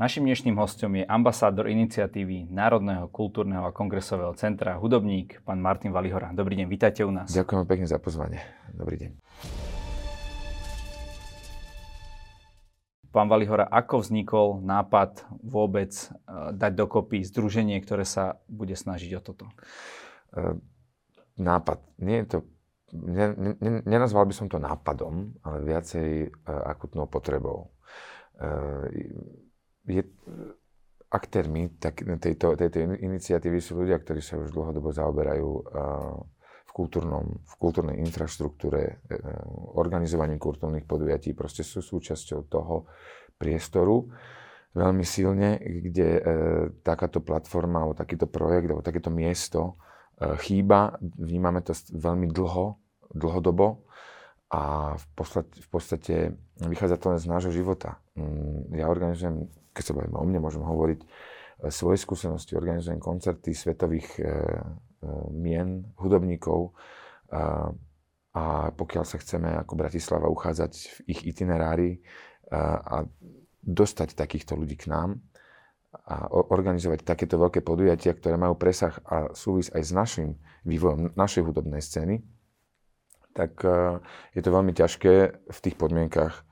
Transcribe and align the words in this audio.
Našim 0.00 0.24
dnešným 0.24 0.56
hostom 0.56 0.96
je 0.96 1.04
ambasádor 1.04 1.68
iniciatívy 1.68 2.48
Národného 2.48 3.12
kultúrneho 3.12 3.68
a 3.68 3.76
kongresového 3.76 4.32
centra 4.32 4.80
hudobník, 4.80 5.44
pán 5.44 5.60
Martin 5.60 5.92
Valihora. 5.92 6.32
Dobrý 6.32 6.56
deň, 6.56 6.72
vítajte 6.72 7.04
u 7.04 7.12
nás. 7.12 7.28
Ďakujem 7.28 7.68
pekne 7.68 7.84
za 7.84 8.00
pozvanie. 8.00 8.40
Dobrý 8.72 8.96
deň. 8.96 9.10
Pán 13.12 13.28
Valihora, 13.28 13.68
ako 13.68 14.00
vznikol 14.00 14.64
nápad 14.64 15.28
vôbec 15.44 15.92
e, 15.92 16.04
dať 16.56 16.72
dokopy 16.80 17.20
združenie, 17.20 17.76
ktoré 17.84 18.08
sa 18.08 18.40
bude 18.48 18.80
snažiť 18.80 19.12
o 19.12 19.20
toto? 19.20 19.52
E, 20.32 20.56
nápad. 21.36 21.76
Nie 22.00 22.24
je 22.24 22.26
to, 22.32 22.38
ne, 22.96 23.36
ne, 23.36 23.84
nenazval 23.84 24.24
by 24.24 24.32
som 24.32 24.48
to 24.48 24.56
nápadom, 24.56 25.36
ale 25.44 25.60
viacej 25.60 26.32
uh, 26.32 26.72
akutnou 26.72 27.04
potrebou. 27.04 27.76
Je, 29.90 30.02
aktérmi 31.10 31.74
tak, 31.82 32.06
tejto, 32.06 32.54
tejto 32.54 32.78
iniciatívy 32.94 33.58
sú 33.58 33.82
ľudia, 33.82 33.98
ktorí 33.98 34.22
sa 34.22 34.38
už 34.38 34.54
dlhodobo 34.54 34.94
zaoberajú 34.94 35.50
v, 36.70 36.70
kultúrnom, 36.70 37.42
v 37.42 37.54
kultúrnej 37.58 37.98
infraštruktúre, 38.06 39.02
uh, 39.10 39.74
organizovaním 39.74 40.38
kultúrnych 40.38 40.86
podujatí, 40.86 41.34
proste 41.34 41.66
sú 41.66 41.82
súčasťou 41.82 42.46
toho 42.46 42.86
priestoru 43.34 44.06
veľmi 44.70 45.02
silne, 45.02 45.58
kde 45.58 46.08
uh, 46.14 46.22
takáto 46.86 47.18
platforma, 47.18 47.82
alebo 47.82 47.98
takýto 47.98 48.30
projekt, 48.30 48.70
alebo 48.70 48.86
takéto 48.86 49.10
miesto 49.10 49.74
uh, 49.74 50.38
chýba. 50.38 50.94
Vnímame 51.02 51.58
to 51.66 51.74
veľmi 51.90 52.30
dlho, 52.30 52.78
dlhodobo 53.10 53.82
a 54.54 54.94
v 54.94 55.06
podstate, 55.18 55.58
v 55.58 55.68
podstate 55.74 56.14
vychádza 56.62 57.02
to 57.02 57.06
len 57.10 57.18
z 57.18 57.26
nášho 57.26 57.50
života. 57.50 57.98
Mm, 58.14 58.78
ja 58.78 58.86
organizujem 58.86 59.50
keď 59.80 59.84
sa 59.88 59.96
bavíme 59.96 60.20
o 60.20 60.28
mne, 60.28 60.44
môžem 60.44 60.60
hovoriť 60.60 61.00
e, 61.00 61.06
svoje 61.72 61.96
skúsenosti, 61.96 62.52
organizujem 62.52 63.00
koncerty 63.00 63.56
svetových 63.56 64.08
e, 64.20 64.22
e, 64.22 64.28
mien, 65.32 65.88
hudobníkov 65.96 66.68
e, 66.68 66.70
a 68.36 68.44
pokiaľ 68.76 69.04
sa 69.08 69.16
chceme 69.16 69.56
ako 69.56 69.72
Bratislava 69.80 70.28
uchádzať 70.28 70.72
v 70.76 71.16
ich 71.16 71.20
itinerári 71.24 71.96
e, 71.96 71.98
a 72.60 73.08
dostať 73.64 74.12
takýchto 74.12 74.52
ľudí 74.52 74.76
k 74.76 74.92
nám 74.92 75.16
a 75.90 76.30
organizovať 76.30 77.02
takéto 77.02 77.40
veľké 77.40 77.66
podujatia, 77.66 78.14
ktoré 78.14 78.38
majú 78.38 78.54
presah 78.54 78.94
a 79.08 79.32
súvis 79.34 79.72
aj 79.74 79.82
s 79.82 79.90
našim 79.90 80.28
vývojom 80.62 81.18
našej 81.18 81.42
hudobnej 81.42 81.82
scény, 81.82 82.22
tak 83.34 83.58
je 84.30 84.38
to 84.38 84.54
veľmi 84.54 84.70
ťažké 84.70 85.14
v 85.50 85.58
tých 85.58 85.74
podmienkach 85.74 86.46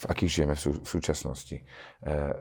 v 0.00 0.04
akých 0.08 0.30
žijeme 0.30 0.54
v, 0.56 0.60
sú, 0.60 0.70
v 0.80 0.88
súčasnosti. 0.88 1.56
E, 1.60 1.64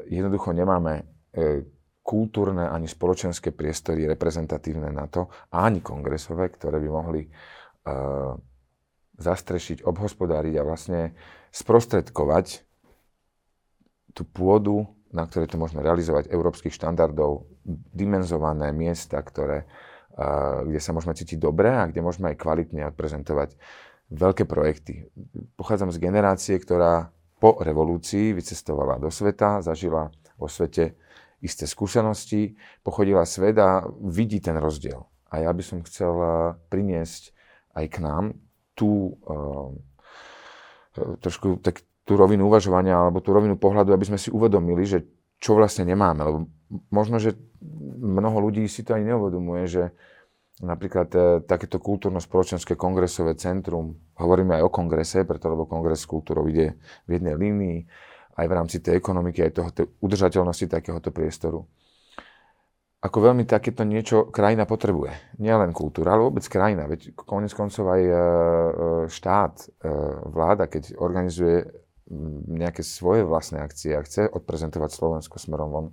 jednoducho 0.08 0.56
nemáme 0.56 1.04
e, 1.36 1.68
kultúrne 2.00 2.72
ani 2.72 2.88
spoločenské 2.88 3.52
priestory 3.52 4.08
reprezentatívne 4.08 4.90
na 4.90 5.12
to, 5.12 5.28
ani 5.52 5.84
kongresové, 5.84 6.50
ktoré 6.56 6.80
by 6.80 6.90
mohli 6.90 7.28
e, 7.28 7.30
zastrešiť, 9.20 9.84
obhospodáriť 9.84 10.54
a 10.56 10.64
vlastne 10.64 11.12
sprostredkovať 11.52 12.64
tú 14.16 14.24
pôdu, 14.26 14.88
na 15.12 15.28
ktorej 15.28 15.52
to 15.52 15.60
môžeme 15.60 15.84
realizovať, 15.84 16.32
európskych 16.32 16.74
štandardov, 16.74 17.46
dimenzované 17.94 18.74
miesta, 18.74 19.22
ktoré, 19.22 19.66
uh, 20.18 20.66
kde 20.66 20.80
sa 20.82 20.94
môžeme 20.94 21.14
cítiť 21.14 21.38
dobre 21.38 21.70
a 21.70 21.86
kde 21.86 22.02
môžeme 22.02 22.34
aj 22.34 22.42
kvalitne 22.42 22.90
odprezentovať 22.94 23.58
veľké 24.10 24.50
projekty. 24.50 25.10
Pochádzam 25.58 25.94
z 25.94 26.02
generácie, 26.02 26.56
ktorá 26.58 27.14
po 27.40 27.58
revolúcii 27.64 28.36
vycestovala 28.36 29.00
do 29.00 29.08
sveta, 29.08 29.64
zažila 29.64 30.12
vo 30.36 30.48
svete 30.52 31.00
isté 31.40 31.64
skúsenosti, 31.64 32.60
pochodila 32.84 33.24
svet 33.24 33.56
a 33.60 33.84
vidí 34.04 34.44
ten 34.44 34.60
rozdiel. 34.60 35.08
A 35.32 35.48
ja 35.48 35.52
by 35.56 35.64
som 35.64 35.80
chcel 35.88 36.14
eh, 36.20 36.32
priniesť 36.68 37.32
aj 37.80 37.86
k 37.88 37.98
nám 38.04 38.36
tú 38.76 39.20
uh, 39.28 39.76
trošku 40.96 41.60
tak, 41.60 41.84
tú 42.08 42.16
rovinu 42.16 42.48
uvažovania 42.48 42.96
alebo 42.96 43.20
tú 43.20 43.36
rovinu 43.36 43.60
pohľadu, 43.60 43.92
aby 43.92 44.08
sme 44.08 44.20
si 44.20 44.32
uvedomili, 44.32 44.88
že 44.88 45.04
čo 45.40 45.56
vlastne 45.60 45.84
nemáme. 45.84 46.24
Lebo 46.24 46.38
možno, 46.88 47.20
že 47.20 47.36
mnoho 48.00 48.50
ľudí 48.50 48.64
si 48.72 48.88
to 48.88 48.96
ani 48.96 49.12
neuvedomuje, 49.12 49.64
že 49.68 49.84
Napríklad 50.60 51.10
e, 51.16 51.20
takéto 51.48 51.80
kultúrno-spoločenské 51.80 52.76
kongresové 52.76 53.40
centrum, 53.40 53.96
hovoríme 54.20 54.60
aj 54.60 54.64
o 54.68 54.74
kongrese, 54.74 55.24
preto 55.24 55.48
lebo 55.48 55.64
kongres 55.64 56.04
s 56.04 56.12
kultúrou 56.12 56.52
ide 56.52 56.76
v 57.08 57.16
jednej 57.16 57.40
línii, 57.40 57.78
aj 58.36 58.46
v 58.48 58.56
rámci 58.56 58.78
tej 58.84 59.00
ekonomiky, 59.00 59.40
aj 59.48 59.52
toho, 59.56 59.70
tej 59.72 59.88
udržateľnosti 60.04 60.68
takéhoto 60.68 61.16
priestoru. 61.16 61.64
Ako 63.00 63.32
veľmi 63.32 63.48
takéto 63.48 63.88
niečo 63.88 64.28
krajina 64.28 64.68
potrebuje. 64.68 65.40
Nie 65.40 65.56
len 65.56 65.72
kultúra, 65.72 66.20
ale 66.20 66.28
vôbec 66.28 66.44
krajina. 66.44 66.84
Veď 66.84 67.16
konec 67.16 67.56
koncov 67.56 67.96
aj 67.96 68.04
e, 68.04 68.12
e, 68.12 68.20
štát, 69.08 69.56
e, 69.56 69.68
vláda, 70.28 70.68
keď 70.68 71.00
organizuje 71.00 71.64
nejaké 72.52 72.84
svoje 72.84 73.24
vlastné 73.24 73.64
akcie 73.64 73.96
a 73.96 74.04
chce 74.04 74.28
odprezentovať 74.28 74.92
Slovensko 74.92 75.40
smerom 75.40 75.70
von, 75.72 75.88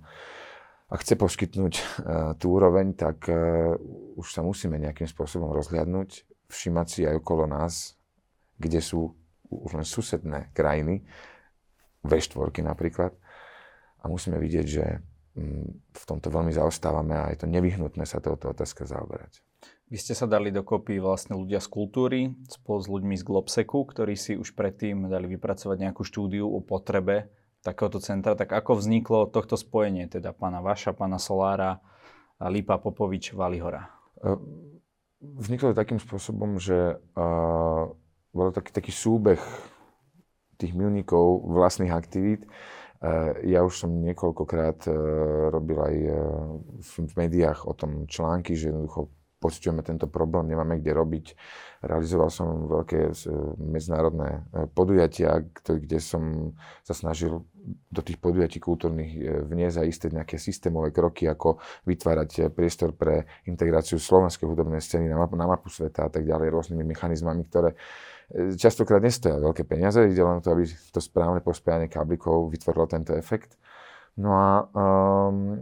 a 0.87 0.95
chce 0.95 1.19
poskytnúť 1.19 1.73
uh, 1.75 1.83
tú 2.39 2.55
úroveň, 2.55 2.95
tak 2.95 3.27
uh, 3.27 3.75
už 4.15 4.27
sa 4.31 4.39
musíme 4.39 4.79
nejakým 4.79 5.07
spôsobom 5.07 5.51
rozhľadnúť, 5.51 6.23
všimať 6.47 6.87
si 6.87 7.01
aj 7.03 7.19
okolo 7.19 7.43
nás, 7.43 7.99
kde 8.55 8.79
sú 8.79 9.11
už 9.51 9.79
len 9.79 9.87
susedné 9.87 10.51
krajiny, 10.55 11.03
V4 12.07 12.63
napríklad, 12.63 13.11
a 13.99 14.03
musíme 14.07 14.39
vidieť, 14.39 14.67
že 14.67 14.85
um, 15.35 15.67
v 15.91 16.03
tomto 16.07 16.31
veľmi 16.31 16.55
zaostávame 16.55 17.19
a 17.19 17.35
je 17.35 17.43
to 17.43 17.47
nevyhnutné 17.51 18.07
sa 18.07 18.23
touto 18.23 18.55
otázka 18.55 18.87
zaoberať. 18.87 19.43
Vy 19.87 19.97
ste 20.03 20.11
sa 20.11 20.27
dali 20.27 20.51
dokopy 20.51 20.99
vlastne 20.99 21.39
ľudia 21.39 21.63
z 21.63 21.67
kultúry 21.71 22.19
spolu 22.51 22.79
s 22.83 22.87
ľuďmi 22.91 23.15
z 23.15 23.23
Globseku, 23.23 23.87
ktorí 23.87 24.19
si 24.19 24.35
už 24.35 24.51
predtým 24.51 25.07
dali 25.07 25.31
vypracovať 25.31 25.77
nejakú 25.79 26.03
štúdiu 26.03 26.43
o 26.43 26.59
potrebe 26.59 27.31
takéhoto 27.67 27.99
centra, 27.99 28.39
tak 28.39 28.55
ako 28.55 28.79
vzniklo 28.79 29.27
tohto 29.27 29.59
spojenie, 29.59 30.07
teda 30.07 30.31
pána 30.31 30.63
Vaša, 30.63 30.95
pána 30.95 31.19
Solára, 31.19 31.83
Lípa 32.39 32.79
Popovič, 32.79 33.35
Valihora? 33.35 33.91
E, 34.23 34.39
vzniklo 35.19 35.75
to 35.75 35.81
takým 35.83 35.99
spôsobom, 35.99 36.61
že 36.61 36.95
uh, 36.95 37.91
bol 38.31 38.47
taký, 38.55 38.71
taký 38.71 38.91
súbeh 38.95 39.41
tých 40.55 40.71
milníkov 40.71 41.43
vlastných 41.43 41.91
aktivít. 41.91 42.47
Uh, 43.01 43.35
ja 43.45 43.65
už 43.65 43.83
som 43.85 43.91
niekoľkokrát 43.93 44.87
uh, 44.87 44.95
robil 45.49 45.77
aj 45.81 45.95
uh, 46.07 46.17
v, 46.77 46.91
v 47.09 47.13
médiách 47.17 47.65
o 47.65 47.73
tom 47.73 48.05
články, 48.05 48.53
že 48.53 48.69
jednoducho 48.69 49.09
pociťujeme 49.37 49.85
tento 49.85 50.09
problém, 50.09 50.49
nemáme 50.49 50.81
kde 50.81 50.97
robiť. 50.97 51.25
Realizoval 51.85 52.33
som 52.33 52.65
veľké 52.65 53.13
medzinárodné 53.61 54.49
podujatia, 54.73 55.45
kde 55.61 56.01
som 56.01 56.57
sa 56.81 56.97
snažil 56.97 57.45
do 57.67 58.01
tých 58.01 58.15
podujatí 58.17 58.63
kultúrnych 58.63 59.11
e, 59.11 59.19
vniesť 59.43 59.77
a 59.79 59.83
isté 59.83 60.07
nejaké 60.07 60.39
systémové 60.39 60.95
kroky, 60.95 61.27
ako 61.27 61.59
vytvárať 61.83 62.29
e, 62.39 62.41
priestor 62.47 62.95
pre 62.95 63.27
integráciu 63.43 63.99
slovenskej 63.99 64.47
hudobnej 64.47 64.79
scény 64.79 65.11
na 65.11 65.19
mapu, 65.19 65.35
na 65.35 65.43
mapu 65.43 65.67
sveta 65.67 66.07
a 66.07 66.09
tak 66.11 66.23
ďalej, 66.23 66.47
rôznymi 66.47 66.83
mechanizmami, 66.87 67.43
ktoré 67.51 67.75
e, 68.31 68.55
častokrát 68.55 69.03
nestoja 69.03 69.35
veľké 69.43 69.67
peniaze, 69.67 69.99
ide 69.99 70.23
len 70.23 70.39
to, 70.39 70.55
aby 70.55 70.63
to 70.67 70.99
správne 71.03 71.43
pospájanie 71.43 71.91
káblikov 71.91 72.47
vytvorilo 72.47 72.87
tento 72.87 73.11
efekt. 73.19 73.59
No 74.17 74.33
a 74.33 74.65
um, 74.73 75.61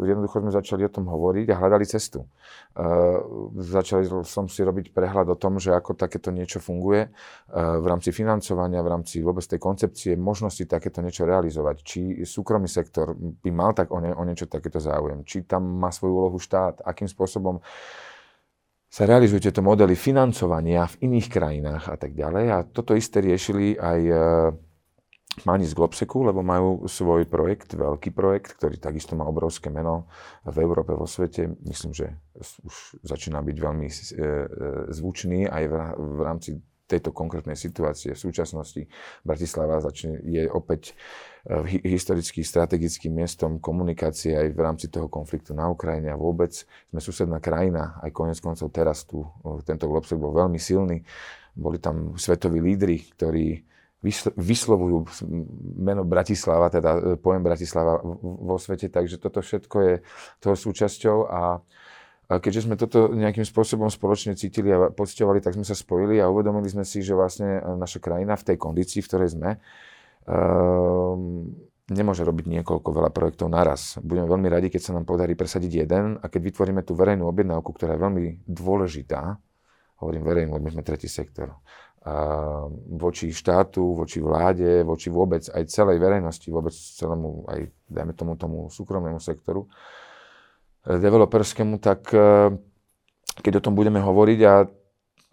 jednoducho 0.00 0.40
sme 0.40 0.48
začali 0.48 0.88
o 0.88 0.92
tom 0.92 1.12
hovoriť 1.12 1.52
a 1.52 1.60
hľadali 1.60 1.84
cestu. 1.84 2.24
Uh, 2.72 3.52
začali 3.60 4.08
som 4.24 4.48
si 4.48 4.64
robiť 4.64 4.96
prehľad 4.96 5.28
o 5.28 5.36
tom, 5.36 5.60
že 5.60 5.76
ako 5.76 5.92
takéto 5.92 6.32
niečo 6.32 6.56
funguje 6.56 7.04
uh, 7.04 7.76
v 7.76 7.84
rámci 7.84 8.16
financovania, 8.16 8.80
v 8.80 8.96
rámci 8.96 9.20
vôbec 9.20 9.44
tej 9.44 9.60
koncepcie, 9.60 10.16
možnosti 10.16 10.64
takéto 10.64 11.04
niečo 11.04 11.28
realizovať. 11.28 11.76
Či 11.84 12.00
súkromný 12.24 12.64
sektor 12.64 13.12
by 13.12 13.50
mal 13.52 13.76
tak 13.76 13.92
o, 13.92 14.00
ne, 14.00 14.08
o 14.08 14.24
niečo 14.24 14.48
takéto 14.48 14.80
záujem, 14.80 15.20
či 15.28 15.44
tam 15.44 15.68
má 15.68 15.92
svoju 15.92 16.16
úlohu 16.16 16.40
štát, 16.40 16.80
akým 16.80 17.12
spôsobom 17.12 17.60
sa 18.88 19.04
realizujú 19.04 19.52
tieto 19.52 19.60
modely 19.60 19.92
financovania 19.92 20.88
v 20.96 21.12
iných 21.12 21.28
krajinách 21.28 21.92
a 21.92 21.96
tak 22.00 22.16
ďalej. 22.16 22.44
A 22.56 22.58
toto 22.64 22.96
isté 22.96 23.20
riešili 23.20 23.76
aj 23.76 24.00
uh, 24.08 24.18
Mani 25.44 25.68
z 25.68 25.76
Globseku, 25.76 26.24
lebo 26.24 26.40
majú 26.40 26.88
svoj 26.88 27.28
projekt, 27.28 27.76
veľký 27.76 28.16
projekt, 28.16 28.56
ktorý 28.56 28.80
takisto 28.80 29.12
má 29.20 29.28
obrovské 29.28 29.68
meno 29.68 30.08
v 30.48 30.64
Európe, 30.64 30.96
vo 30.96 31.04
svete. 31.04 31.52
Myslím, 31.68 31.92
že 31.92 32.16
už 32.64 33.04
začína 33.04 33.44
byť 33.44 33.56
veľmi 33.60 33.84
e, 33.84 33.92
e, 33.92 34.46
zvučný 34.96 35.44
aj 35.44 35.64
v 35.92 36.18
rámci 36.24 36.56
tejto 36.88 37.12
konkrétnej 37.12 37.58
situácie. 37.58 38.16
V 38.16 38.24
súčasnosti 38.30 38.88
Bratislava 39.28 39.76
začne, 39.84 40.24
je 40.24 40.48
opäť 40.48 40.96
e, 41.44 41.84
historicky 41.84 42.40
strategickým 42.40 43.12
miestom 43.12 43.60
komunikácie 43.60 44.32
aj 44.40 44.56
v 44.56 44.60
rámci 44.64 44.86
toho 44.88 45.12
konfliktu 45.12 45.52
na 45.52 45.68
Ukrajine 45.68 46.16
a 46.16 46.16
vôbec 46.16 46.56
sme 46.64 47.00
susedná 47.02 47.44
krajina, 47.44 48.00
aj 48.00 48.08
konec 48.14 48.40
koncov 48.40 48.72
teraz 48.72 49.04
tu 49.04 49.20
tento 49.68 49.84
Globsek 49.84 50.16
bol 50.16 50.32
veľmi 50.32 50.56
silný. 50.56 51.04
Boli 51.52 51.76
tam 51.76 52.16
svetoví 52.16 52.64
lídry, 52.64 53.04
ktorí 53.12 53.75
vyslovujú 54.36 55.08
meno 55.80 56.04
Bratislava, 56.04 56.68
teda 56.68 56.90
e, 56.94 57.00
pojem 57.16 57.42
Bratislava 57.42 57.98
vo 58.22 58.56
svete, 58.60 58.92
takže 58.92 59.16
toto 59.16 59.40
všetko 59.40 59.76
je 59.82 59.94
toho 60.38 60.56
súčasťou 60.56 61.16
a 61.26 61.42
keďže 62.26 62.66
sme 62.66 62.74
toto 62.74 63.14
nejakým 63.14 63.46
spôsobom 63.46 63.86
spoločne 63.86 64.34
cítili 64.34 64.74
a 64.74 64.90
pocitovali, 64.90 65.38
tak 65.38 65.54
sme 65.54 65.62
sa 65.62 65.78
spojili 65.78 66.18
a 66.18 66.26
uvedomili 66.26 66.66
sme 66.66 66.82
si, 66.82 66.98
že 66.98 67.14
vlastne 67.14 67.62
naša 67.78 68.02
krajina 68.02 68.34
v 68.34 68.46
tej 68.50 68.56
kondícii, 68.58 68.98
v 68.98 69.08
ktorej 69.08 69.38
sme, 69.38 69.50
um, 70.26 71.46
nemôže 71.86 72.26
robiť 72.26 72.50
niekoľko 72.50 72.88
veľa 72.90 73.10
projektov 73.14 73.46
naraz. 73.46 73.94
Budeme 74.02 74.26
veľmi 74.26 74.50
radi, 74.50 74.74
keď 74.74 74.82
sa 74.82 74.92
nám 74.98 75.06
podarí 75.06 75.38
presadiť 75.38 75.86
jeden 75.86 76.18
a 76.18 76.26
keď 76.26 76.50
vytvoríme 76.50 76.82
tú 76.82 76.98
verejnú 76.98 77.30
objednávku, 77.30 77.70
ktorá 77.70 77.94
je 77.94 78.02
veľmi 78.02 78.22
dôležitá, 78.42 79.38
hovorím 80.02 80.26
verejnú, 80.26 80.58
lebo 80.58 80.66
sme 80.66 80.82
tretí 80.82 81.06
sektor, 81.06 81.54
voči 82.94 83.34
štátu, 83.34 83.98
voči 83.98 84.22
vláde, 84.22 84.86
voči 84.86 85.10
vôbec 85.10 85.42
aj 85.50 85.66
celej 85.66 85.98
verejnosti, 85.98 86.46
vôbec 86.54 86.70
celému, 86.70 87.42
aj 87.50 87.66
dajme 87.90 88.12
tomu, 88.14 88.32
tomu 88.38 88.58
súkromnému 88.70 89.18
sektoru, 89.18 89.66
developerskému, 90.86 91.82
tak 91.82 92.14
e, 92.14 92.54
keď 93.42 93.58
o 93.58 93.64
tom 93.66 93.74
budeme 93.74 93.98
hovoriť 93.98 94.40
a 94.46 94.70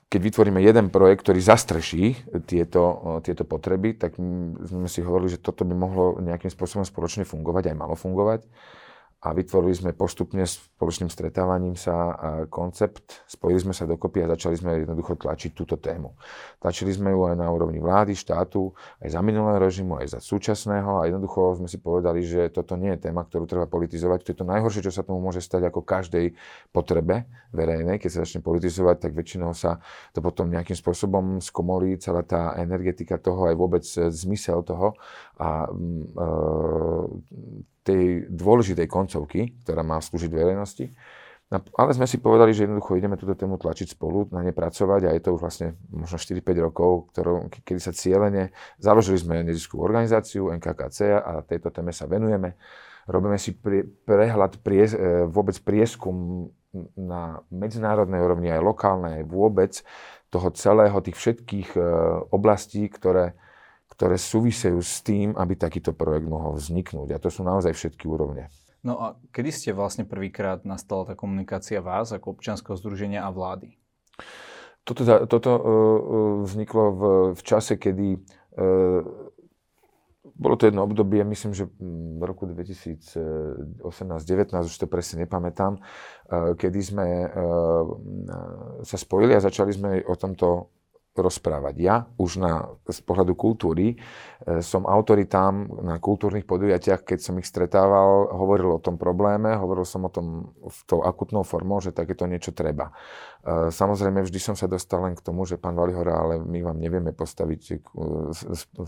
keď 0.09 0.19
vytvoríme 0.29 0.61
jeden 0.61 0.89
projekt, 0.89 1.29
ktorý 1.29 1.45
zastreší 1.45 2.17
tieto, 2.49 2.81
e, 3.21 3.29
tieto 3.29 3.45
potreby, 3.45 3.93
tak 3.93 4.17
sme 4.65 4.89
si 4.89 5.05
hovorili, 5.05 5.37
že 5.37 5.45
toto 5.45 5.61
by 5.61 5.77
mohlo 5.77 6.17
nejakým 6.25 6.49
spôsobom 6.49 6.81
spoločne 6.81 7.21
fungovať, 7.21 7.69
aj 7.69 7.77
malo 7.77 7.93
fungovať 7.93 8.49
a 9.23 9.31
vytvorili 9.31 9.71
sme 9.71 9.91
postupne 9.95 10.43
spoločným 10.43 11.07
stretávaním 11.07 11.79
sa 11.79 12.11
koncept, 12.51 13.23
spojili 13.23 13.63
sme 13.63 13.71
sa 13.71 13.87
dokopy 13.87 14.27
a 14.27 14.35
začali 14.35 14.55
sme 14.59 14.83
jednoducho 14.83 15.15
tlačiť 15.15 15.55
túto 15.55 15.79
tému. 15.79 16.11
Tlačili 16.59 16.91
sme 16.91 17.15
ju 17.15 17.23
aj 17.31 17.39
na 17.39 17.47
úrovni 17.47 17.79
vlády, 17.79 18.11
štátu, 18.19 18.75
aj 18.99 19.15
za 19.15 19.23
minulého 19.23 19.63
režimu, 19.63 19.95
aj 20.03 20.15
za 20.15 20.19
súčasného 20.19 20.99
a 20.99 21.07
jednoducho 21.07 21.55
sme 21.55 21.71
si 21.71 21.79
povedali, 21.79 22.19
že 22.19 22.51
toto 22.51 22.75
nie 22.75 22.91
je 22.99 23.07
téma, 23.07 23.23
ktorú 23.23 23.47
treba 23.47 23.63
politizovať. 23.63 24.27
To 24.27 24.29
je 24.35 24.37
to 24.43 24.45
najhoršie, 24.45 24.83
čo 24.83 24.91
sa 24.91 25.07
tomu 25.07 25.23
môže 25.23 25.39
stať 25.39 25.71
ako 25.71 25.87
každej 25.87 26.35
potrebe 26.75 27.23
verejnej. 27.55 28.03
Keď 28.03 28.09
sa 28.11 28.19
začne 28.27 28.43
politizovať, 28.43 29.07
tak 29.07 29.11
väčšinou 29.15 29.55
sa 29.55 29.79
to 30.11 30.19
potom 30.19 30.51
nejakým 30.51 30.75
spôsobom 30.75 31.39
skomolí 31.39 31.95
celá 31.95 32.27
tá 32.27 32.59
energetika 32.59 33.15
toho, 33.15 33.47
aj 33.47 33.55
vôbec 33.55 33.87
zmysel 33.87 34.67
toho 34.67 34.99
a 35.39 35.65
e, 35.65 35.69
tej 37.83 38.03
dôležitej 38.31 38.87
koncovky, 38.87 39.57
ktorá 39.65 39.81
má 39.81 39.99
slúžiť 39.99 40.31
verejnosti. 40.31 40.93
No, 41.51 41.61
ale 41.77 41.93
sme 41.93 42.09
si 42.09 42.17
povedali, 42.17 42.49
že 42.49 42.65
jednoducho 42.65 42.97
ideme 42.97 43.13
túto 43.13 43.37
tému 43.37 43.61
tlačiť 43.61 43.93
spolu, 43.93 44.25
na 44.33 44.41
ne 44.41 44.49
pracovať 44.49 45.01
a 45.05 45.13
je 45.13 45.21
to 45.21 45.37
už 45.37 45.41
vlastne 45.43 45.77
možno 45.93 46.17
4-5 46.17 46.65
rokov, 46.65 47.13
ktorou, 47.13 47.45
kedy 47.61 47.77
sa 47.77 47.93
cieľene, 47.93 48.49
založili 48.81 49.21
sme 49.21 49.45
neziskovú 49.45 49.85
organizáciu 49.85 50.49
NKKC 50.49 51.13
a 51.13 51.45
tejto 51.45 51.69
téme 51.69 51.93
sa 51.93 52.09
venujeme. 52.09 52.57
Robíme 53.05 53.37
si 53.37 53.53
prie, 53.53 53.85
prehľad, 53.85 54.63
prie, 54.65 54.87
e, 54.87 55.27
vôbec 55.29 55.53
prieskum 55.61 56.49
na 56.97 57.45
medzinárodnej 57.53 58.23
úrovni, 58.23 58.49
aj 58.49 58.63
lokálnej, 58.63 59.21
aj 59.21 59.25
vôbec 59.29 59.73
toho 60.33 60.49
celého, 60.57 60.97
tých 61.05 61.17
všetkých 61.19 61.69
e, 61.77 61.81
oblastí, 62.33 62.89
ktoré, 62.89 63.37
ktoré 64.03 64.19
súvisejú 64.19 64.83
s 64.83 64.99
tým, 64.99 65.31
aby 65.39 65.55
takýto 65.55 65.95
projekt 65.95 66.27
mohol 66.27 66.59
vzniknúť. 66.59 67.15
A 67.15 67.23
to 67.23 67.31
sú 67.31 67.39
naozaj 67.47 67.71
všetky 67.71 68.03
úrovne. 68.03 68.51
No 68.83 68.99
a 68.99 69.15
kedy 69.31 69.47
ste 69.47 69.71
vlastne 69.71 70.03
prvýkrát 70.03 70.67
nastala 70.67 71.07
tá 71.07 71.15
komunikácia 71.15 71.79
vás 71.79 72.11
ako 72.11 72.35
občianského 72.35 72.75
združenia 72.75 73.23
a 73.23 73.31
vlády? 73.31 73.79
Toto, 74.83 75.07
toto 75.31 75.51
uh, 75.55 75.63
vzniklo 76.43 76.83
v, 76.91 77.01
v 77.31 77.41
čase, 77.47 77.79
kedy 77.79 78.19
uh, 78.19 79.07
bolo 80.35 80.59
to 80.59 80.67
jedno 80.67 80.83
obdobie, 80.83 81.23
myslím, 81.23 81.55
že 81.55 81.71
v 81.71 82.23
roku 82.27 82.43
2018-19, 82.43 83.87
už 84.51 84.75
to 84.75 84.87
presne 84.91 85.23
nepamätám, 85.23 85.77
kedy 86.57 86.79
sme 86.81 87.29
sa 88.81 88.97
spojili 88.97 89.37
a 89.37 89.45
začali 89.45 89.71
sme 89.71 90.01
o 90.01 90.15
tomto 90.17 90.73
rozprávať. 91.13 91.75
Ja 91.77 91.95
už 92.17 92.41
na, 92.41 92.73
z 92.89 92.99
pohľadu 93.05 93.37
kultúry 93.37 93.93
e, 93.93 93.95
som 94.65 94.89
autoritám 94.89 95.69
na 95.85 96.01
kultúrnych 96.01 96.49
podujatiach, 96.49 97.05
keď 97.05 97.19
som 97.21 97.37
ich 97.37 97.45
stretával, 97.45 98.33
hovoril 98.33 98.77
o 98.77 98.81
tom 98.81 98.97
probléme, 98.97 99.53
hovoril 99.53 99.85
som 99.85 100.09
o 100.09 100.11
tom 100.11 100.57
v 100.57 100.79
tou 100.89 101.05
akutnou 101.05 101.45
formou, 101.45 101.77
že 101.77 101.93
takéto 101.93 102.25
niečo 102.25 102.49
treba. 102.49 102.89
E, 103.45 103.69
samozrejme, 103.69 104.25
vždy 104.25 104.39
som 104.41 104.55
sa 104.57 104.65
dostal 104.65 105.05
len 105.05 105.13
k 105.13 105.21
tomu, 105.21 105.45
že 105.45 105.61
pán 105.61 105.77
Valihora, 105.77 106.17
ale 106.17 106.41
my 106.41 106.65
vám 106.65 106.81
nevieme 106.81 107.13
postaviť 107.13 107.61
e, 107.61 107.75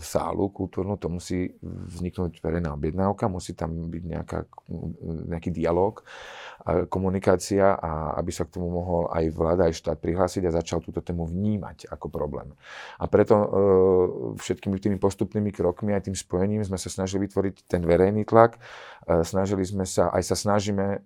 sálu 0.02 0.50
kultúrnu, 0.50 0.98
to 0.98 1.06
musí 1.06 1.54
vzniknúť 1.62 2.42
verejná 2.42 2.74
objednávka, 2.74 3.30
musí 3.30 3.54
tam 3.54 3.86
byť 3.86 4.02
nejaká, 4.02 4.38
nejaký 5.30 5.54
dialog 5.54 6.02
komunikácia 6.90 7.78
a 7.78 8.18
aby 8.18 8.34
sa 8.34 8.42
k 8.42 8.58
tomu 8.58 8.74
mohol 8.74 9.06
aj 9.14 9.24
vláda, 9.30 9.70
aj 9.70 9.78
štát 9.78 9.98
prihlásiť 10.02 10.50
a 10.50 10.56
začal 10.58 10.82
túto 10.82 10.98
tému 10.98 11.22
vnímať 11.22 11.86
ako 11.86 12.15
problém. 12.16 12.56
A 12.96 13.04
preto 13.04 13.36
e, 13.36 13.46
všetkými 14.40 14.80
tými 14.80 14.96
postupnými 14.96 15.52
krokmi 15.52 15.92
aj 15.92 16.08
tým 16.08 16.16
spojením 16.16 16.64
sme 16.64 16.80
sa 16.80 16.88
snažili 16.88 17.28
vytvoriť 17.28 17.68
ten 17.68 17.84
verejný 17.84 18.24
tlak. 18.24 18.56
E, 18.56 19.20
snažili 19.20 19.68
sme 19.68 19.84
sa, 19.84 20.08
aj 20.08 20.32
sa 20.32 20.36
snažíme 20.40 21.04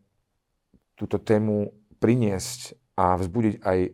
túto 0.95 1.19
tému 1.19 1.75
priniesť 1.99 2.79
a 2.95 3.19
vzbudiť 3.19 3.55
aj 3.67 3.79
e, 3.83 3.91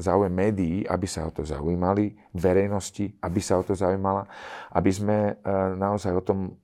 záujem 0.00 0.32
médií, 0.32 0.86
aby 0.86 1.04
sa 1.04 1.26
o 1.28 1.34
to 1.34 1.42
zaujímali, 1.42 2.16
verejnosti, 2.32 3.18
aby 3.20 3.40
sa 3.44 3.60
o 3.60 3.62
to 3.62 3.76
zaujímala, 3.76 4.24
aby 4.72 4.88
sme 4.88 5.36
naozaj 5.76 6.16
o 6.16 6.24
tom 6.24 6.56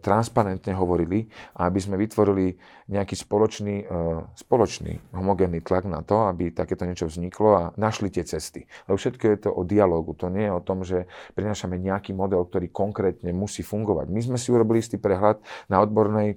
transparentne 0.00 0.72
hovorili 0.76 1.26
a 1.56 1.68
aby 1.68 1.78
sme 1.80 1.96
vytvorili 2.00 2.54
nejaký 2.90 3.14
spoločný, 3.14 3.76
e, 3.86 3.94
spoločný 4.34 5.14
homogénny 5.14 5.62
tlak 5.62 5.86
na 5.86 6.02
to, 6.02 6.26
aby 6.26 6.50
takéto 6.50 6.82
niečo 6.84 7.06
vzniklo 7.06 7.50
a 7.54 7.62
našli 7.78 8.10
tie 8.10 8.26
cesty. 8.26 8.66
Lebo 8.90 8.98
všetko 8.98 9.24
je 9.24 9.38
to 9.38 9.50
o 9.54 9.62
dialogu. 9.62 10.12
To 10.18 10.26
nie 10.26 10.50
je 10.50 10.52
o 10.52 10.64
tom, 10.64 10.82
že 10.82 11.06
prinášame 11.38 11.78
nejaký 11.78 12.12
model, 12.12 12.42
ktorý 12.46 12.70
konkrétne 12.74 13.30
musí 13.30 13.62
fungovať. 13.62 14.06
My 14.10 14.20
sme 14.20 14.38
si 14.38 14.50
urobili 14.50 14.82
istý 14.82 14.98
prehľad 14.98 15.38
na 15.70 15.78
odbornej 15.80 16.34
e, 16.34 16.36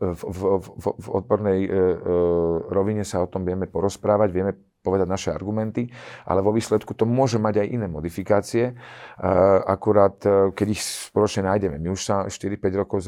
v, 0.00 0.22
v, 0.24 0.40
v, 0.62 0.86
v 0.96 1.08
odbornej 1.10 1.60
rovine 2.70 3.04
sa 3.04 3.20
o 3.20 3.30
tom 3.30 3.44
vieme 3.44 3.68
porozprávať, 3.68 4.28
vieme 4.32 4.52
povedať 4.86 5.10
naše 5.10 5.34
argumenty, 5.34 5.90
ale 6.22 6.46
vo 6.46 6.54
výsledku 6.54 6.94
to 6.94 7.02
môže 7.02 7.42
mať 7.42 7.66
aj 7.66 7.66
iné 7.66 7.86
modifikácie, 7.90 8.78
akurát 9.66 10.14
e, 10.22 10.52
keď 10.54 10.66
ich 10.70 10.82
spoločne 10.82 11.50
nájdeme. 11.50 11.82
My 11.82 11.88
už 11.90 12.00
sa 12.06 12.16
4-5 12.30 12.82
rokov 12.86 13.02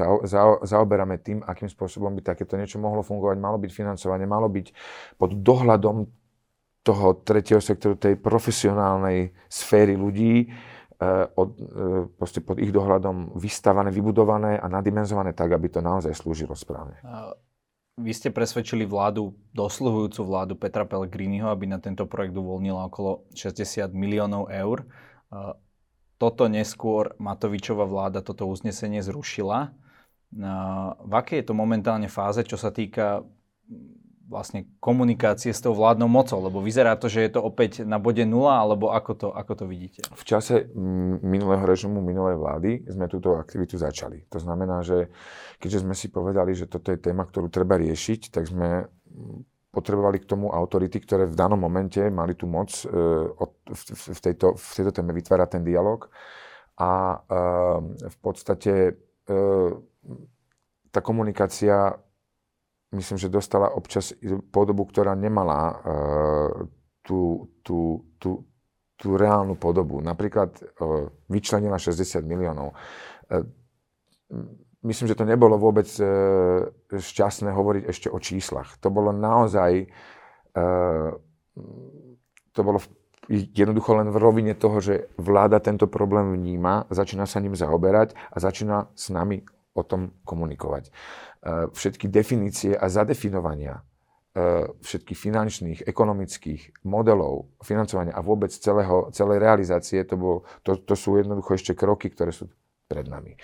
zaoberáme 0.66 1.22
tým, 1.22 1.44
akým 1.46 1.70
spôsobom 1.70 2.10
by 2.18 2.34
takéto 2.34 2.58
niečo 2.58 2.82
mohlo 2.82 3.06
fungovať, 3.06 3.36
malo 3.38 3.60
byť 3.60 3.70
financovanie, 3.70 4.26
malo 4.26 4.50
byť 4.50 4.66
pod 5.20 5.30
dohľadom 5.38 5.96
toho 6.82 7.20
tretieho 7.20 7.60
sektoru, 7.60 8.00
tej 8.00 8.16
profesionálnej 8.16 9.36
sféry 9.46 9.94
ľudí, 9.94 10.34
e, 10.42 10.46
od, 11.36 11.48
e, 12.16 12.40
pod 12.42 12.56
ich 12.58 12.72
dohľadom 12.72 13.36
vystavané, 13.36 13.92
vybudované 13.92 14.56
a 14.56 14.66
nadimenzované 14.72 15.36
tak, 15.36 15.52
aby 15.52 15.68
to 15.68 15.84
naozaj 15.84 16.16
slúžilo 16.16 16.56
správne. 16.56 16.96
Vy 17.98 18.14
ste 18.14 18.30
presvedčili 18.30 18.86
vládu, 18.86 19.34
dosluhujúcu 19.50 20.22
vládu 20.22 20.54
Petra 20.54 20.86
Pellegriniho, 20.86 21.50
aby 21.50 21.66
na 21.66 21.82
tento 21.82 22.06
projekt 22.06 22.38
uvoľnila 22.38 22.86
okolo 22.86 23.26
60 23.34 23.90
miliónov 23.90 24.46
eur. 24.54 24.86
Toto 26.14 26.46
neskôr 26.46 27.18
Matovičová 27.18 27.82
vláda 27.90 28.22
toto 28.22 28.46
uznesenie 28.46 29.02
zrušila. 29.02 29.74
V 31.02 31.12
akej 31.12 31.42
je 31.42 31.46
to 31.50 31.58
momentálne 31.58 32.06
fáze, 32.06 32.46
čo 32.46 32.54
sa 32.54 32.70
týka 32.70 33.26
vlastne 34.28 34.68
komunikácie 34.78 35.50
s 35.50 35.64
tou 35.64 35.72
vládnou 35.72 36.06
mocou? 36.06 36.38
Lebo 36.44 36.60
vyzerá 36.60 36.94
to, 37.00 37.08
že 37.08 37.24
je 37.24 37.30
to 37.34 37.40
opäť 37.40 37.82
na 37.82 37.96
bode 37.96 38.22
nula, 38.28 38.60
alebo 38.60 38.92
ako 38.92 39.12
to, 39.16 39.28
ako 39.32 39.52
to 39.58 39.64
vidíte? 39.64 40.00
V 40.12 40.24
čase 40.28 40.68
minulého 41.24 41.64
režimu, 41.64 42.04
minulej 42.04 42.36
vlády 42.36 42.70
sme 42.86 43.08
túto 43.08 43.34
aktivitu 43.40 43.80
začali. 43.80 44.28
To 44.28 44.38
znamená, 44.38 44.84
že 44.84 45.08
keďže 45.58 45.82
sme 45.88 45.96
si 45.96 46.12
povedali, 46.12 46.52
že 46.52 46.68
toto 46.68 46.92
je 46.92 47.00
téma, 47.00 47.24
ktorú 47.24 47.48
treba 47.48 47.80
riešiť, 47.80 48.30
tak 48.30 48.46
sme 48.46 48.86
potrebovali 49.72 50.18
k 50.18 50.28
tomu 50.28 50.50
autority, 50.50 50.98
ktoré 51.00 51.28
v 51.28 51.36
danom 51.36 51.60
momente 51.60 52.00
mali 52.08 52.32
tú 52.34 52.48
moc 52.48 52.72
e, 52.82 52.88
v, 53.68 54.18
tejto, 54.20 54.56
v 54.56 54.70
tejto 54.74 54.92
téme 54.92 55.12
vytvárať 55.12 55.48
ten 55.60 55.62
dialog. 55.62 56.08
A 56.80 57.14
e, 57.14 57.16
v 58.08 58.16
podstate 58.18 58.72
e, 58.88 58.92
tá 60.88 61.00
komunikácia 61.04 61.94
myslím, 62.92 63.18
že 63.18 63.28
dostala 63.32 63.72
občas 63.72 64.14
podobu, 64.52 64.88
ktorá 64.88 65.12
nemala 65.12 65.60
uh, 65.72 65.76
tú, 67.04 67.52
tú, 67.60 68.04
tú, 68.16 68.48
tú 68.96 69.08
reálnu 69.16 69.56
podobu. 69.56 70.00
Napríklad 70.00 70.56
uh, 70.56 71.12
vyčlenila 71.28 71.76
60 71.76 72.24
miliónov. 72.24 72.72
Uh, 73.28 73.44
myslím, 74.86 75.10
že 75.10 75.18
to 75.18 75.26
nebolo 75.26 75.58
vôbec 75.58 75.90
šťastné 76.94 77.50
hovoriť 77.50 77.82
ešte 77.90 78.08
o 78.08 78.18
číslach. 78.22 78.78
To 78.78 78.94
bolo 78.94 79.10
naozaj, 79.10 79.90
to 82.54 82.60
bolo 82.62 82.78
jednoducho 83.28 83.92
len 83.98 84.08
v 84.08 84.16
rovine 84.16 84.54
toho, 84.56 84.80
že 84.80 85.12
vláda 85.20 85.60
tento 85.60 85.90
problém 85.90 86.32
vníma, 86.32 86.88
začína 86.88 87.28
sa 87.28 87.42
ním 87.42 87.52
zaoberať 87.52 88.16
a 88.32 88.36
začína 88.40 88.88
s 88.96 89.12
nami 89.12 89.44
o 89.78 89.86
tom 89.86 90.18
komunikovať. 90.26 90.90
Všetky 91.70 92.10
definície 92.10 92.74
a 92.74 92.90
zadefinovania 92.90 93.86
všetkých 94.78 95.18
finančných, 95.18 95.78
ekonomických 95.82 96.86
modelov 96.86 97.50
financovania 97.58 98.14
a 98.14 98.22
vôbec 98.22 98.54
celého, 98.54 99.10
celej 99.10 99.42
realizácie, 99.42 99.98
to, 100.06 100.14
bol, 100.14 100.36
to, 100.62 100.78
to 100.78 100.94
sú 100.94 101.18
jednoducho 101.18 101.58
ešte 101.58 101.74
kroky, 101.74 102.06
ktoré 102.06 102.30
sú 102.30 102.46
pred 102.86 103.10
nami. 103.10 103.34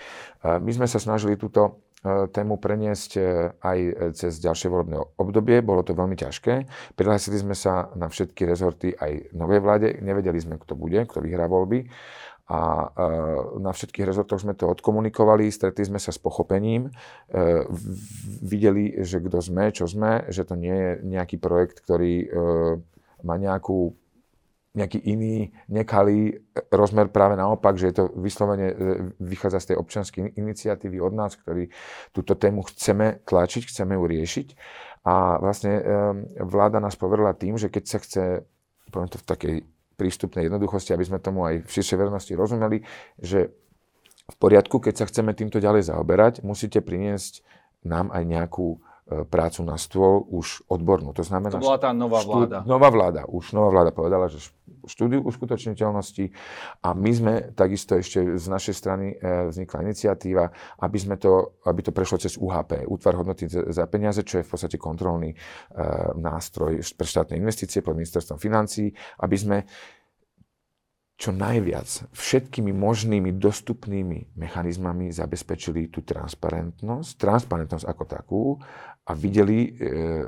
My 0.44 0.70
sme 0.70 0.86
sa 0.86 1.02
snažili 1.02 1.34
túto 1.34 1.84
E, 2.04 2.28
tému 2.28 2.60
preniesť 2.60 3.10
e, 3.16 3.20
aj 3.64 3.78
cez 4.12 4.36
ďalšie 4.36 4.68
volebné 4.68 5.00
obdobie. 5.16 5.64
Bolo 5.64 5.80
to 5.80 5.96
veľmi 5.96 6.20
ťažké. 6.20 6.68
Prihlásili 7.00 7.40
sme 7.40 7.56
sa 7.56 7.88
na 7.96 8.12
všetky 8.12 8.44
rezorty 8.44 8.92
aj 8.92 9.32
novej 9.32 9.64
vláde. 9.64 9.88
Nevedeli 10.04 10.36
sme, 10.36 10.60
kto 10.60 10.76
bude, 10.76 11.00
kto 11.08 11.24
vyhrá 11.24 11.48
voľby. 11.48 11.88
A 12.44 12.60
e, 12.60 12.86
na 13.60 13.72
všetkých 13.72 14.04
rezortoch 14.04 14.44
sme 14.44 14.52
to 14.52 14.68
odkomunikovali, 14.68 15.48
stretli 15.48 15.88
sme 15.88 15.96
sa 15.96 16.12
s 16.12 16.20
pochopením, 16.20 16.92
videli, 18.44 19.00
že 19.00 19.20
kto 19.24 19.40
sme, 19.40 19.72
čo 19.72 19.88
sme, 19.88 20.28
že 20.28 20.44
to 20.44 20.54
nie 20.54 20.76
je 20.76 20.90
nejaký 21.08 21.40
projekt, 21.40 21.80
ktorý 21.80 22.28
má 23.24 23.40
nejakú 23.40 23.96
nejaký 24.74 24.98
iný, 25.06 25.54
nekalý 25.70 26.42
rozmer 26.74 27.06
práve 27.06 27.38
naopak, 27.38 27.78
že 27.78 27.94
je 27.94 27.94
to 27.94 28.04
vyslovene 28.18 28.68
e, 28.74 28.76
vychádza 29.22 29.62
z 29.62 29.68
tej 29.70 29.76
občianskej 29.78 30.22
iniciatívy 30.34 30.98
od 30.98 31.14
nás, 31.14 31.38
ktorí 31.38 31.70
túto 32.10 32.34
tému 32.34 32.66
chceme 32.66 33.22
tlačiť, 33.22 33.70
chceme 33.70 33.94
ju 33.94 34.02
riešiť. 34.02 34.48
A 35.06 35.38
vlastne 35.38 35.72
e, 35.78 35.82
vláda 36.42 36.82
nás 36.82 36.98
poverila 36.98 37.38
tým, 37.38 37.54
že 37.54 37.70
keď 37.70 37.84
sa 37.86 37.98
chce, 38.02 38.22
poviem 38.90 39.10
to 39.14 39.22
v 39.22 39.26
takej 39.30 39.56
prístupnej 39.94 40.46
jednoduchosti, 40.46 40.92
aby 40.92 41.04
sme 41.06 41.22
tomu 41.22 41.46
aj 41.46 41.64
v 41.64 41.70
širšej 41.70 41.98
vernosti 41.98 42.32
rozumeli, 42.34 42.82
že 43.18 43.54
v 44.24 44.36
poriadku, 44.40 44.80
keď 44.80 45.04
sa 45.04 45.08
chceme 45.08 45.36
týmto 45.36 45.60
ďalej 45.60 45.92
zaoberať, 45.92 46.40
musíte 46.40 46.80
priniesť 46.80 47.44
nám 47.84 48.08
aj 48.08 48.24
nejakú 48.24 48.80
prácu 49.04 49.60
na 49.68 49.76
stôl 49.76 50.24
už 50.32 50.64
odbornú. 50.64 51.12
To 51.12 51.20
znamená... 51.20 51.60
To 51.60 51.60
bola 51.60 51.76
tá 51.76 51.92
nová 51.92 52.24
vláda. 52.24 52.64
Štú, 52.64 52.68
nová 52.72 52.88
vláda. 52.88 53.22
Už 53.28 53.44
nová 53.52 53.68
vláda 53.68 53.90
povedala, 53.92 54.32
že 54.32 54.40
štúdiu 54.88 55.20
uskutočniteľnosti 55.28 56.32
a 56.80 56.96
my 56.96 57.10
sme 57.12 57.32
takisto 57.52 58.00
ešte 58.00 58.40
z 58.40 58.46
našej 58.48 58.74
strany 58.74 59.12
e, 59.12 59.52
vznikla 59.52 59.84
iniciatíva, 59.84 60.44
aby, 60.80 60.98
sme 61.00 61.20
to, 61.20 61.60
aby 61.68 61.84
to 61.84 61.92
prešlo 61.92 62.16
cez 62.16 62.40
UHP, 62.40 62.88
útvar 62.88 63.20
hodnoty 63.20 63.44
za 63.48 63.84
peniaze, 63.92 64.24
čo 64.24 64.40
je 64.40 64.46
v 64.48 64.50
podstate 64.56 64.80
kontrolný 64.80 65.32
e, 65.32 65.36
nástroj 66.16 66.80
pre 66.96 67.04
štátne 67.04 67.36
investície 67.36 67.84
pod 67.84 68.00
ministerstvom 68.00 68.40
financí, 68.40 68.88
aby 69.20 69.36
sme 69.36 69.58
čo 71.14 71.30
najviac 71.30 72.10
všetkými 72.10 72.74
možnými 72.74 73.38
dostupnými 73.38 74.34
mechanizmami 74.34 75.14
zabezpečili 75.14 75.86
tú 75.86 76.02
transparentnosť, 76.02 77.10
transparentnosť 77.14 77.86
ako 77.86 78.02
takú 78.04 78.42
a 79.04 79.12
videli 79.12 79.68
e, 79.68 79.70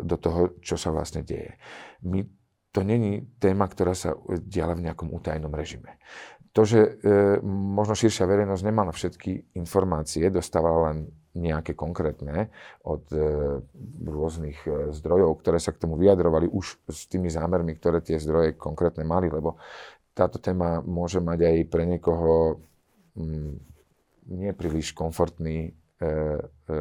do 0.04 0.16
toho, 0.20 0.60
čo 0.60 0.76
sa 0.76 0.92
vlastne 0.92 1.24
deje. 1.24 1.56
My, 2.04 2.24
to 2.72 2.84
není 2.84 3.24
téma, 3.40 3.64
ktorá 3.72 3.96
sa 3.96 4.12
diala 4.28 4.76
v 4.76 4.84
nejakom 4.84 5.08
utajenom 5.08 5.52
režime. 5.52 5.96
To, 6.52 6.64
že 6.64 6.80
e, 6.80 6.90
možno 7.44 7.96
širšia 7.96 8.28
verejnosť 8.28 8.64
nemala 8.64 8.92
všetky 8.92 9.56
informácie, 9.56 10.28
dostávala 10.32 10.92
len 10.92 11.08
nejaké 11.36 11.76
konkrétne 11.76 12.48
od 12.84 13.04
e, 13.12 13.20
rôznych 14.08 14.64
e, 14.64 14.92
zdrojov, 14.96 15.36
ktoré 15.44 15.60
sa 15.60 15.76
k 15.76 15.84
tomu 15.84 16.00
vyjadrovali 16.00 16.48
už 16.48 16.88
s 16.88 17.08
tými 17.12 17.28
zámermi, 17.28 17.76
ktoré 17.76 18.00
tie 18.00 18.16
zdroje 18.16 18.56
konkrétne 18.56 19.04
mali, 19.04 19.28
lebo 19.28 19.60
táto 20.16 20.40
téma 20.40 20.80
môže 20.80 21.20
mať 21.20 21.44
aj 21.44 21.56
pre 21.68 21.84
niekoho 21.84 22.56
mm, 23.20 23.52
nie 24.32 24.50
príliš 24.56 24.96
komfortný 24.96 25.70
e, 25.70 25.70
e, 26.00 26.76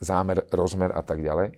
zámer, 0.00 0.48
rozmer 0.50 0.90
a 0.96 1.04
tak 1.04 1.20
ďalej, 1.20 1.52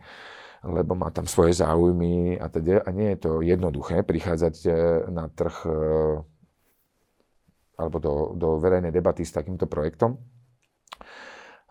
lebo 0.67 0.93
má 0.99 1.15
tam 1.15 1.31
svoje 1.31 1.55
záujmy 1.59 2.39
a 2.39 2.47
teda 2.51 2.83
a 2.83 2.91
nie 2.91 3.15
je 3.15 3.19
to 3.23 3.31
jednoduché 3.43 4.03
prichádzať 4.03 4.55
e, 4.67 4.71
na 5.11 5.31
trh 5.31 5.57
e, 5.67 5.71
alebo 7.79 7.97
do, 7.99 8.15
do 8.39 8.49
verejnej 8.63 8.95
debaty 8.95 9.27
s 9.27 9.35
takýmto 9.35 9.67
projektom. 9.67 10.19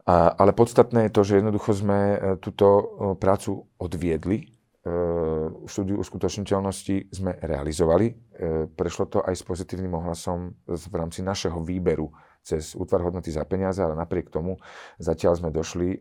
A, 0.08 0.34
ale 0.34 0.52
podstatné 0.52 1.08
je 1.08 1.14
to, 1.14 1.22
že 1.24 1.40
jednoducho 1.40 1.72
sme 1.76 2.00
e, 2.00 2.18
túto 2.40 2.68
prácu 3.20 3.68
odviedli 3.78 4.62
štúdiu 5.70 6.02
uskutočniteľnosti 6.02 7.14
sme 7.14 7.38
realizovali. 7.38 8.34
Prešlo 8.74 9.06
to 9.14 9.22
aj 9.22 9.38
s 9.38 9.46
pozitívnym 9.46 9.94
ohlasom 9.94 10.58
v 10.66 10.94
rámci 10.98 11.22
našeho 11.22 11.62
výberu 11.62 12.10
cez 12.42 12.74
útvar 12.74 13.06
hodnoty 13.06 13.30
za 13.30 13.46
peniaze, 13.46 13.78
ale 13.78 13.94
napriek 13.94 14.34
tomu 14.34 14.58
zatiaľ 14.98 15.38
sme 15.38 15.50
došli 15.54 15.90
e, 15.94 16.00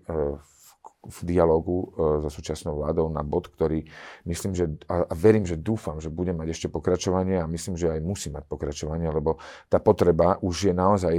v 1.00 1.18
dialogu 1.24 1.88
e, 1.96 2.22
so 2.24 2.30
súčasnou 2.30 2.76
vládou 2.76 3.08
na 3.08 3.24
bod, 3.24 3.48
ktorý 3.48 3.88
myslím, 4.28 4.52
že 4.52 4.68
a 4.84 5.08
verím, 5.16 5.48
že 5.48 5.56
dúfam, 5.56 5.96
že 5.96 6.12
bude 6.12 6.36
mať 6.36 6.52
ešte 6.52 6.68
pokračovanie 6.68 7.40
a 7.40 7.48
myslím, 7.48 7.80
že 7.80 7.88
aj 7.88 8.00
musí 8.04 8.28
mať 8.28 8.44
pokračovanie, 8.44 9.08
lebo 9.08 9.40
tá 9.72 9.80
potreba 9.80 10.36
už 10.44 10.70
je 10.70 10.74
naozaj 10.76 11.14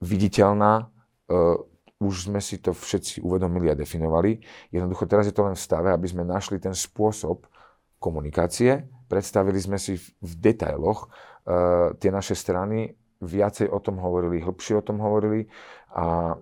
viditeľná, 0.00 0.88
už 2.00 2.32
sme 2.32 2.40
si 2.40 2.56
to 2.56 2.72
všetci 2.72 3.20
uvedomili 3.20 3.68
a 3.68 3.76
definovali. 3.76 4.40
Jednoducho 4.72 5.04
teraz 5.04 5.28
je 5.28 5.36
to 5.36 5.44
len 5.44 5.52
v 5.52 5.60
stave, 5.60 5.92
aby 5.92 6.08
sme 6.08 6.24
našli 6.24 6.56
ten 6.56 6.72
spôsob 6.72 7.44
komunikácie. 8.00 8.88
Predstavili 9.04 9.60
sme 9.60 9.76
si 9.76 10.00
v 10.00 10.32
detailoch 10.40 11.12
uh, 11.12 11.92
tie 12.00 12.08
naše 12.08 12.32
strany, 12.32 12.96
viacej 13.20 13.68
o 13.68 13.78
tom 13.84 14.00
hovorili, 14.00 14.40
hĺbšie 14.40 14.80
o 14.80 14.84
tom 14.84 14.96
hovorili 15.04 15.44
a 15.92 16.32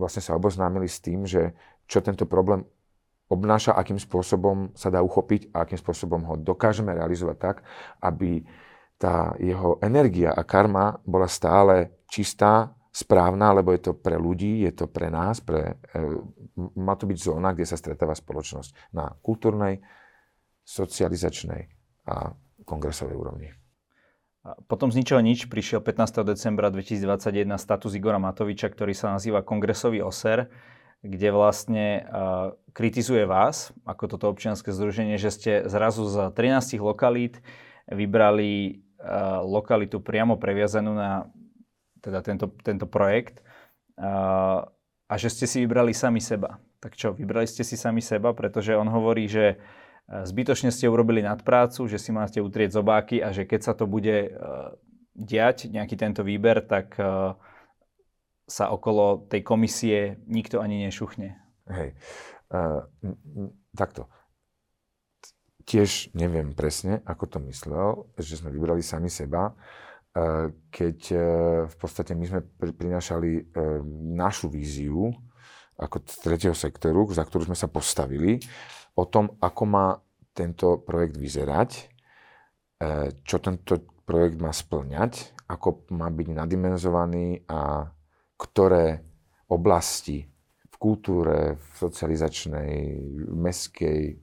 vlastne 0.00 0.24
sa 0.24 0.32
oboznámili 0.40 0.88
s 0.88 1.04
tým, 1.04 1.28
že 1.28 1.52
čo 1.88 2.04
tento 2.04 2.28
problém 2.28 2.62
obnáša, 3.28 3.76
akým 3.76 3.96
spôsobom 3.96 4.72
sa 4.76 4.92
dá 4.92 5.00
uchopiť 5.00 5.52
a 5.52 5.64
akým 5.64 5.80
spôsobom 5.80 6.20
ho 6.28 6.34
dokážeme 6.36 6.92
realizovať 6.92 7.36
tak, 7.36 7.56
aby 8.00 8.44
tá 9.00 9.32
jeho 9.40 9.80
energia 9.80 10.32
a 10.32 10.42
karma 10.44 11.00
bola 11.04 11.28
stále 11.30 12.04
čistá, 12.08 12.72
správna, 12.98 13.54
lebo 13.54 13.70
je 13.70 13.90
to 13.90 13.92
pre 13.94 14.18
ľudí, 14.18 14.66
je 14.66 14.72
to 14.74 14.90
pre 14.90 15.06
nás, 15.06 15.38
pre, 15.38 15.78
e, 15.94 16.02
má 16.74 16.98
to 16.98 17.06
byť 17.06 17.18
zóna, 17.20 17.54
kde 17.54 17.68
sa 17.68 17.78
stretáva 17.78 18.16
spoločnosť 18.16 18.90
na 18.96 19.14
kultúrnej, 19.22 19.78
socializačnej 20.66 21.70
a 22.10 22.34
kongresovej 22.66 23.14
úrovni. 23.14 23.48
Potom 24.66 24.88
z 24.88 25.04
ničoho 25.04 25.20
nič 25.20 25.46
prišiel 25.46 25.84
15. 25.84 26.24
decembra 26.24 26.72
2021 26.72 27.60
status 27.60 27.92
Igora 27.94 28.18
Matoviča, 28.18 28.72
ktorý 28.72 28.96
sa 28.96 29.12
nazýva 29.12 29.44
Kongresový 29.44 30.00
oser, 30.00 30.48
kde 31.02 31.28
vlastne 31.30 32.02
uh, 32.02 32.54
kritizuje 32.74 33.22
vás, 33.22 33.70
ako 33.86 34.04
toto 34.10 34.26
občianske 34.30 34.74
združenie, 34.74 35.14
že 35.14 35.30
ste 35.30 35.52
zrazu 35.70 36.06
z 36.10 36.34
13 36.34 36.78
lokalít 36.82 37.38
vybrali 37.86 38.82
uh, 38.98 39.42
lokalitu 39.46 40.02
priamo 40.02 40.34
previazanú 40.34 40.92
na 40.94 41.30
teda 42.02 42.22
tento, 42.22 42.50
tento 42.62 42.86
projekt 42.86 43.42
a, 43.98 44.62
a 45.10 45.14
že 45.18 45.34
ste 45.34 45.50
si 45.50 45.66
vybrali 45.66 45.90
sami 45.90 46.22
seba. 46.22 46.62
Tak 46.78 46.94
čo, 46.94 47.10
vybrali 47.10 47.50
ste 47.50 47.66
si 47.66 47.74
sami 47.74 47.98
seba, 47.98 48.30
pretože 48.30 48.78
on 48.78 48.86
hovorí, 48.86 49.26
že 49.26 49.58
e, 50.06 50.22
zbytočne 50.22 50.70
ste 50.70 50.86
urobili 50.86 51.26
nadprácu, 51.26 51.90
že 51.90 51.98
si 51.98 52.14
máte 52.14 52.38
utrieť 52.38 52.78
zobáky 52.78 53.18
a 53.18 53.34
že 53.34 53.50
keď 53.50 53.60
sa 53.66 53.74
to 53.74 53.90
bude 53.90 54.30
diať, 55.18 55.66
nejaký 55.66 55.98
tento 55.98 56.22
výber, 56.22 56.62
tak 56.62 56.94
uh, 57.02 57.34
sa 58.48 58.72
okolo 58.72 59.28
tej 59.28 59.44
komisie 59.44 60.16
nikto 60.24 60.64
ani 60.64 60.88
nešuchne. 60.88 61.36
Hej, 61.68 61.92
uh, 62.50 62.88
takto. 63.76 64.08
Tiež 65.68 66.16
neviem 66.16 66.56
presne, 66.56 67.04
ako 67.04 67.24
to 67.28 67.38
myslel, 67.44 68.08
že 68.16 68.40
sme 68.40 68.48
vybrali 68.48 68.80
sami 68.80 69.12
seba. 69.12 69.52
Keď 70.72 70.98
eh, 71.12 71.20
v 71.68 71.76
podstate 71.76 72.16
my 72.16 72.24
sme 72.24 72.40
prinášali 72.72 73.30
eh, 73.36 73.44
našu 74.16 74.48
víziu 74.48 75.12
ako 75.76 76.08
tretieho 76.08 76.56
sektoru, 76.56 77.04
za 77.12 77.20
ktorú 77.22 77.52
sme 77.52 77.54
sa 77.54 77.68
postavili, 77.68 78.40
o 78.96 79.04
tom, 79.06 79.36
ako 79.38 79.62
má 79.68 80.00
tento 80.34 80.82
projekt 80.82 81.14
vyzerať, 81.14 81.70
čo 83.22 83.36
tento 83.38 84.02
projekt 84.02 84.42
má 84.42 84.50
splňať, 84.50 85.38
ako 85.46 85.86
má 85.94 86.10
byť 86.10 86.28
nadimenzovaný 86.34 87.46
a 87.46 87.86
ktoré 88.38 89.02
oblasti 89.50 90.22
v 90.70 90.76
kultúre, 90.78 91.58
v 91.58 91.66
socializačnej, 91.74 92.70
v 93.26 93.34
meskej 93.34 94.22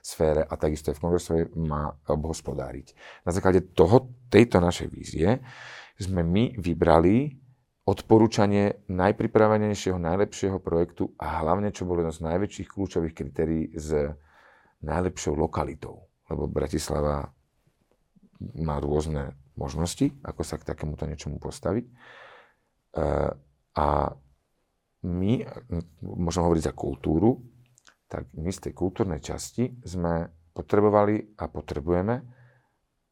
sfére 0.00 0.44
a 0.44 0.54
takisto 0.60 0.92
aj 0.92 0.96
v 0.96 1.02
kongresovej 1.04 1.44
má 1.56 1.88
obhospodáriť. 2.08 2.92
Na 3.24 3.32
základe 3.32 3.72
toho, 3.72 4.12
tejto 4.28 4.60
našej 4.60 4.88
vízie 4.92 5.40
sme 5.96 6.20
my 6.20 6.56
vybrali 6.60 7.36
odporúčanie 7.84 8.86
najpripravenejšieho, 8.86 9.96
najlepšieho 9.96 10.60
projektu 10.60 11.10
a 11.16 11.40
hlavne, 11.40 11.72
čo 11.72 11.88
bolo 11.88 12.04
jedno 12.04 12.14
z 12.14 12.24
najväčších 12.28 12.68
kľúčových 12.70 13.14
kritérií 13.16 13.72
s 13.74 14.14
najlepšou 14.84 15.36
lokalitou. 15.36 16.08
Lebo 16.28 16.46
Bratislava 16.46 17.28
má 18.56 18.76
rôzne 18.80 19.36
možnosti, 19.58 20.12
ako 20.24 20.40
sa 20.40 20.56
k 20.56 20.68
takémuto 20.70 21.04
niečomu 21.04 21.36
postaviť. 21.42 21.84
E, 22.94 23.06
a 23.76 23.88
my, 25.00 25.32
môžem 26.02 26.42
hovoriť 26.44 26.64
za 26.68 26.74
kultúru, 26.76 27.40
tak 28.10 28.28
my 28.36 28.50
z 28.52 28.68
tej 28.68 28.72
kultúrnej 28.76 29.22
časti 29.22 29.70
sme 29.86 30.28
potrebovali 30.52 31.38
a 31.40 31.46
potrebujeme, 31.46 32.20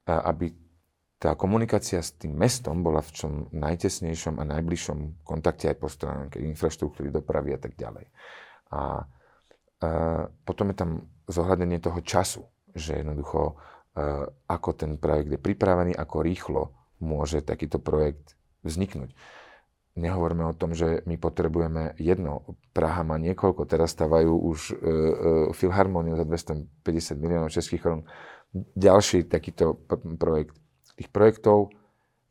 aby 0.04 0.52
tá 1.18 1.32
komunikácia 1.38 2.02
s 2.02 2.18
tým 2.18 2.34
mestom 2.34 2.82
bola 2.82 3.00
v 3.00 3.10
čom 3.14 3.32
najtesnejšom 3.54 4.36
a 4.42 4.44
najbližšom 4.44 5.22
kontakte 5.22 5.70
aj 5.70 5.76
po 5.78 5.88
stránke 5.88 6.36
infraštruktúry, 6.42 7.08
dopravy 7.14 7.54
a 7.56 7.60
tak 7.62 7.78
ďalej. 7.78 8.06
A, 8.74 8.78
a 8.78 8.80
potom 10.44 10.74
je 10.74 10.76
tam 10.76 10.90
zohľadenie 11.30 11.78
toho 11.80 12.02
času, 12.02 12.42
že 12.74 13.00
jednoducho 13.00 13.56
ako 14.46 14.70
ten 14.78 14.94
projekt 14.98 15.30
je 15.34 15.40
pripravený, 15.40 15.92
ako 15.94 16.16
rýchlo 16.22 16.62
môže 17.02 17.42
takýto 17.42 17.82
projekt 17.82 18.38
vzniknúť. 18.62 19.14
Nehovoríme 19.98 20.46
o 20.46 20.54
tom, 20.54 20.78
že 20.78 21.02
my 21.10 21.18
potrebujeme 21.18 21.98
jedno. 21.98 22.46
Praha 22.70 23.02
má 23.02 23.18
niekoľko, 23.18 23.66
teraz 23.66 23.98
stávajú 23.98 24.30
už 24.30 24.58
e, 24.70 24.72
e, 24.72 25.14
filharmóniu 25.50 26.14
za 26.14 26.22
250 26.22 27.18
miliónov 27.18 27.50
českých 27.50 27.82
korún. 27.82 28.06
Ďalší 28.78 29.26
takýto 29.26 29.82
projekt. 30.14 30.54
Tých 30.94 31.10
projektov 31.10 31.74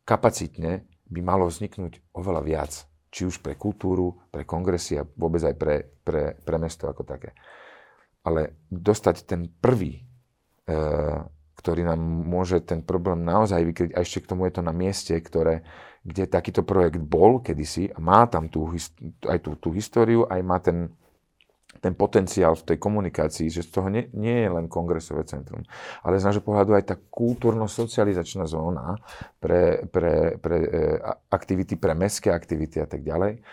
kapacitne 0.08 0.88
by 1.12 1.20
malo 1.20 1.52
vzniknúť 1.52 2.16
oveľa 2.16 2.42
viac. 2.48 2.72
Či 3.12 3.28
už 3.28 3.44
pre 3.44 3.60
kultúru, 3.60 4.16
pre 4.32 4.48
kongresy 4.48 5.00
a 5.00 5.04
vôbec 5.04 5.44
aj 5.44 5.56
pre, 5.60 5.76
pre, 6.08 6.40
pre 6.40 6.58
mesto 6.60 6.88
ako 6.88 7.04
také. 7.04 7.36
Ale 8.24 8.64
dostať 8.72 9.28
ten 9.28 9.52
prvý, 9.60 10.08
e, 10.64 10.76
ktorý 11.60 11.84
nám 11.84 12.00
môže 12.04 12.64
ten 12.64 12.80
problém 12.80 13.28
naozaj 13.28 13.60
vykryť, 13.60 13.92
a 13.92 14.04
ešte 14.04 14.24
k 14.24 14.30
tomu 14.32 14.48
je 14.48 14.56
to 14.56 14.64
na 14.64 14.72
mieste, 14.72 15.12
ktoré, 15.20 15.68
kde 16.08 16.32
takýto 16.32 16.64
projekt 16.64 17.04
bol 17.04 17.44
kedysi 17.44 17.92
a 17.92 18.00
má 18.00 18.24
tam 18.32 18.48
tú, 18.48 18.72
aj 19.28 19.38
tú, 19.44 19.60
tú 19.60 19.76
históriu, 19.76 20.24
aj 20.24 20.40
má 20.40 20.64
ten, 20.64 20.88
ten 21.84 21.92
potenciál 21.92 22.56
v 22.56 22.64
tej 22.64 22.78
komunikácii, 22.80 23.52
že 23.52 23.68
z 23.68 23.70
toho 23.76 23.92
nie, 23.92 24.08
nie 24.16 24.48
je 24.48 24.50
len 24.50 24.72
kongresové 24.72 25.28
centrum, 25.28 25.68
ale 26.08 26.16
z 26.16 26.32
nášho 26.32 26.48
pohľadu 26.48 26.80
aj 26.80 26.86
tá 26.88 26.96
kultúrno-socializačná 26.96 28.48
zóna 28.48 28.96
pre, 29.44 29.84
pre, 29.92 30.40
pre 30.40 30.58
e, 30.64 30.70
aktivity, 31.28 31.76
pre 31.76 31.92
mestské 31.92 32.32
aktivity 32.32 32.80
a 32.80 32.88
tak 32.88 33.04
ďalej 33.04 33.44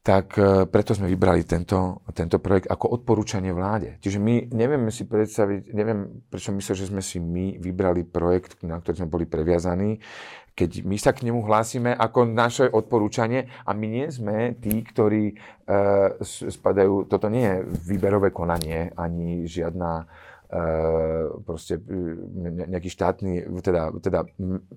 tak 0.00 0.32
e, 0.40 0.64
preto 0.64 0.96
sme 0.96 1.12
vybrali 1.12 1.44
tento, 1.44 2.00
tento 2.16 2.40
projekt 2.40 2.72
ako 2.72 2.96
odporúčanie 3.00 3.52
vláde. 3.52 4.00
Čiže 4.00 4.16
my 4.16 4.48
nevieme 4.48 4.88
si 4.88 5.04
predstaviť, 5.04 5.76
neviem 5.76 6.24
prečo 6.32 6.56
myslím, 6.56 6.76
že 6.76 6.88
sme 6.88 7.02
si 7.04 7.20
my 7.20 7.60
vybrali 7.60 8.08
projekt, 8.08 8.64
na 8.64 8.80
ktorý 8.80 9.04
sme 9.04 9.12
boli 9.12 9.28
previazaní, 9.28 10.00
keď 10.60 10.84
my 10.84 10.96
sa 11.00 11.16
k 11.16 11.24
nemu 11.24 11.40
hlásime 11.48 11.96
ako 11.96 12.28
naše 12.28 12.68
odporúčanie 12.68 13.48
a 13.64 13.72
my 13.72 13.86
nie 13.88 14.06
sme 14.12 14.60
tí, 14.60 14.84
ktorí 14.84 15.32
uh, 15.32 16.20
spadajú, 16.28 17.08
toto 17.08 17.32
nie 17.32 17.48
je 17.48 17.56
výberové 17.88 18.28
konanie, 18.28 18.92
ani 18.92 19.48
žiadna 19.48 20.04
proste 21.46 21.78
eh, 21.78 22.66
nejaký 22.66 22.90
štátny, 22.90 23.46
teda, 23.62 23.94
teda 24.02 24.26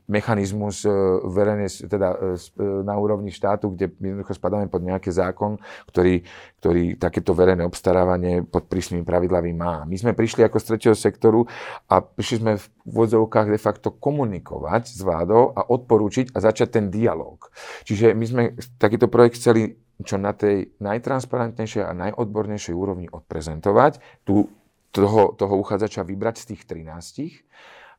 mechanizmus 0.05 0.85
eh, 0.85 0.93
verejne, 1.25 1.65
teda 1.65 2.37
na 2.85 2.93
úrovni 3.01 3.33
štátu, 3.33 3.73
kde 3.73 3.89
my 3.97 4.05
jednoducho 4.13 4.37
spadáme 4.37 4.69
pod 4.69 4.85
nejaký 4.85 5.09
zákon, 5.09 5.57
ktorý, 5.89 6.21
ktorý 6.61 7.01
takéto 7.01 7.33
verejné 7.33 7.65
obstarávanie 7.65 8.45
pod 8.45 8.69
prísnymi 8.69 9.01
pravidlami 9.01 9.51
má. 9.57 9.81
My 9.89 9.97
sme 9.97 10.13
prišli 10.13 10.45
ako 10.45 10.61
z 10.61 10.65
tretieho 10.69 10.95
sektoru 10.95 11.49
a 11.89 12.05
prišli 12.05 12.37
sme 12.37 12.53
v 12.61 12.65
vodzovkách 12.85 13.49
de 13.49 13.57
facto 13.57 13.89
komunikovať 13.97 14.93
s 14.93 15.01
vládou 15.01 15.57
a 15.57 15.65
odporúčiť 15.73 16.37
a 16.37 16.43
začať 16.43 16.77
ten 16.77 16.85
dialog. 16.93 17.41
Čiže 17.89 18.13
my 18.13 18.25
sme 18.29 18.43
takýto 18.77 19.09
projekt 19.09 19.41
chceli 19.41 19.73
čo 20.01 20.17
na 20.17 20.33
tej 20.33 20.73
najtransparentnejšej 20.81 21.85
a 21.85 21.93
najodbornejšej 21.93 22.73
úrovni 22.73 23.07
odprezentovať. 23.13 24.01
Tu 24.25 24.45
toho, 24.93 25.33
toho 25.33 25.55
uchádzača 25.57 26.05
vybrať 26.05 26.45
z 26.45 26.45
tých 26.53 26.61
13 26.69 27.43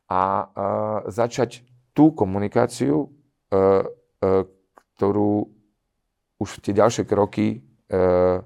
a 0.07 0.21
uh, 0.23 0.47
začať 1.11 1.67
tú 1.91 2.15
komunikáciu, 2.15 3.11
uh, 3.11 3.83
uh, 3.83 4.43
ktorú 4.95 5.51
už 6.39 6.49
tie 6.63 6.71
ďalšie 6.75 7.03
kroky 7.03 7.63
uh, 7.91 8.43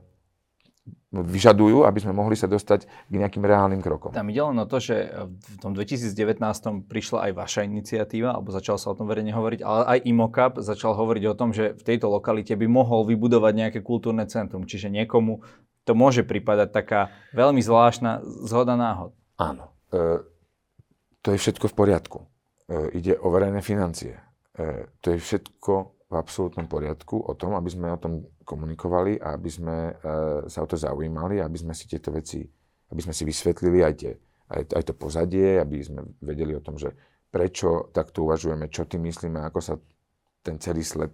vyžadujú, 1.09 1.89
aby 1.89 1.99
sme 2.05 2.13
mohli 2.13 2.37
sa 2.37 2.45
dostať 2.45 2.85
k 2.85 3.13
nejakým 3.17 3.41
reálnym 3.41 3.81
krokom. 3.81 4.13
Tam 4.13 4.29
ide 4.29 4.45
len 4.45 4.61
o 4.61 4.69
to, 4.69 4.77
že 4.77 5.09
v 5.25 5.57
tom 5.57 5.73
2019 5.73 6.37
prišla 6.85 7.29
aj 7.29 7.31
vaša 7.33 7.61
iniciatíva, 7.65 8.37
alebo 8.37 8.53
začal 8.53 8.77
sa 8.77 8.93
o 8.93 8.97
tom 8.97 9.09
verejne 9.09 9.33
hovoriť, 9.33 9.59
ale 9.65 9.83
aj 9.97 9.99
IMOCAP 10.05 10.53
začal 10.61 10.93
hovoriť 10.93 11.23
o 11.33 11.37
tom, 11.37 11.49
že 11.49 11.73
v 11.73 11.81
tejto 11.81 12.13
lokalite 12.13 12.53
by 12.53 12.69
mohol 12.69 13.09
vybudovať 13.09 13.53
nejaké 13.57 13.79
kultúrne 13.81 14.29
centrum, 14.29 14.69
čiže 14.69 14.93
niekomu 14.93 15.41
to 15.89 15.97
môže 15.97 16.21
pripadať 16.21 16.69
taká 16.69 17.09
veľmi 17.33 17.65
zvláštna 17.65 18.21
zhoda 18.45 18.77
náhod. 18.77 19.17
Áno. 19.41 19.73
E, 19.89 20.21
to 21.25 21.33
je 21.33 21.41
všetko 21.41 21.73
v 21.73 21.75
poriadku. 21.75 22.19
E, 22.21 23.01
ide 23.01 23.17
o 23.17 23.33
verejné 23.33 23.65
financie. 23.65 24.21
E, 24.53 24.85
to 25.01 25.09
je 25.09 25.17
všetko 25.17 25.73
v 26.09 26.13
absolútnom 26.13 26.69
poriadku 26.69 27.25
o 27.25 27.33
tom, 27.33 27.57
aby 27.57 27.69
sme 27.73 27.89
o 27.89 27.97
tom 27.97 28.21
komunikovali 28.45 29.17
a 29.17 29.33
aby 29.33 29.49
sme 29.49 29.77
e, 29.89 29.93
sa 30.45 30.61
o 30.61 30.67
to 30.69 30.77
zaujímali, 30.77 31.41
aby 31.41 31.57
sme 31.57 31.73
si 31.73 31.89
tieto 31.89 32.13
veci, 32.13 32.45
aby 32.93 33.01
sme 33.01 33.13
si 33.13 33.25
vysvetlili 33.25 33.81
aj, 33.81 33.93
tie, 33.97 34.13
aj, 34.53 34.61
aj 34.77 34.83
to 34.85 34.93
pozadie, 34.93 35.57
aby 35.57 35.81
sme 35.81 36.05
vedeli 36.21 36.53
o 36.53 36.61
tom, 36.61 36.77
že 36.77 36.93
prečo 37.33 37.89
takto 37.89 38.29
uvažujeme, 38.29 38.69
čo 38.69 38.85
tým 38.85 39.09
myslíme, 39.09 39.41
ako 39.41 39.59
sa 39.61 39.73
ten 40.41 40.57
celý 40.57 40.81
sled 40.81 41.13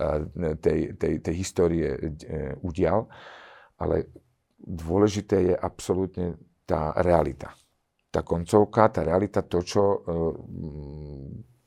e, 0.00 0.52
tej, 0.56 0.96
tej, 1.00 1.12
tej 1.20 1.34
histórie 1.36 1.88
e, 1.96 1.98
udial 2.60 3.08
ale 3.80 4.10
dôležité 4.56 5.52
je 5.52 5.54
absolútne 5.54 6.36
tá 6.64 6.96
realita. 7.00 7.54
Tá 8.10 8.24
koncovka, 8.24 8.88
tá 8.88 9.04
realita, 9.04 9.44
to, 9.44 9.60
čo 9.60 9.82
uh, 9.82 10.34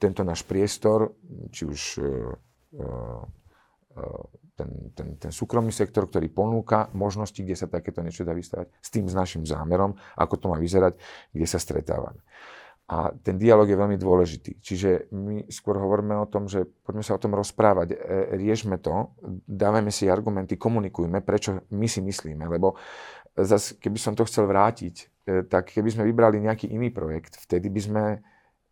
tento 0.02 0.26
náš 0.26 0.44
priestor, 0.44 1.14
či 1.54 1.64
už 1.70 1.82
uh, 2.02 2.34
uh, 2.80 4.24
ten, 4.60 4.70
ten, 4.92 5.08
ten 5.16 5.32
súkromný 5.32 5.72
sektor, 5.72 6.12
ktorý 6.12 6.28
ponúka 6.28 6.92
možnosti, 6.92 7.40
kde 7.40 7.56
sa 7.56 7.72
takéto 7.72 8.04
niečo 8.04 8.28
dá 8.28 8.36
vystavať, 8.36 8.68
s 8.76 8.90
tým 8.92 9.08
s 9.08 9.16
našim 9.16 9.48
zámerom, 9.48 9.96
ako 10.20 10.36
to 10.36 10.46
má 10.52 10.60
vyzerať, 10.60 11.00
kde 11.32 11.48
sa 11.48 11.56
stretávame. 11.56 12.20
A 12.90 13.14
ten 13.14 13.38
dialog 13.38 13.70
je 13.70 13.78
veľmi 13.78 14.02
dôležitý. 14.02 14.58
Čiže 14.66 15.14
my 15.14 15.46
skôr 15.54 15.78
hovoríme 15.78 16.18
o 16.18 16.26
tom, 16.26 16.50
že 16.50 16.66
poďme 16.66 17.06
sa 17.06 17.14
o 17.14 17.22
tom 17.22 17.38
rozprávať, 17.38 17.94
e, 17.94 17.98
riešme 18.34 18.82
to, 18.82 19.14
dávame 19.46 19.94
si 19.94 20.10
argumenty, 20.10 20.58
komunikujme, 20.58 21.22
prečo 21.22 21.70
my 21.70 21.86
si 21.86 22.02
myslíme, 22.02 22.50
lebo 22.50 22.74
zase, 23.38 23.78
keby 23.78 24.02
som 24.02 24.18
to 24.18 24.26
chcel 24.26 24.50
vrátiť, 24.50 24.96
e, 25.30 25.46
tak 25.46 25.70
keby 25.70 25.90
sme 25.94 26.04
vybrali 26.10 26.42
nejaký 26.42 26.66
iný 26.66 26.90
projekt, 26.90 27.38
vtedy 27.38 27.70
by 27.70 27.82
sme 27.82 28.04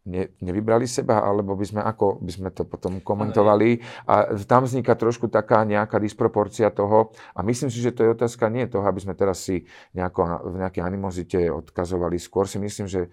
ne, 0.08 0.32
nevybrali 0.40 0.88
seba, 0.88 1.20
alebo 1.22 1.54
by 1.54 1.66
sme 1.68 1.82
ako 1.84 2.24
by 2.24 2.32
sme 2.32 2.50
to 2.56 2.64
potom 2.64 3.04
komentovali. 3.04 3.84
A 4.08 4.34
tam 4.48 4.64
vzniká 4.64 4.96
trošku 4.96 5.28
taká 5.28 5.68
nejaká 5.68 6.00
disproporcia 6.00 6.72
toho. 6.72 7.12
A 7.36 7.44
myslím 7.44 7.68
si, 7.68 7.84
že 7.84 7.92
to 7.92 8.08
je 8.08 8.16
otázka 8.16 8.48
nie 8.48 8.66
toho, 8.72 8.88
aby 8.88 9.04
sme 9.04 9.14
teraz 9.14 9.44
si 9.44 9.68
nejako, 9.94 10.48
v 10.48 10.56
nejakej 10.64 10.82
animozite 10.82 11.40
odkazovali. 11.52 12.16
Skôr 12.18 12.48
si 12.48 12.58
myslím, 12.58 12.88
že 12.88 13.12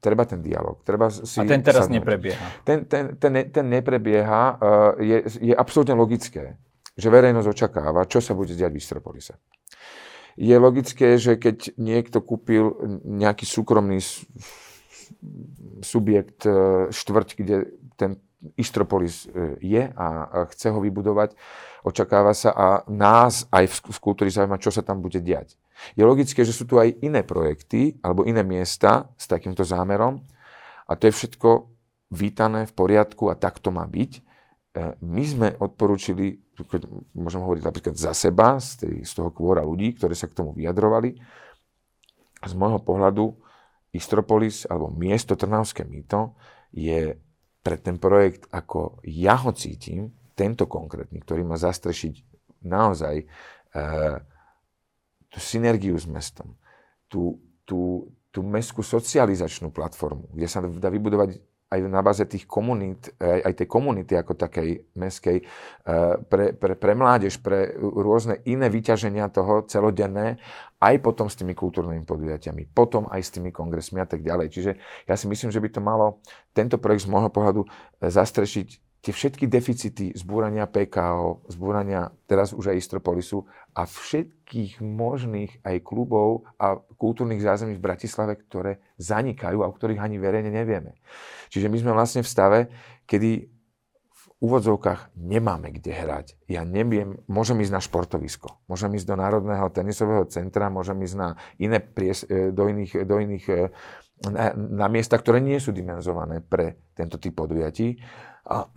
treba 0.00 0.24
ten 0.24 0.40
dialog. 0.40 0.80
Treba 0.82 1.12
si 1.12 1.38
a 1.38 1.44
ten 1.44 1.60
teraz 1.60 1.86
sadnúť. 1.86 1.96
neprebieha. 2.00 2.46
Ten, 2.64 2.88
ten, 2.88 3.14
ten, 3.20 3.32
ten 3.52 3.66
neprebieha. 3.68 4.42
Uh, 4.56 4.92
je, 4.98 5.16
je 5.52 5.54
absolútne 5.54 5.94
logické, 5.94 6.56
že 6.96 7.08
verejnosť 7.12 7.48
očakáva, 7.48 8.08
čo 8.08 8.24
sa 8.24 8.32
bude 8.32 8.56
diať 8.56 8.72
v 8.72 8.80
Istropolise. 8.80 9.36
Je 10.40 10.56
logické, 10.56 11.20
že 11.20 11.36
keď 11.36 11.76
niekto 11.76 12.24
kúpil 12.24 12.72
nejaký 13.04 13.44
súkromný 13.44 14.00
subjekt, 15.84 16.46
e, 16.46 16.88
štvrť, 16.88 17.28
kde 17.36 17.56
ten 17.98 18.16
Istropolis 18.56 19.28
e, 19.28 19.60
je 19.60 19.82
a 19.92 20.06
chce 20.48 20.72
ho 20.72 20.80
vybudovať, 20.80 21.36
očakáva 21.84 22.32
sa 22.32 22.50
a 22.56 22.66
nás 22.88 23.44
aj 23.52 23.68
v, 23.68 23.98
kultúri 24.00 24.32
zaujíma, 24.32 24.56
čo 24.56 24.72
sa 24.72 24.80
tam 24.80 25.04
bude 25.04 25.20
diať. 25.20 25.60
Je 25.92 26.04
logické, 26.04 26.40
že 26.44 26.56
sú 26.56 26.64
tu 26.64 26.80
aj 26.80 26.92
iné 27.04 27.20
projekty 27.20 28.00
alebo 28.00 28.24
iné 28.24 28.40
miesta 28.40 29.12
s 29.20 29.28
takýmto 29.28 29.60
zámerom 29.64 30.24
a 30.88 30.92
to 30.96 31.08
je 31.08 31.16
všetko 31.16 31.68
vítané, 32.10 32.64
v 32.64 32.72
poriadku 32.74 33.28
a 33.28 33.36
tak 33.36 33.60
to 33.60 33.68
má 33.68 33.84
byť. 33.84 34.12
E, 34.16 34.20
my 35.04 35.24
sme 35.28 35.48
odporúčili, 35.60 36.40
môžem 37.12 37.44
hovoriť 37.44 37.62
napríklad 37.64 37.94
za 37.96 38.16
seba, 38.16 38.56
z 38.60 39.12
toho 39.12 39.28
kvôra 39.36 39.60
ľudí, 39.60 40.00
ktorí 40.00 40.16
sa 40.16 40.32
k 40.32 40.36
tomu 40.36 40.56
vyjadrovali. 40.56 41.20
Z 42.40 42.52
môjho 42.56 42.80
pohľadu 42.80 43.36
Istropolis 43.92 44.64
alebo 44.64 44.88
miesto 44.88 45.36
Trnavské 45.36 45.84
mýto 45.84 46.32
je 46.72 47.20
pre 47.60 47.76
ten 47.76 48.00
projekt, 48.00 48.48
ako 48.50 49.04
ja 49.04 49.36
ho 49.36 49.52
cítim, 49.52 50.16
tento 50.32 50.64
konkrétny, 50.64 51.20
ktorý 51.20 51.44
má 51.44 51.60
zastrešiť 51.60 52.14
naozaj 52.64 53.14
e, 53.20 53.24
tú 55.28 55.38
synergiu 55.38 55.96
s 56.00 56.08
mestom, 56.08 56.56
tú, 57.12 57.36
tú, 57.68 58.08
tú 58.32 58.40
mestskú 58.40 58.80
socializačnú 58.80 59.68
platformu, 59.68 60.32
kde 60.32 60.48
sa 60.48 60.64
dá 60.64 60.88
vybudovať 60.88 61.36
aj 61.70 61.80
na 61.86 62.02
báze 62.02 62.26
tých 62.26 62.50
komunít, 62.50 63.14
aj, 63.22 63.40
aj 63.46 63.52
tej 63.62 63.68
komunity 63.70 64.12
ako 64.18 64.34
takej 64.34 64.90
meskej, 64.98 65.38
eh, 65.38 66.14
pre, 66.26 66.50
pre, 66.52 66.74
pre 66.74 66.92
mládež, 66.98 67.38
pre 67.38 67.78
rôzne 67.78 68.42
iné 68.50 68.66
vyťaženia 68.66 69.30
toho 69.30 69.62
celodenné, 69.70 70.42
aj 70.82 70.94
potom 70.98 71.30
s 71.30 71.38
tými 71.38 71.54
kultúrnymi 71.54 72.02
podujatiami, 72.02 72.74
potom 72.74 73.06
aj 73.06 73.22
s 73.22 73.30
tými 73.38 73.54
kongresmi 73.54 74.02
a 74.02 74.08
tak 74.10 74.26
ďalej. 74.26 74.50
Čiže 74.50 74.72
ja 75.06 75.14
si 75.14 75.30
myslím, 75.30 75.54
že 75.54 75.62
by 75.62 75.68
to 75.70 75.80
malo 75.80 76.18
tento 76.50 76.74
projekt 76.82 77.06
z 77.06 77.12
môjho 77.14 77.30
pohľadu 77.30 77.62
eh, 77.62 78.10
zastrešiť 78.10 78.89
tie 79.00 79.12
všetky 79.16 79.48
deficity 79.48 80.12
zbúrania 80.12 80.68
PKO, 80.68 81.48
zbúrania 81.48 82.12
teraz 82.28 82.52
už 82.52 82.72
aj 82.72 82.76
Istropolisu 82.76 83.48
a 83.72 83.88
všetkých 83.88 84.84
možných 84.84 85.64
aj 85.64 85.76
klubov 85.80 86.44
a 86.60 86.76
kultúrnych 87.00 87.40
zázemí 87.40 87.80
v 87.80 87.84
Bratislave, 87.84 88.36
ktoré 88.36 88.84
zanikajú 89.00 89.64
a 89.64 89.68
o 89.68 89.72
ktorých 89.72 90.04
ani 90.04 90.20
verejne 90.20 90.52
nevieme. 90.52 91.00
Čiže 91.48 91.72
my 91.72 91.76
sme 91.80 91.92
vlastne 91.96 92.20
v 92.20 92.28
stave, 92.28 92.58
kedy 93.08 93.48
v 94.20 94.24
úvodzovkách 94.44 95.16
nemáme 95.16 95.72
kde 95.72 95.96
hrať. 95.96 96.26
Ja 96.44 96.68
neviem, 96.68 97.24
môžem 97.24 97.56
ísť 97.64 97.72
na 97.72 97.80
športovisko, 97.80 98.60
môžem 98.68 98.92
ísť 99.00 99.08
do 99.08 99.16
Národného 99.16 99.72
tenisového 99.72 100.28
centra, 100.28 100.68
môžem 100.68 101.00
ísť 101.00 101.16
na 101.16 101.28
iné 101.56 101.80
pries, 101.80 102.28
e, 102.28 102.52
do 102.52 102.68
iných, 102.68 103.08
do 103.08 103.16
iných 103.16 103.44
e, 103.48 103.54
na, 104.28 104.52
na 104.52 104.86
miesta, 104.92 105.16
ktoré 105.16 105.40
nie 105.40 105.56
sú 105.56 105.72
dimenzované 105.72 106.44
pre 106.44 106.92
tento 106.92 107.16
typ 107.16 107.32
podujatí 107.32 107.96
a 108.44 108.68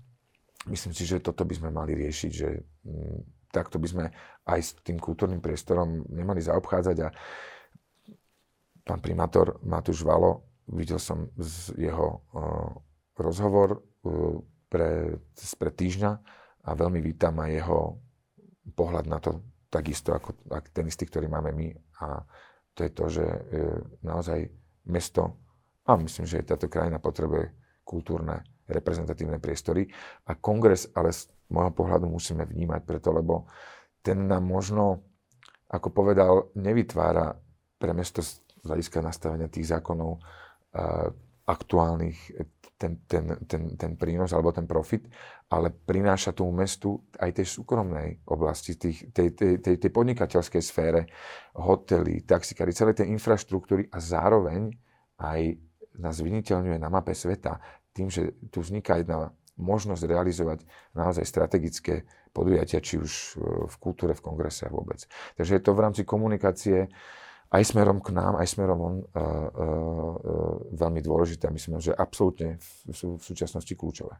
myslím 0.72 0.92
si, 0.92 1.08
že 1.08 1.24
toto 1.24 1.48
by 1.48 1.54
sme 1.56 1.70
mali 1.72 1.96
riešiť, 1.96 2.32
že 2.32 2.48
mm, 2.84 3.48
takto 3.48 3.80
by 3.80 3.88
sme 3.88 4.04
aj 4.48 4.60
s 4.60 4.70
tým 4.84 5.00
kultúrnym 5.00 5.40
priestorom 5.40 6.04
nemali 6.12 6.44
zaobchádzať. 6.44 6.96
A 7.04 7.08
pán 8.84 9.00
primátor 9.00 9.60
Matúš 9.64 10.04
Valo, 10.04 10.60
videl 10.68 11.00
som 11.00 11.32
z 11.40 11.76
jeho 11.78 12.24
uh, 12.32 12.72
rozhovor 13.16 13.80
uh, 13.80 14.40
pre, 14.68 15.20
pre 15.32 15.70
týždňa 15.70 16.12
a 16.62 16.70
veľmi 16.72 17.00
vítam 17.04 17.36
aj 17.40 17.50
jeho 17.52 17.80
pohľad 18.72 19.06
na 19.08 19.18
to 19.20 19.40
takisto 19.72 20.12
ako, 20.12 20.36
ako 20.52 20.68
ten 20.72 20.88
istý, 20.88 21.08
ktorý 21.08 21.28
máme 21.28 21.52
my. 21.52 21.68
A 22.04 22.24
to 22.72 22.88
je 22.88 22.90
to, 22.92 23.04
že 23.08 23.24
uh, 23.24 23.78
naozaj 24.00 24.61
mesto, 24.88 25.42
a 25.82 25.98
myslím, 25.98 26.26
že 26.26 26.46
táto 26.46 26.70
krajina 26.70 27.02
potrebuje 27.02 27.50
kultúrne 27.82 28.46
reprezentatívne 28.70 29.42
priestory. 29.42 29.90
A 30.30 30.38
kongres 30.38 30.94
ale 30.94 31.10
z 31.10 31.26
môjho 31.50 31.74
pohľadu 31.74 32.06
musíme 32.06 32.46
vnímať 32.46 32.80
preto, 32.86 33.10
lebo 33.10 33.50
ten 33.98 34.30
nám 34.30 34.46
možno, 34.46 35.02
ako 35.66 35.88
povedal, 35.90 36.54
nevytvára 36.54 37.34
pre 37.78 37.90
mesto 37.90 38.22
z 38.22 38.38
hľadiska 38.62 39.02
nastavenia 39.02 39.50
tých 39.50 39.74
zákonov 39.74 40.22
aktuálnych 41.46 42.18
ten, 42.82 42.98
ten, 43.06 43.24
ten, 43.46 43.62
ten 43.78 43.92
prínos 43.94 44.34
alebo 44.34 44.50
ten 44.50 44.66
profit, 44.66 45.06
ale 45.54 45.70
prináša 45.70 46.34
tomu 46.34 46.50
mestu 46.50 46.98
aj 47.14 47.38
tej 47.38 47.46
súkromnej 47.46 48.26
oblasti, 48.26 48.74
tých, 48.74 49.14
tej, 49.14 49.38
tej, 49.38 49.52
tej, 49.62 49.74
tej 49.78 49.90
podnikateľskej 49.94 50.62
sfére, 50.62 51.06
hotely, 51.54 52.26
taxikári, 52.26 52.74
celé 52.74 52.98
tej 52.98 53.14
infraštruktúry 53.14 53.86
a 53.86 54.02
zároveň 54.02 54.74
aj 55.22 55.62
nás 56.02 56.18
viditeľňuje 56.18 56.78
na 56.82 56.90
mape 56.90 57.14
sveta 57.14 57.62
tým, 57.94 58.10
že 58.10 58.34
tu 58.50 58.64
vzniká 58.64 58.98
jedna 58.98 59.30
možnosť 59.60 60.02
realizovať 60.08 60.64
naozaj 60.96 61.22
strategické 61.28 62.08
podujatia, 62.32 62.80
či 62.80 62.96
už 62.96 63.12
e, 63.12 63.28
v 63.68 63.74
kultúre, 63.76 64.16
v 64.16 64.24
kongrese 64.24 64.64
a 64.64 64.72
vôbec. 64.72 65.04
Takže 65.36 65.60
je 65.60 65.62
to 65.62 65.76
v 65.76 65.82
rámci 65.84 66.02
komunikácie 66.08 66.88
aj 67.52 67.62
smerom 67.68 68.00
k 68.00 68.16
nám, 68.16 68.40
aj 68.40 68.48
smerom 68.48 68.78
on 68.80 68.94
uh, 68.96 69.04
uh, 69.04 69.20
uh, 69.20 70.56
veľmi 70.72 71.04
dôležité 71.04 71.52
a 71.52 71.54
myslím, 71.54 71.78
že 71.84 71.92
absolútne 71.92 72.56
sú 72.88 73.20
v 73.20 73.22
súčasnosti 73.22 73.72
kľúčové. 73.76 74.16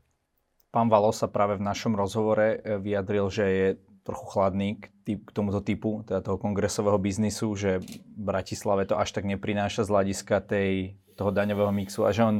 Pán 0.73 0.88
Valo 0.88 1.12
sa 1.12 1.29
práve 1.29 1.57
v 1.61 1.64
našom 1.64 1.92
rozhovore 1.97 2.61
vyjadril, 2.81 3.29
že 3.29 3.45
je 3.45 3.68
trochu 4.05 4.27
chladný 4.33 4.81
k, 4.81 4.88
typ, 5.05 5.21
k 5.29 5.31
tomuto 5.33 5.61
typu, 5.61 6.01
teda 6.09 6.25
toho 6.25 6.40
kongresového 6.40 6.97
biznisu, 6.97 7.53
že 7.55 7.85
Bratislave 8.16 8.88
to 8.88 8.97
až 8.97 9.12
tak 9.12 9.29
neprináša 9.29 9.85
z 9.85 9.92
hľadiska 9.92 10.40
tej, 10.45 10.97
toho 11.14 11.29
daňového 11.29 11.73
mixu 11.77 12.09
a 12.09 12.11
že 12.11 12.25
on 12.25 12.37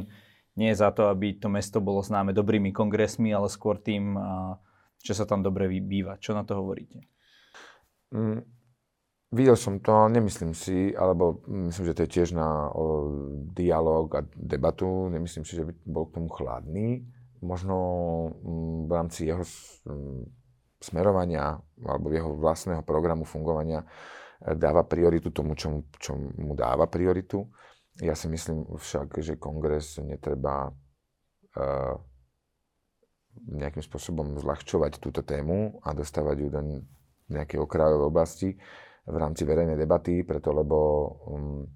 nie 0.53 0.69
je 0.73 0.81
za 0.81 0.89
to, 0.93 1.09
aby 1.09 1.37
to 1.37 1.49
mesto 1.49 1.81
bolo 1.81 2.01
známe 2.01 2.33
dobrými 2.33 2.69
kongresmi, 2.73 3.33
ale 3.33 3.49
skôr 3.49 3.77
tým, 3.77 4.17
že 5.01 5.13
sa 5.17 5.25
tam 5.25 5.41
dobre 5.41 5.65
býva. 5.81 6.21
Čo 6.21 6.37
na 6.37 6.45
to 6.45 6.61
hovoríte? 6.61 7.05
Mm, 8.13 8.45
videl 9.33 9.57
som 9.57 9.81
to, 9.81 10.07
nemyslím 10.07 10.53
si, 10.53 10.93
alebo 10.93 11.41
myslím, 11.49 11.85
že 11.89 11.95
to 11.97 12.03
je 12.05 12.13
tiež 12.13 12.29
na 12.37 12.69
o, 12.69 13.09
dialog 13.51 14.05
a 14.13 14.21
debatu. 14.37 15.09
Nemyslím 15.09 15.43
si, 15.43 15.57
že 15.57 15.65
by 15.65 15.73
bol 15.89 16.05
k 16.07 16.15
tomu 16.21 16.29
chladný. 16.29 17.01
Možno 17.41 17.75
mm, 18.39 18.87
v 18.87 18.91
rámci 18.93 19.27
jeho 19.27 19.43
mm, 19.89 20.23
smerovania 20.79 21.57
alebo 21.81 22.13
jeho 22.13 22.37
vlastného 22.37 22.85
programu 22.85 23.25
fungovania 23.25 23.83
e, 23.83 23.87
dáva 24.55 24.85
prioritu 24.85 25.33
tomu, 25.33 25.57
čo 25.57 25.67
mu, 25.73 25.79
čo 25.97 26.13
mu 26.17 26.53
dáva 26.53 26.85
prioritu. 26.85 27.49
Ja 27.99 28.13
si 28.13 28.29
myslím 28.29 28.69
však, 28.77 29.21
že 29.21 29.37
kongres 29.37 30.01
netreba 30.01 30.73
uh, 31.53 31.93
nejakým 33.45 33.85
spôsobom 33.85 34.33
zľahčovať 34.41 34.97
túto 34.97 35.21
tému 35.21 35.77
a 35.85 35.93
dostávať 35.93 36.35
ju 36.41 36.47
do 36.49 36.61
nejakej 37.29 37.61
okrajovej 37.61 38.09
oblasti 38.09 38.49
v 39.03 39.15
rámci 39.15 39.43
verejnej 39.43 39.75
debaty, 39.75 40.23
preto 40.23 40.55
lebo 40.55 40.77
um, 41.27 41.67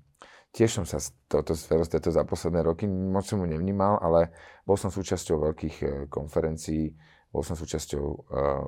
tiež 0.56 0.80
som 0.80 0.86
sa 0.88 1.02
tohto 1.28 1.54
sférosteto 1.54 2.08
za 2.08 2.24
posledné 2.24 2.64
roky 2.64 2.88
moc 2.88 3.28
som 3.28 3.44
mu 3.44 3.48
nevnímal, 3.48 4.00
ale 4.00 4.32
bol 4.64 4.80
som 4.80 4.88
súčasťou 4.88 5.52
veľkých 5.52 5.76
uh, 5.84 5.90
konferencií, 6.08 6.96
bol 7.28 7.44
som 7.44 7.60
súčasťou 7.60 8.06
uh, 8.08 8.64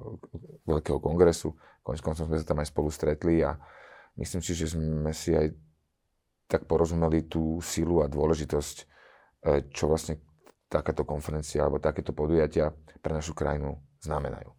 veľkého 0.67 0.99
kongresu, 0.99 1.55
konec 1.83 2.03
koncom 2.03 2.27
sme 2.27 2.37
sa 2.37 2.45
tam 2.45 2.59
aj 2.59 2.69
spolu 2.69 2.89
stretli 2.91 3.41
a 3.41 3.55
myslím 4.19 4.43
si, 4.43 4.51
že 4.53 4.75
sme 4.75 5.15
si 5.15 5.33
aj 5.33 5.55
tak 6.49 6.65
porozumeli 6.65 7.29
tú 7.29 7.61
silu 7.61 8.01
a 8.01 8.09
dôležitosť, 8.09 8.77
e, 8.81 8.85
čo 9.69 9.85
vlastne 9.85 10.17
takáto 10.65 11.05
konferencia 11.05 11.61
alebo 11.61 11.77
takéto 11.77 12.09
podujatia 12.09 12.73
pre 13.05 13.13
našu 13.13 13.37
krajinu 13.37 13.77
znamenajú. 14.01 14.49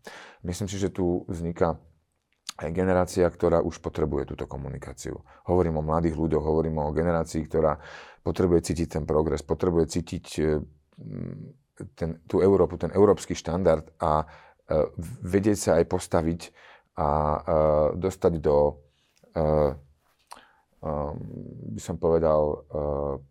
Myslím 0.47 0.71
si, 0.71 0.79
že 0.79 0.95
tu 0.95 1.27
vzniká 1.27 1.75
aj 2.61 2.71
generácia, 2.77 3.25
ktorá 3.25 3.65
už 3.65 3.81
potrebuje 3.81 4.37
túto 4.37 4.45
komunikáciu. 4.45 5.17
Hovorím 5.49 5.81
o 5.81 5.87
mladých 5.87 6.17
ľuďoch, 6.17 6.45
hovorím 6.45 6.77
o 6.85 6.93
generácii, 6.93 7.49
ktorá 7.49 7.81
potrebuje 8.21 8.73
cítiť 8.73 9.01
ten 9.01 9.05
progres, 9.09 9.41
potrebuje 9.41 9.97
cítiť 9.97 10.27
e, 10.39 10.61
ten, 11.97 12.21
tú 12.29 12.45
Európu, 12.45 12.77
ten 12.77 12.93
európsky 12.93 13.33
štandard 13.33 13.89
a 13.97 14.25
e, 14.25 14.27
vedieť 15.25 15.57
sa 15.57 15.71
aj 15.81 15.85
postaviť 15.89 16.41
a 17.01 17.09
dostať 17.97 18.33
do 18.45 18.77
by 21.71 21.81
som 21.81 21.97
povedal, 22.01 22.67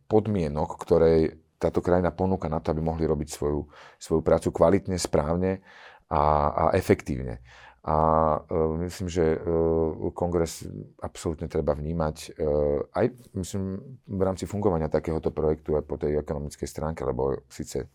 podmienok, 0.06 0.70
ktoré 0.80 1.38
táto 1.60 1.84
krajina 1.84 2.16
ponúka 2.16 2.48
na 2.48 2.64
to, 2.64 2.72
aby 2.72 2.80
mohli 2.80 3.04
robiť 3.04 3.30
svoju, 3.30 3.68
svoju 4.00 4.22
prácu 4.24 4.50
kvalitne, 4.56 4.96
správne 4.96 5.60
a, 6.08 6.24
a 6.50 6.64
efektívne. 6.78 7.44
A 7.80 7.96
uh, 8.44 8.76
myslím, 8.84 9.08
že 9.08 9.40
uh, 9.40 10.12
kongres 10.12 10.68
absolútne 11.00 11.48
treba 11.48 11.72
vnímať 11.72 12.36
uh, 12.36 12.84
aj 12.92 13.06
myslím, 13.40 13.80
v 14.04 14.22
rámci 14.22 14.44
fungovania 14.44 14.92
takéhoto 14.92 15.32
projektu 15.32 15.80
aj 15.80 15.84
po 15.88 15.96
tej 15.96 16.20
ekonomickej 16.20 16.68
stránke, 16.68 17.08
lebo 17.08 17.48
síce 17.48 17.88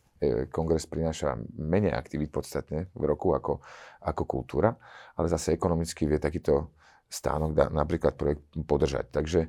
kongres 0.48 0.88
prináša 0.88 1.36
menej 1.58 1.92
aktivít 1.92 2.32
podstatne 2.32 2.88
v 2.94 3.02
roku 3.04 3.36
ako, 3.36 3.60
ako 4.00 4.22
kultúra, 4.24 4.72
ale 5.18 5.26
zase 5.28 5.52
ekonomicky 5.52 6.08
vie 6.08 6.16
takýto 6.16 6.72
stánok 7.08 7.50
dá 7.54 7.66
napríklad 7.68 8.16
projekt 8.16 8.42
podržať. 8.64 9.10
Takže 9.12 9.40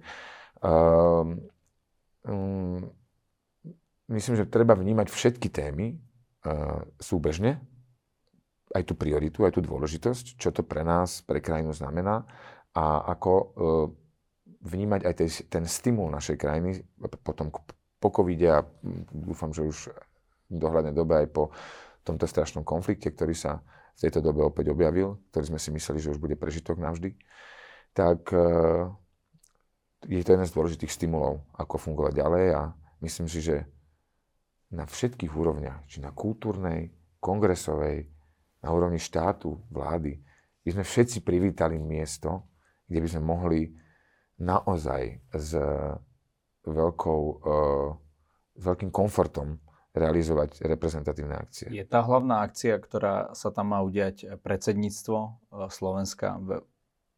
uh, 0.65 1.26
um, 2.28 2.80
myslím, 4.12 4.36
že 4.36 4.52
treba 4.52 4.76
vnímať 4.76 5.08
všetky 5.10 5.48
témy 5.50 5.95
uh, 5.95 6.84
súbežne, 7.00 7.62
aj 8.75 8.83
tú 8.83 8.93
prioritu, 8.99 9.47
aj 9.47 9.55
tú 9.55 9.61
dôležitosť, 9.63 10.35
čo 10.35 10.51
to 10.51 10.61
pre 10.67 10.83
nás, 10.83 11.23
pre 11.23 11.39
krajinu 11.39 11.71
znamená 11.71 12.27
a 12.75 13.07
ako 13.15 13.31
uh, 13.31 13.47
vnímať 14.65 15.01
aj 15.07 15.13
tej, 15.15 15.29
ten 15.47 15.63
stimul 15.63 16.11
našej 16.11 16.35
krajiny 16.35 16.83
potom 17.23 17.53
po 18.01 18.09
covide 18.11 18.49
a 18.51 18.59
dúfam, 19.15 19.55
že 19.55 19.63
už 19.63 19.77
v 20.51 20.57
dohľadnej 20.59 20.91
dobe 20.91 21.25
aj 21.25 21.27
po 21.31 21.55
tomto 22.05 22.27
strašnom 22.29 22.67
konflikte, 22.67 23.09
ktorý 23.09 23.33
sa 23.33 23.63
v 23.95 23.99
tejto 24.05 24.19
dobe 24.19 24.43
opäť 24.43 24.75
objavil, 24.75 25.17
ktorý 25.31 25.55
sme 25.55 25.59
si 25.61 25.69
mysleli, 25.71 25.99
že 26.03 26.11
už 26.13 26.19
bude 26.19 26.35
prežitok 26.35 26.77
navždy, 26.77 27.15
tak 27.95 28.27
e, 28.35 28.45
je 30.05 30.21
to 30.21 30.33
jeden 30.35 30.45
z 30.45 30.53
dôležitých 30.53 30.91
stimulov, 30.91 31.47
ako 31.55 31.79
fungovať 31.79 32.13
ďalej 32.19 32.45
a 32.53 32.61
myslím 33.01 33.25
si, 33.31 33.39
že 33.41 33.65
na 34.69 34.83
všetkých 34.83 35.31
úrovniach, 35.31 35.88
či 35.88 36.03
na 36.03 36.11
kultúrnej, 36.11 36.91
kongresovej, 37.23 38.11
na 38.65 38.73
úrovni 38.73 38.97
štátu, 38.97 39.62
vlády, 39.69 40.17
by 40.65 40.69
sme 40.73 40.84
všetci 40.84 41.21
privítali 41.21 41.78
miesto, 41.78 42.49
kde 42.89 43.06
by 43.06 43.08
sme 43.13 43.21
mohli 43.21 43.62
naozaj 44.41 45.21
s 45.30 45.54
veľkou, 46.65 47.21
uh, 47.45 47.93
s 48.58 48.63
veľkým 48.65 48.89
komfortom 48.89 49.62
realizovať 49.95 50.65
reprezentatívne 50.67 51.38
akcie. 51.39 51.71
Je 51.71 51.86
tá 51.88 52.04
hlavná 52.04 52.43
akcia, 52.43 52.75
ktorá 52.75 53.32
sa 53.32 53.54
tam 53.56 53.71
má 53.71 53.80
udiať 53.80 54.43
predsedníctvo 54.43 55.17
e, 55.23 55.30
Slovenska 55.71 56.36
v, 56.43 56.67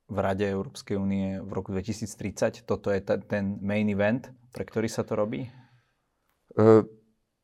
v 0.06 0.18
Rade 0.22 0.46
Európskej 0.46 0.94
únie 0.94 1.42
v 1.42 1.52
roku 1.58 1.74
2030? 1.74 2.70
Toto 2.70 2.94
je 2.94 3.02
t- 3.02 3.26
ten 3.26 3.58
main 3.66 3.90
event, 3.90 4.30
pre 4.54 4.62
ktorý 4.62 4.86
sa 4.86 5.02
to 5.02 5.18
robí? 5.18 5.50
Uh, 6.54 6.86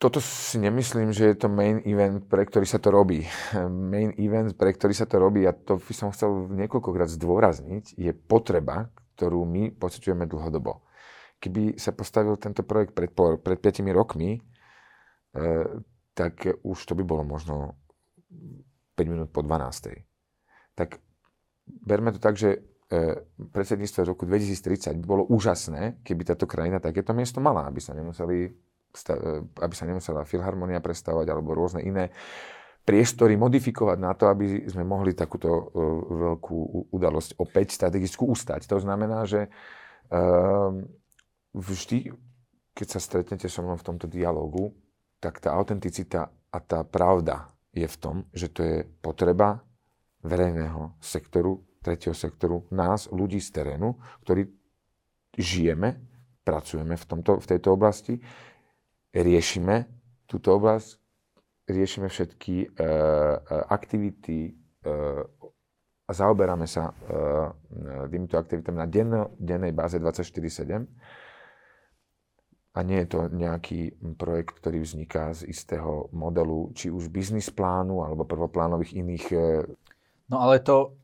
toto 0.04 0.20
si 0.20 0.60
nemyslím, 0.60 1.16
že 1.16 1.32
je 1.32 1.38
to 1.39 1.48
main 1.48 1.80
event, 1.88 2.28
pre 2.28 2.44
ktorý 2.44 2.68
sa 2.68 2.84
to 2.84 2.92
robí. 2.92 3.24
Main 3.94 4.12
event, 4.20 4.60
pre 4.60 4.76
ktorý 4.76 4.92
sa 4.92 5.08
to 5.08 5.16
robí, 5.16 5.48
a 5.48 5.56
to 5.56 5.80
by 5.80 5.94
som 5.96 6.12
chcel 6.12 6.52
niekoľkokrát 6.52 7.08
zdôrazniť, 7.08 7.96
je 7.96 8.12
potreba, 8.12 8.92
ktorú 9.16 9.48
my 9.48 9.72
pociťujeme 9.80 10.28
dlhodobo. 10.28 10.84
Keby 11.39 11.80
sa 11.80 11.96
postavil 11.96 12.36
tento 12.36 12.68
projekt 12.68 12.92
pred, 12.92 13.16
pred 13.16 13.60
5 13.63 13.96
rokmi, 13.96 14.44
E, 15.34 15.66
tak 16.13 16.46
už 16.62 16.78
to 16.86 16.94
by 16.94 17.02
bolo 17.02 17.26
možno 17.26 17.74
5 18.94 19.02
minút 19.10 19.30
po 19.34 19.42
12. 19.42 20.06
Tak 20.78 21.02
berme 21.66 22.13
to 22.13 22.22
tak, 22.22 22.38
že 22.38 22.62
e, 22.94 23.26
predsedníctvo 23.50 24.13
roku 24.13 24.30
2030 24.30 25.02
by 25.02 25.06
bolo 25.10 25.24
úžasné, 25.26 26.06
keby 26.06 26.22
táto 26.22 26.46
krajina 26.46 26.78
takéto 26.78 27.18
miesto 27.18 27.42
mala, 27.42 27.66
aby 27.66 27.82
sa 27.82 27.98
nemuseli 27.98 28.54
aby 29.58 29.74
sa 29.74 29.90
nemusela 29.90 30.24
filharmonia 30.24 30.80
prestavovať 30.80 31.28
alebo 31.28 31.58
rôzne 31.58 31.82
iné 31.82 32.14
priestory 32.84 33.40
modifikovať 33.40 33.98
na 33.98 34.12
to, 34.14 34.28
aby 34.28 34.68
sme 34.68 34.84
mohli 34.84 35.16
takúto 35.16 35.50
uh, 35.50 35.64
veľkú 36.36 36.92
udalosť 36.92 37.40
opäť 37.40 37.80
strategicky 37.80 38.28
ustať. 38.28 38.68
To 38.68 38.78
znamená, 38.78 39.24
že 39.24 39.48
uh, 39.48 40.72
vždy, 41.56 42.12
keď 42.76 42.88
sa 42.92 43.00
stretnete 43.00 43.48
so 43.48 43.64
mnou 43.64 43.80
v 43.80 43.88
tomto 43.88 44.06
dialogu, 44.12 44.76
tak 45.24 45.40
tá 45.40 45.56
autenticita 45.56 46.28
a 46.28 46.58
tá 46.60 46.84
pravda 46.84 47.48
je 47.72 47.88
v 47.88 47.98
tom, 47.98 48.16
že 48.36 48.52
to 48.52 48.62
je 48.62 48.78
potreba 49.02 49.64
verejného 50.22 51.00
sektoru, 51.00 51.64
tretieho 51.80 52.16
sektoru, 52.16 52.68
nás, 52.72 53.08
ľudí 53.12 53.40
z 53.40 53.50
terénu, 53.64 53.96
ktorí 54.28 54.48
žijeme, 55.36 56.00
pracujeme 56.44 56.96
v, 57.00 57.06
tomto, 57.08 57.40
v 57.40 57.46
tejto 57.48 57.74
oblasti, 57.74 58.20
riešime 59.13 59.86
túto 60.26 60.58
oblasť, 60.58 60.97
riešime 61.69 62.10
všetky 62.10 62.56
e, 62.65 62.67
aktivity 63.69 64.49
e, 64.49 64.52
a 66.04 66.12
zaoberáme 66.12 66.65
sa 66.65 66.91
e, 66.91 66.93
týmito 68.10 68.36
aktivitami 68.36 68.78
na 68.82 68.88
denno, 68.89 69.38
dennej 69.38 69.71
báze 69.71 70.02
24-7 70.02 70.89
a 72.73 72.80
nie 72.82 73.06
je 73.06 73.08
to 73.08 73.30
nejaký 73.30 73.93
projekt, 74.17 74.58
ktorý 74.58 74.82
vzniká 74.82 75.30
z 75.38 75.45
istého 75.45 76.10
modelu, 76.10 76.73
či 76.73 76.89
už 76.89 77.13
biznis 77.13 77.54
plánu 77.54 78.02
alebo 78.02 78.26
prvoplánových 78.26 78.97
iných... 78.97 79.26
No 80.26 80.41
ale 80.41 80.58
to, 80.65 80.97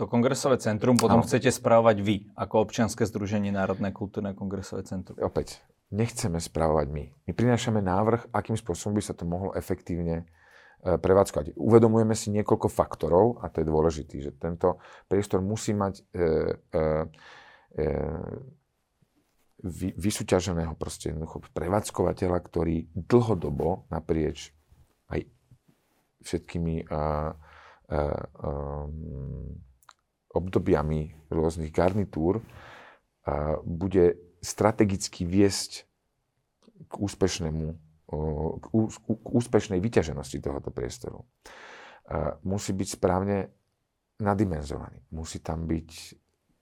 to 0.00 0.08
kongresové 0.08 0.56
centrum 0.56 0.96
potom 0.96 1.20
no. 1.20 1.26
chcete 1.28 1.52
správovať 1.52 2.00
vy, 2.00 2.16
ako 2.32 2.64
občianske 2.64 3.04
združenie 3.04 3.52
Národné 3.52 3.92
kultúrne 3.92 4.32
kongresové 4.32 4.88
centrum. 4.88 5.20
Opäť, 5.20 5.60
nechceme 5.90 6.38
správovať 6.38 6.86
my. 6.90 7.04
My 7.26 7.32
prinášame 7.34 7.82
návrh, 7.82 8.30
akým 8.30 8.54
spôsobom 8.54 8.98
by 8.98 9.02
sa 9.02 9.14
to 9.14 9.26
mohlo 9.26 9.50
efektívne 9.58 10.22
e, 10.22 10.94
prevádzkovať. 10.96 11.58
Uvedomujeme 11.58 12.14
si 12.14 12.30
niekoľko 12.30 12.70
faktorov, 12.70 13.42
a 13.42 13.50
to 13.50 13.62
je 13.62 13.66
dôležité, 13.66 14.14
že 14.22 14.30
tento 14.38 14.78
priestor 15.10 15.42
musí 15.42 15.74
mať 15.74 15.98
e, 15.98 16.22
e, 16.70 16.82
e, 17.74 17.86
vy, 19.60 19.88
vysúťaženého 19.98 20.78
proste 20.78 21.12
prevádzkovateľa, 21.52 22.38
ktorý 22.38 22.88
dlhodobo 22.94 23.90
naprieč 23.90 24.54
aj 25.10 25.26
všetkými 26.22 26.86
a, 26.86 26.94
a, 26.94 27.02
a, 27.02 28.00
obdobiami 30.30 31.26
rôznych 31.26 31.74
garnitúr 31.74 32.38
a 33.26 33.58
bude 33.66 34.29
strategicky 34.40 35.28
viesť 35.28 35.84
k 36.88 36.94
úspešnému 36.96 37.90
k, 38.10 38.66
k 39.06 39.26
úspešnej 39.30 39.78
vyťaženosti 39.78 40.42
tohoto 40.42 40.74
priestoru. 40.74 41.22
Musí 42.42 42.74
byť 42.74 42.88
správne 42.98 43.54
nadimenzovaný. 44.18 45.06
Musí 45.14 45.38
tam 45.38 45.70
byť 45.70 45.90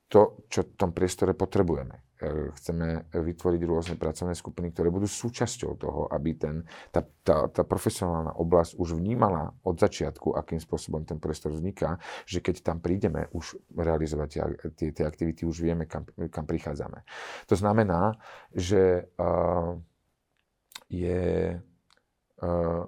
to, 0.08 0.48
čo 0.48 0.64
v 0.64 0.74
tom 0.74 0.90
priestore 0.96 1.36
potrebujeme. 1.36 2.08
E, 2.18 2.50
chceme 2.56 3.06
vytvoriť 3.14 3.62
rôzne 3.62 3.94
pracovné 3.94 4.34
skupiny, 4.34 4.74
ktoré 4.74 4.90
budú 4.90 5.06
súčasťou 5.06 5.70
toho, 5.78 6.00
aby 6.10 6.34
ten, 6.34 6.66
tá, 6.90 7.06
tá, 7.22 7.46
tá 7.46 7.62
profesionálna 7.62 8.34
oblasť 8.34 8.74
už 8.74 8.98
vnímala 8.98 9.54
od 9.62 9.78
začiatku, 9.78 10.34
akým 10.34 10.58
spôsobom 10.58 11.06
ten 11.06 11.22
priestor 11.22 11.54
vzniká, 11.54 12.00
že 12.26 12.42
keď 12.42 12.66
tam 12.66 12.82
prídeme 12.82 13.30
už 13.36 13.60
realizovať 13.70 14.28
tie, 14.74 14.90
tie, 14.90 15.04
aktivity, 15.06 15.46
už 15.46 15.62
vieme, 15.62 15.86
kam, 15.86 16.10
kam 16.32 16.42
prichádzame. 16.42 17.06
To 17.46 17.54
znamená, 17.54 18.18
že 18.50 19.06
uh, 19.14 19.78
je, 20.90 21.54
uh, 22.42 22.82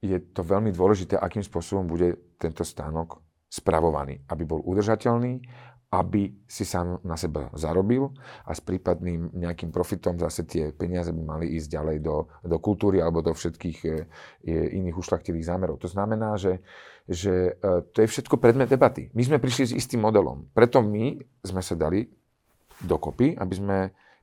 je 0.00 0.18
to 0.32 0.40
veľmi 0.40 0.72
dôležité, 0.72 1.20
akým 1.20 1.44
spôsobom 1.44 1.84
bude 1.84 2.16
tento 2.40 2.64
stánok 2.64 3.20
spravovaný, 3.52 4.24
aby 4.32 4.48
bol 4.48 4.64
udržateľný, 4.64 5.44
aby 5.92 6.32
si 6.48 6.64
sám 6.64 7.04
na 7.04 7.20
seba 7.20 7.52
zarobil 7.52 8.16
a 8.48 8.56
s 8.56 8.64
prípadným 8.64 9.36
nejakým 9.36 9.68
profitom 9.68 10.16
zase 10.16 10.48
tie 10.48 10.72
peniaze 10.72 11.12
by 11.12 11.20
mali 11.20 11.52
ísť 11.52 11.68
ďalej 11.68 11.96
do, 12.00 12.32
do 12.40 12.56
kultúry 12.56 13.04
alebo 13.04 13.20
do 13.20 13.36
všetkých 13.36 13.78
e, 13.84 13.88
e, 13.92 13.92
iných 14.80 14.96
ušlachtilých 14.96 15.44
zámerov. 15.44 15.76
To 15.84 15.92
znamená, 15.92 16.40
že, 16.40 16.64
že 17.04 17.60
e, 17.60 17.84
to 17.92 18.00
je 18.00 18.08
všetko 18.08 18.40
predmet 18.40 18.72
debaty. 18.72 19.12
My 19.12 19.20
sme 19.20 19.36
prišli 19.36 19.68
s 19.68 19.76
istým 19.84 20.00
modelom. 20.00 20.48
Preto 20.56 20.80
my 20.80 21.20
sme 21.44 21.60
sa 21.60 21.76
dali 21.76 22.08
dokopy, 22.80 23.36
aby 23.36 23.54
sme 23.54 23.78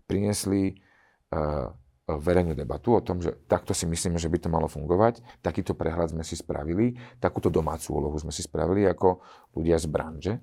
priniesli 0.10 0.74
verejnú 2.10 2.58
debatu 2.58 2.98
o 2.98 3.06
tom, 3.06 3.22
že 3.22 3.38
takto 3.46 3.78
si 3.78 3.86
myslíme, 3.86 4.18
že 4.18 4.26
by 4.26 4.42
to 4.42 4.50
malo 4.50 4.66
fungovať. 4.66 5.22
Takýto 5.46 5.78
prehľad 5.78 6.18
sme 6.18 6.26
si 6.26 6.34
spravili, 6.34 6.98
takúto 7.22 7.54
domácu 7.54 7.94
úlohu 7.94 8.18
sme 8.18 8.34
si 8.34 8.42
spravili 8.42 8.90
ako 8.90 9.22
ľudia 9.54 9.78
z 9.78 9.86
branže 9.86 10.34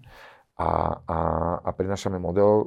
a, 0.56 0.70
a, 1.04 1.18
a 1.60 1.70
prinášame 1.76 2.16
model 2.16 2.64
e, 2.64 2.66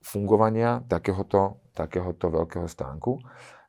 fungovania 0.00 0.80
takéhoto, 0.88 1.68
takéhoto 1.76 2.32
veľkého 2.32 2.64
stánku 2.64 3.20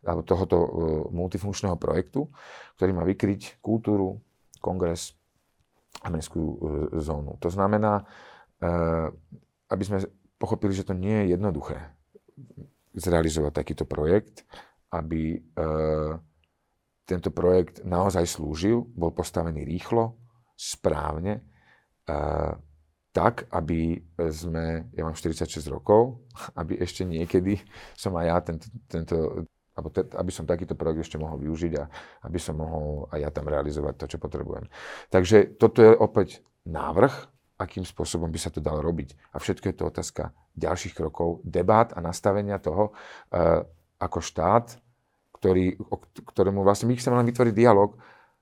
alebo 0.08 0.24
tohoto 0.24 0.58
e, 0.58 0.70
multifunkčného 1.12 1.76
projektu, 1.76 2.32
ktorý 2.80 2.92
má 2.96 3.04
vykryť 3.04 3.60
kultúru, 3.60 4.24
kongres 4.64 5.20
a 6.00 6.08
mestskú 6.08 6.40
e, 6.40 6.58
zónu. 7.04 7.36
To 7.44 7.52
znamená, 7.52 8.00
e, 8.00 8.72
aby 9.68 9.84
sme 9.84 10.00
pochopili, 10.40 10.72
že 10.72 10.88
to 10.88 10.96
nie 10.96 11.28
je 11.28 11.36
jednoduché 11.36 11.92
zrealizovať 12.96 13.52
takýto 13.52 13.84
projekt, 13.84 14.48
aby 14.96 15.36
e, 15.36 15.40
tento 17.04 17.30
projekt 17.36 17.84
naozaj 17.84 18.24
slúžil, 18.24 18.88
bol 18.96 19.12
postavený 19.12 19.68
rýchlo, 19.68 20.16
správne 20.56 21.44
tak, 23.10 23.50
aby 23.50 24.00
sme, 24.30 24.86
ja 24.94 25.02
mám 25.02 25.18
46 25.18 25.66
rokov, 25.74 26.22
aby 26.60 26.78
ešte 26.80 27.04
niekedy 27.04 27.58
som 27.98 28.14
aj 28.16 28.26
ja 28.26 28.38
tento, 28.42 28.68
tento 28.86 29.18
alebo 29.80 29.96
te, 29.96 30.04
aby 30.12 30.28
som 30.28 30.44
takýto 30.44 30.76
projekt 30.76 31.08
ešte 31.08 31.16
mohol 31.16 31.40
využiť 31.40 31.74
a 31.80 31.88
aby 32.28 32.36
som 32.36 32.60
mohol 32.60 33.08
aj 33.16 33.20
ja 33.24 33.30
tam 33.32 33.48
realizovať 33.48 33.96
to, 33.96 34.06
čo 34.12 34.18
potrebujem. 34.20 34.68
Takže 35.08 35.56
toto 35.56 35.80
je 35.80 35.96
opäť 35.96 36.44
návrh, 36.68 37.16
akým 37.56 37.88
spôsobom 37.88 38.28
by 38.28 38.40
sa 38.40 38.52
to 38.52 38.60
dalo 38.60 38.84
robiť. 38.84 39.16
A 39.32 39.40
všetko 39.40 39.72
je 39.72 39.76
to 39.80 39.88
otázka 39.88 40.24
ďalších 40.60 41.00
krokov, 41.00 41.40
debát 41.48 41.96
a 41.96 42.04
nastavenia 42.04 42.60
toho, 42.60 42.92
uh, 42.92 43.64
ako 44.00 44.20
štát, 44.20 44.80
ktorý, 45.40 45.80
ktorému 46.28 46.68
vlastne 46.68 46.92
my 46.92 47.00
chceme 47.00 47.16
len 47.16 47.28
vytvoriť 47.32 47.54
dialog, 47.56 47.96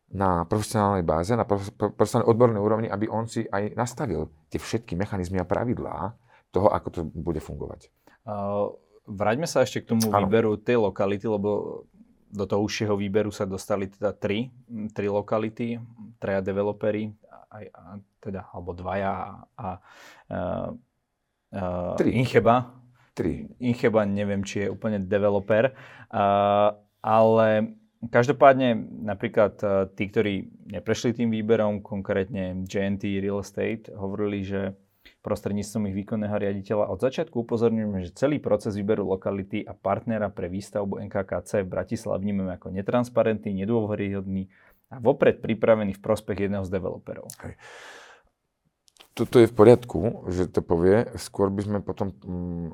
na 0.08 0.48
profesionálnej 0.48 1.04
báze, 1.04 1.36
na 1.36 1.44
profesionálnej 1.44 2.32
odbornej 2.32 2.62
úrovni, 2.64 2.88
aby 2.88 3.12
on 3.12 3.28
si 3.28 3.44
aj 3.44 3.76
nastavil 3.76 4.32
tie 4.48 4.60
všetky 4.60 4.96
mechanizmy 4.96 5.44
a 5.44 5.48
pravidlá 5.48 6.16
toho, 6.52 6.72
ako 6.72 6.88
to 6.88 7.00
bude 7.12 7.44
fungovať. 7.44 7.92
Vráťme 9.08 9.48
sa 9.48 9.64
ešte 9.64 9.84
k 9.84 9.96
tomu 9.96 10.12
ano. 10.12 10.28
výberu 10.28 10.60
tej 10.60 10.80
lokality, 10.80 11.28
lebo 11.28 11.84
do 12.28 12.44
toho 12.44 12.64
užšieho 12.64 12.96
výberu 13.00 13.32
sa 13.32 13.48
dostali 13.48 13.88
teda 13.88 14.12
tri, 14.12 14.52
tri 14.92 15.08
lokality, 15.08 15.80
traja 16.20 16.44
developery, 16.44 17.12
aj, 17.48 17.66
a, 17.72 17.84
teda, 18.20 18.52
alebo 18.52 18.76
dvaja 18.76 19.12
a, 19.12 19.28
a 19.56 19.68
uh, 21.56 21.96
tri. 21.96 22.20
Incheba. 22.20 22.76
Tri. 23.16 23.48
Incheba 23.64 24.04
neviem, 24.04 24.44
či 24.44 24.68
je 24.68 24.72
úplne 24.72 25.00
developer, 25.00 25.72
uh, 26.12 26.76
ale 27.00 27.80
Každopádne 27.98 28.78
napríklad 29.10 29.58
e, 29.62 29.68
tí, 29.98 30.06
ktorí 30.06 30.34
neprešli 30.70 31.18
tým 31.18 31.34
výberom, 31.34 31.82
konkrétne 31.82 32.62
JNT 32.70 33.18
Real 33.18 33.42
Estate, 33.42 33.90
hovorili, 33.90 34.46
že 34.46 34.78
prostredníctvom 35.28 35.92
ich 35.92 35.96
výkonného 36.06 36.40
riaditeľa. 36.40 36.88
Od 36.88 37.04
začiatku 37.04 37.44
upozorňujeme, 37.44 38.08
že 38.08 38.16
celý 38.16 38.40
proces 38.40 38.80
výberu 38.80 39.04
lokality 39.04 39.60
a 39.60 39.76
partnera 39.76 40.32
pre 40.32 40.48
výstavbu 40.48 41.04
NKKC 41.04 41.68
v 41.68 41.72
Bratislave 41.72 42.24
vnímame 42.24 42.56
ako 42.56 42.72
netransparentný, 42.72 43.52
nedôveryhodný 43.52 44.48
a 44.88 45.04
vopred 45.04 45.44
pripravený 45.44 46.00
v 46.00 46.04
prospech 46.04 46.48
jedného 46.48 46.64
z 46.64 46.72
developerov. 46.72 47.28
Hej. 47.44 47.60
Toto 49.12 49.42
je 49.44 49.50
v 49.50 49.56
poriadku, 49.58 50.30
že 50.32 50.48
to 50.48 50.64
povie. 50.64 51.10
Skôr 51.20 51.52
by 51.52 51.62
sme 51.66 51.80
potom, 51.84 52.14
mm, 52.14 52.68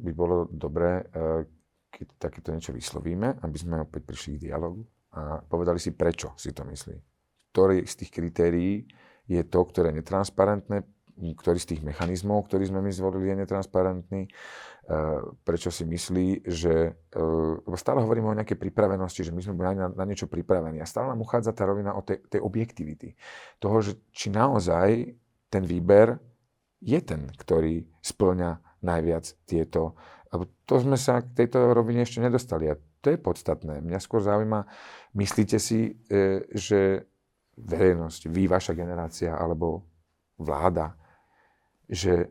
by 0.00 0.10
bolo 0.16 0.48
dobré, 0.48 1.04
e, 1.12 1.44
keď 1.90 2.06
takéto 2.16 2.54
niečo 2.54 2.70
vyslovíme, 2.72 3.42
aby 3.42 3.56
sme 3.58 3.82
opäť 3.82 4.06
prišli 4.06 4.38
k 4.38 4.50
dialogu 4.50 4.86
a 5.12 5.42
povedali 5.42 5.82
si, 5.82 5.90
prečo 5.92 6.32
si 6.38 6.54
to 6.54 6.62
myslí. 6.62 6.96
Ktorý 7.50 7.82
z 7.82 7.94
tých 7.98 8.10
kritérií 8.14 8.86
je 9.26 9.42
to, 9.42 9.60
ktoré 9.66 9.90
je 9.90 9.98
netransparentné, 10.02 10.86
ktorý 11.20 11.58
z 11.60 11.76
tých 11.76 11.82
mechanizmov, 11.84 12.48
ktorý 12.48 12.70
sme 12.70 12.80
my 12.80 12.90
zvolili, 12.94 13.28
je 13.28 13.36
netransparentný, 13.44 14.22
e, 14.24 14.30
prečo 15.44 15.68
si 15.68 15.84
myslí, 15.84 16.48
že, 16.48 16.96
e, 17.12 17.20
lebo 17.60 17.76
stále 17.76 18.00
hovoríme 18.00 18.32
o 18.32 18.38
nejakej 18.38 18.56
pripravenosti, 18.56 19.28
že 19.28 19.34
my 19.34 19.40
sme 19.44 19.54
boli 19.58 19.76
na, 19.76 19.92
na 19.92 20.04
niečo 20.08 20.30
pripravení 20.30 20.80
a 20.80 20.88
stále 20.88 21.12
nám 21.12 21.20
uchádza 21.20 21.52
tá 21.52 21.68
rovina 21.68 21.92
o 21.92 22.00
tej, 22.00 22.24
tej 22.30 22.40
objektivity. 22.40 23.12
Toho, 23.60 23.84
že 23.84 23.92
či 24.14 24.32
naozaj 24.32 25.12
ten 25.52 25.64
výber 25.66 26.16
je 26.80 26.98
ten, 27.04 27.28
ktorý 27.36 27.84
splňa 28.00 28.80
najviac 28.80 29.24
tieto. 29.44 29.94
Lebo 30.30 30.46
to 30.62 30.78
sme 30.78 30.94
sa 30.94 31.26
k 31.26 31.44
tejto 31.44 31.74
rovine 31.74 32.06
ešte 32.06 32.22
nedostali 32.22 32.70
a 32.70 32.78
to 33.02 33.10
je 33.10 33.18
podstatné. 33.18 33.82
Mňa 33.82 33.98
skôr 33.98 34.22
zaujíma, 34.22 34.62
myslíte 35.18 35.58
si, 35.58 35.98
e, 36.06 36.46
že 36.54 37.10
verejnosť, 37.58 38.30
vy, 38.30 38.46
vaša 38.46 38.72
generácia 38.72 39.34
alebo 39.34 39.84
vláda, 40.40 40.96
že 41.90 42.30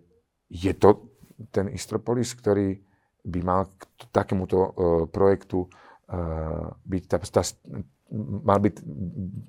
je 0.49 0.73
to 0.73 1.11
ten 1.53 1.69
Istropolis, 1.69 2.33
ktorý 2.33 2.79
by 3.21 3.39
mal 3.43 3.69
k 3.69 3.83
takémuto 4.09 4.57
uh, 4.57 4.71
projektu 5.11 5.67
uh, 5.67 6.73
byť 6.87 7.03
tá, 7.05 7.17
tá, 7.21 7.43
mal, 8.41 8.57
byť, 8.57 8.75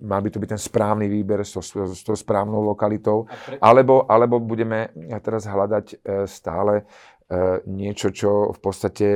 mal 0.05 0.21
by 0.21 0.29
to 0.29 0.39
byť 0.43 0.51
ten 0.53 0.61
správny 0.61 1.07
výber 1.09 1.41
so, 1.47 1.65
s 1.65 2.03
tou 2.05 2.13
správnou 2.19 2.61
lokalitou, 2.61 3.25
pre... 3.25 3.57
alebo, 3.63 4.05
alebo 4.05 4.37
budeme 4.43 4.93
teraz 5.25 5.49
hľadať 5.49 6.03
stále 6.29 6.85
niečo, 7.67 8.11
čo 8.11 8.51
v 8.51 8.61
podstate 8.61 9.07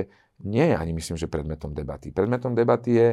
nie 0.47 0.67
je 0.71 0.77
ani 0.77 0.93
myslím, 0.95 1.17
že 1.19 1.31
predmetom 1.31 1.75
debaty. 1.75 2.11
Predmetom 2.11 2.55
debaty 2.55 2.91
je 2.95 3.09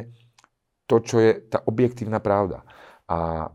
to, 0.86 0.96
čo 1.00 1.16
je 1.22 1.30
tá 1.46 1.62
objektívna 1.62 2.18
pravda. 2.18 2.66
A 3.06 3.18
e, 3.18 3.48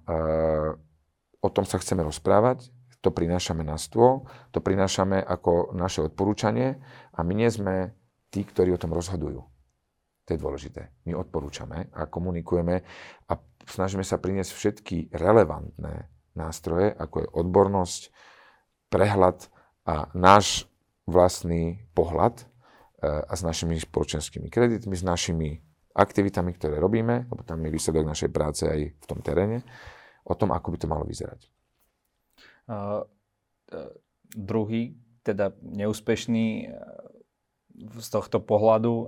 o 1.44 1.50
tom 1.52 1.68
sa 1.68 1.78
chceme 1.78 2.02
rozprávať, 2.04 2.72
to 3.04 3.14
prinášame 3.14 3.62
na 3.62 3.78
stôl, 3.78 4.26
to 4.52 4.60
prinášame 4.64 5.22
ako 5.22 5.76
naše 5.78 6.04
odporúčanie 6.04 6.82
a 7.14 7.20
my 7.22 7.34
nie 7.38 7.50
sme 7.52 7.94
tí, 8.34 8.44
ktorí 8.44 8.74
o 8.74 8.82
tom 8.82 8.96
rozhodujú. 8.96 9.40
To 10.28 10.30
je 10.36 10.40
dôležité. 10.40 10.92
My 11.08 11.16
odporúčame 11.16 11.88
a 11.96 12.10
komunikujeme 12.10 12.84
a 13.32 13.34
snažíme 13.64 14.04
sa 14.04 14.20
priniesť 14.20 14.52
všetky 14.52 14.98
relevantné 15.16 16.12
nástroje, 16.36 16.92
ako 16.92 17.16
je 17.24 17.28
odbornosť, 17.32 18.02
prehľad 18.92 19.48
a 19.88 20.12
náš 20.16 20.68
vlastný 21.08 21.80
pohľad 21.96 22.44
e, 22.44 22.46
a 23.08 23.34
s 23.34 23.42
našimi 23.42 23.80
spoločenskými 23.80 24.52
kreditmi, 24.52 24.94
s 24.94 25.02
našimi 25.08 25.64
aktivitami, 25.98 26.54
ktoré 26.54 26.78
robíme, 26.78 27.26
lebo 27.26 27.42
tam 27.42 27.64
je 27.66 27.74
výsledok 27.74 28.06
našej 28.06 28.30
práce 28.30 28.64
aj 28.70 28.94
v 28.94 29.06
tom 29.10 29.24
teréne, 29.26 29.66
o 30.28 30.38
tom, 30.38 30.54
ako 30.54 30.76
by 30.76 30.78
to 30.78 30.88
malo 30.92 31.08
vyzerať. 31.08 31.50
Uh, 32.68 33.02
uh, 33.74 33.90
druhý, 34.30 34.94
teda 35.26 35.56
neúspešný 35.64 36.70
uh, 36.70 36.76
z 37.98 38.08
tohto 38.14 38.44
pohľadu 38.44 38.94
uh, 38.94 39.08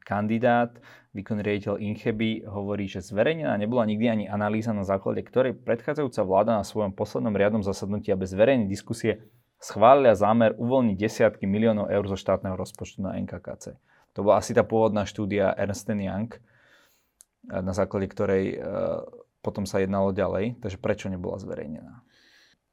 kandidát, 0.00 0.72
výkonný 1.12 1.42
riaditeľ 1.44 1.74
Incheby, 1.76 2.48
hovorí, 2.48 2.88
že 2.88 3.04
zverejnená 3.04 3.52
nebola 3.60 3.84
nikdy 3.84 4.06
ani 4.08 4.24
analýza, 4.30 4.72
na 4.72 4.86
základe 4.86 5.20
ktorej 5.26 5.58
predchádzajúca 5.60 6.22
vláda 6.24 6.52
na 6.56 6.64
svojom 6.64 6.96
poslednom 6.96 7.36
riadnom 7.36 7.60
zasadnutí 7.60 8.08
a 8.14 8.20
bez 8.20 8.32
verejnej 8.32 8.70
diskusie 8.70 9.28
schválila 9.58 10.14
zámer 10.14 10.54
uvoľniť 10.54 10.96
desiatky 10.96 11.44
miliónov 11.44 11.90
eur 11.90 12.06
zo 12.06 12.16
štátneho 12.18 12.54
rozpočtu 12.54 13.02
na 13.02 13.18
NKKC. 13.18 13.74
To 14.14 14.26
bola 14.26 14.42
asi 14.42 14.54
tá 14.54 14.62
pôvodná 14.62 15.06
štúdia 15.06 15.54
Ernst 15.54 15.90
Young, 15.90 16.30
na 17.48 17.72
základe 17.74 18.10
ktorej 18.10 18.44
e, 18.54 18.56
potom 19.42 19.64
sa 19.66 19.78
jednalo 19.82 20.10
ďalej. 20.10 20.58
Takže 20.58 20.78
prečo 20.78 21.06
nebola 21.06 21.38
zverejnená? 21.38 22.02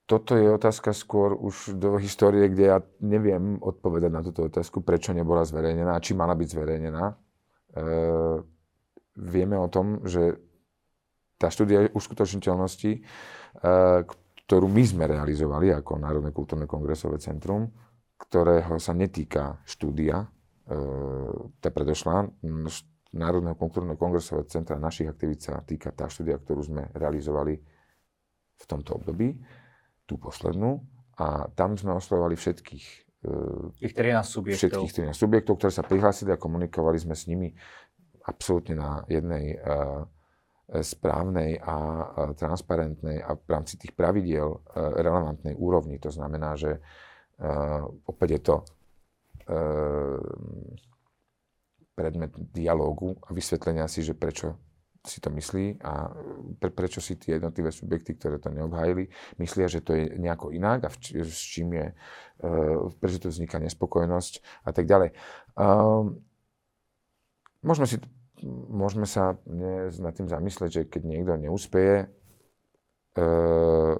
Toto 0.05 0.37
je 0.37 0.45
otázka 0.53 0.93
skôr 0.93 1.33
už 1.33 1.81
do 1.81 1.97
histórie, 1.97 2.45
kde 2.45 2.65
ja 2.69 2.79
neviem 3.01 3.57
odpovedať 3.57 4.11
na 4.13 4.21
túto 4.21 4.45
otázku, 4.45 4.85
prečo 4.85 5.17
nebola 5.17 5.41
zverejnená 5.41 5.97
či 5.97 6.13
mala 6.13 6.37
byť 6.37 6.47
zverejnená. 6.49 7.03
E, 7.09 7.13
vieme 9.17 9.57
o 9.57 9.65
tom, 9.65 10.05
že 10.05 10.37
tá 11.41 11.49
štúdia 11.49 11.89
uskutočniteľnosti, 11.93 12.91
e, 12.93 13.01
ktorú 14.45 14.69
my 14.69 14.83
sme 14.85 15.03
realizovali 15.09 15.73
ako 15.73 15.97
Národné 16.01 16.29
kultúrne 16.29 16.69
kongresové 16.69 17.17
centrum, 17.17 17.69
ktorého 18.15 18.77
sa 18.77 18.93
netýka 18.95 19.59
štúdia 19.65 20.29
E, 20.65 20.77
tá 21.61 21.69
predošla 21.69 22.25
Národného 23.13 23.53
kultúrneho 23.53 24.01
kongresového 24.01 24.49
centra 24.49 24.81
našich 24.81 25.05
aktivít 25.05 25.45
sa 25.45 25.61
týka 25.61 25.93
tá 25.93 26.09
štúdia, 26.09 26.41
ktorú 26.41 26.61
sme 26.65 26.89
realizovali 26.97 27.53
v 28.55 28.63
tomto 28.65 28.97
období, 28.97 29.37
tú 30.09 30.17
poslednú. 30.17 30.81
A 31.21 31.47
tam 31.53 31.77
sme 31.77 31.95
oslovovali 31.95 32.35
všetkých 32.35 33.05
Tých 33.81 33.93
13 33.97 34.21
subjektov. 34.21 34.85
Všetkých 34.85 35.09
13 35.09 35.17
subjektov, 35.17 35.53
ktoré 35.57 35.71
sa 35.73 35.81
prihlásili 35.81 36.29
a 36.29 36.37
komunikovali 36.37 37.01
sme 37.01 37.17
s 37.17 37.25
nimi 37.25 37.49
absolútne 38.21 38.77
na 38.77 39.01
jednej 39.09 39.57
uh, 39.57 40.05
správnej 40.65 41.61
a 41.61 41.75
transparentnej 42.33 43.21
a 43.21 43.37
v 43.37 43.47
rámci 43.47 43.77
tých 43.77 43.93
pravidiel 43.93 44.49
uh, 44.49 44.59
relevantnej 44.97 45.53
úrovni. 45.53 46.01
To 46.01 46.09
znamená, 46.09 46.57
že 46.57 46.81
opäť 48.07 48.29
je 48.31 48.41
to 48.47 48.55
Ehm, 49.45 50.73
predmet 51.95 52.33
dialógu 52.51 53.15
a 53.23 53.31
vysvetlenia 53.31 53.85
si, 53.87 54.01
že 54.01 54.17
prečo 54.17 54.57
si 55.05 55.21
to 55.21 55.29
myslí 55.29 55.79
a 55.85 56.09
pre, 56.57 56.73
prečo 56.73 56.97
si 56.97 57.13
tie 57.15 57.37
jednotlivé 57.37 57.69
subjekty, 57.69 58.17
ktoré 58.17 58.41
to 58.41 58.49
neobhajili, 58.49 59.05
myslia, 59.37 59.69
že 59.69 59.85
to 59.85 59.93
je 59.93 60.17
nejako 60.17 60.49
inak 60.49 60.83
a 60.83 60.89
v, 60.89 60.97
s 61.23 61.39
čím 61.45 61.77
je, 61.77 61.87
uh, 61.93 62.89
prečo 62.97 63.21
to 63.21 63.29
vzniká 63.29 63.61
nespokojnosť 63.61 64.65
a 64.65 64.73
tak 64.73 64.89
ďalej. 64.89 65.13
Um, 65.53 66.25
môžeme, 67.61 67.85
si, 67.85 68.01
môžeme 68.69 69.09
sa 69.09 69.41
nad 69.99 70.13
tým 70.13 70.29
zamyslieť, 70.29 70.71
že 70.71 70.81
keď 70.85 71.01
niekto 71.03 71.33
neúspeje, 71.41 72.07
uh, 73.17 73.95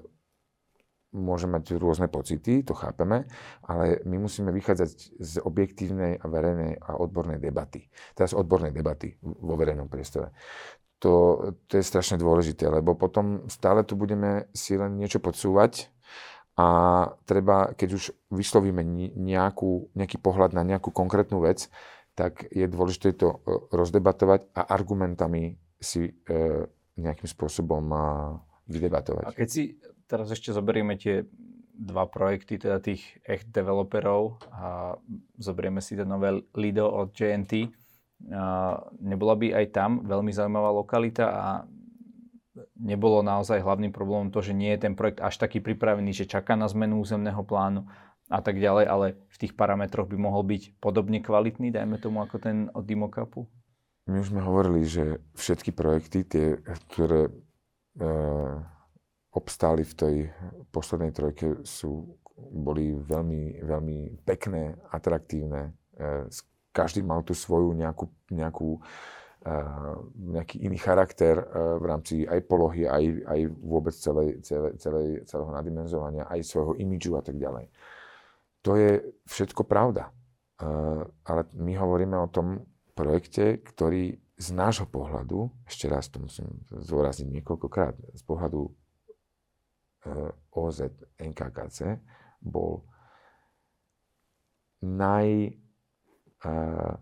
môže 1.16 1.48
mať 1.48 1.80
rôzne 1.80 2.12
pocity, 2.12 2.62
to 2.62 2.76
chápeme, 2.76 3.24
ale 3.64 4.04
my 4.04 4.20
musíme 4.20 4.52
vychádzať 4.52 4.92
z 5.16 5.34
objektívnej 5.40 6.20
a 6.20 6.26
verejnej 6.28 6.76
a 6.84 7.00
odbornej 7.00 7.40
debaty. 7.40 7.88
Teraz 8.12 8.36
odbornej 8.36 8.76
debaty 8.76 9.16
vo 9.24 9.56
verejnom 9.56 9.88
priestore. 9.88 10.36
To, 11.00 11.40
to 11.72 11.80
je 11.80 11.84
strašne 11.88 12.20
dôležité, 12.20 12.68
lebo 12.68 13.00
potom 13.00 13.48
stále 13.48 13.88
tu 13.88 13.96
budeme 13.96 14.52
si 14.52 14.76
len 14.76 15.00
niečo 15.00 15.24
podsúvať 15.24 15.92
a 16.56 16.68
treba, 17.28 17.76
keď 17.76 17.90
už 18.00 18.04
vyslovíme 18.32 18.80
nejakú, 19.16 19.92
nejaký 19.92 20.18
pohľad 20.24 20.56
na 20.56 20.64
nejakú 20.64 20.92
konkrétnu 20.92 21.44
vec, 21.44 21.68
tak 22.16 22.48
je 22.50 22.66
dôležité 22.66 23.14
to 23.20 23.44
e, 23.44 23.60
rozdebatovať 23.76 24.56
a 24.56 24.72
argumentami 24.72 25.60
si 25.78 26.10
e, 26.10 26.12
nejakým 26.96 27.28
spôsobom 27.28 27.92
vydebatovať. 28.72 29.28
A 29.28 29.36
keď 29.36 29.48
si 29.52 29.76
teraz 30.08 30.32
ešte 30.32 30.56
zoberieme 30.56 30.96
tie 30.96 31.28
dva 31.76 32.08
projekty, 32.08 32.56
teda 32.56 32.80
tých 32.80 33.04
echt 33.28 33.52
developerov 33.52 34.40
a 34.48 34.96
zoberieme 35.36 35.84
si 35.84 36.00
ten 36.00 36.08
nové 36.08 36.40
Lido 36.56 36.88
od 36.88 37.12
JNT. 37.12 37.68
Nebola 39.04 39.36
by 39.36 39.48
aj 39.60 39.66
tam 39.76 40.08
veľmi 40.08 40.32
zaujímavá 40.32 40.72
lokalita 40.72 41.26
a 41.28 41.48
nebolo 42.80 43.20
naozaj 43.20 43.60
hlavným 43.60 43.92
problémom 43.92 44.32
to, 44.32 44.40
že 44.40 44.56
nie 44.56 44.72
je 44.76 44.88
ten 44.88 44.96
projekt 44.96 45.20
až 45.20 45.36
taký 45.36 45.60
pripravený, 45.60 46.16
že 46.16 46.32
čaká 46.32 46.56
na 46.56 46.72
zmenu 46.72 47.04
územného 47.04 47.44
plánu 47.44 47.84
a 48.30 48.40
tak 48.42 48.58
ďalej, 48.58 48.86
ale 48.90 49.08
v 49.30 49.38
tých 49.38 49.54
parametroch 49.54 50.10
by 50.10 50.18
mohol 50.18 50.42
byť 50.42 50.82
podobne 50.82 51.22
kvalitný, 51.22 51.70
dajme 51.70 52.02
tomu, 52.02 52.26
ako 52.26 52.42
ten 52.42 52.74
od 52.74 52.82
Dimokapu? 52.86 53.46
My 54.06 54.22
už 54.22 54.34
sme 54.34 54.42
hovorili, 54.42 54.86
že 54.86 55.22
všetky 55.34 55.74
projekty, 55.74 56.26
tie, 56.26 56.48
ktoré 56.94 57.30
e, 57.30 57.32
obstáli 59.34 59.82
v 59.82 59.94
tej 59.94 60.16
poslednej 60.70 61.14
trojke, 61.14 61.66
sú, 61.66 62.18
boli 62.38 62.94
veľmi, 62.94 63.66
veľmi 63.66 64.22
pekné, 64.26 64.78
atraktívne. 64.94 65.74
E, 65.98 66.30
každý 66.70 67.02
mal 67.02 67.26
tu 67.26 67.34
svoju 67.34 67.74
nejakú, 67.74 68.06
nejakú 68.30 68.82
nejaký 70.18 70.66
iný 70.66 70.78
charakter 70.82 71.38
v 71.54 71.86
rámci 71.86 72.26
aj 72.26 72.50
polohy, 72.50 72.90
aj, 72.90 73.30
aj 73.30 73.40
vôbec 73.62 73.94
celej, 73.94 74.42
celej, 74.42 74.74
celej, 74.82 75.08
celého 75.30 75.54
nadimenzovania, 75.54 76.26
aj 76.26 76.42
svojho 76.42 76.74
imidžu 76.82 77.14
a 77.14 77.22
tak 77.22 77.38
ďalej. 77.38 77.70
To 78.66 78.74
je 78.74 78.98
všetko 79.30 79.70
pravda. 79.70 80.10
Ale 81.22 81.42
my 81.54 81.74
hovoríme 81.78 82.18
o 82.18 82.32
tom 82.34 82.66
projekte, 82.98 83.62
ktorý 83.62 84.18
z 84.36 84.48
nášho 84.52 84.90
pohľadu, 84.90 85.48
ešte 85.64 85.86
raz 85.88 86.10
to 86.10 86.20
musím 86.20 86.66
zúrazniť 86.74 87.30
niekoľkokrát, 87.40 87.96
z 88.18 88.24
pohľadu 88.26 88.68
OZ 90.52 90.80
NKKC 91.22 92.02
bol 92.42 92.84
naj, 94.82 95.56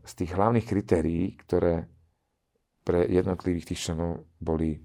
z 0.04 0.14
tých 0.14 0.32
hlavných 0.36 0.68
kritérií, 0.68 1.36
ktoré 1.42 1.90
pre 2.84 3.08
jednotlivých 3.08 3.74
tých 3.74 3.82
členov 3.90 4.28
boli 4.40 4.80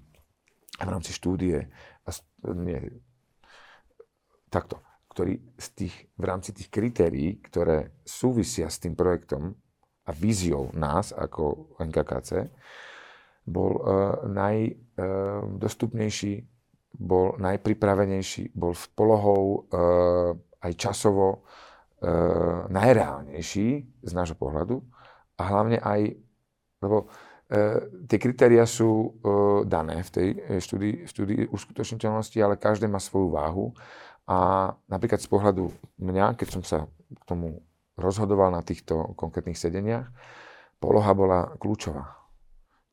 v 0.79 0.87
rámci 0.87 1.11
štúdie, 1.11 1.67
a, 2.07 2.09
nie, 2.55 2.79
takto, 4.47 4.79
ktorý 5.19 5.35
z 5.59 5.67
tých, 5.75 6.07
v 6.15 6.23
rámci 6.23 6.55
tých 6.55 6.71
kritérií, 6.71 7.43
ktoré 7.43 7.91
súvisia 8.07 8.71
s 8.71 8.79
tým 8.79 8.95
projektom 8.95 9.51
a 10.07 10.15
víziou 10.15 10.71
nás 10.79 11.11
ako 11.11 11.75
NKKC, 11.75 12.47
bol 13.43 13.83
uh, 13.83 14.23
najdostupnejší, 14.31 16.33
uh, 16.39 16.43
bol 16.95 17.35
najpripravenejší, 17.35 18.55
bol 18.55 18.71
v 18.71 18.85
polohou 18.95 19.67
uh, 19.67 20.39
aj 20.63 20.71
časovo 20.79 21.43
uh, 21.43 22.63
najreálnejší 22.71 23.67
z 23.99 24.11
nášho 24.15 24.39
pohľadu 24.39 24.79
a 25.35 25.51
hlavne 25.51 25.83
aj, 25.83 26.15
lebo 26.79 27.11
Eh, 27.49 27.81
tie 28.05 28.21
kritéria 28.21 28.61
sú 28.69 29.17
uh, 29.25 29.65
dané 29.65 30.05
v 30.05 30.09
tej 30.13 30.27
štúdii, 30.61 31.09
štúdii 31.09 31.49
uskutočniteľnosti, 31.49 32.37
ale 32.37 32.61
každé 32.61 32.85
má 32.85 33.01
svoju 33.01 33.33
váhu. 33.33 33.73
A 34.29 34.71
napríklad 34.85 35.17
z 35.17 35.25
pohľadu 35.25 35.73
mňa, 35.97 36.37
keď 36.37 36.47
som 36.53 36.61
sa 36.61 36.85
k 37.09 37.23
tomu 37.25 37.65
rozhodoval 37.97 38.53
na 38.53 38.61
týchto 38.61 39.17
konkrétnych 39.17 39.57
sedeniach, 39.57 40.13
poloha 40.77 41.11
bola 41.17 41.39
kľúčová. 41.57 42.13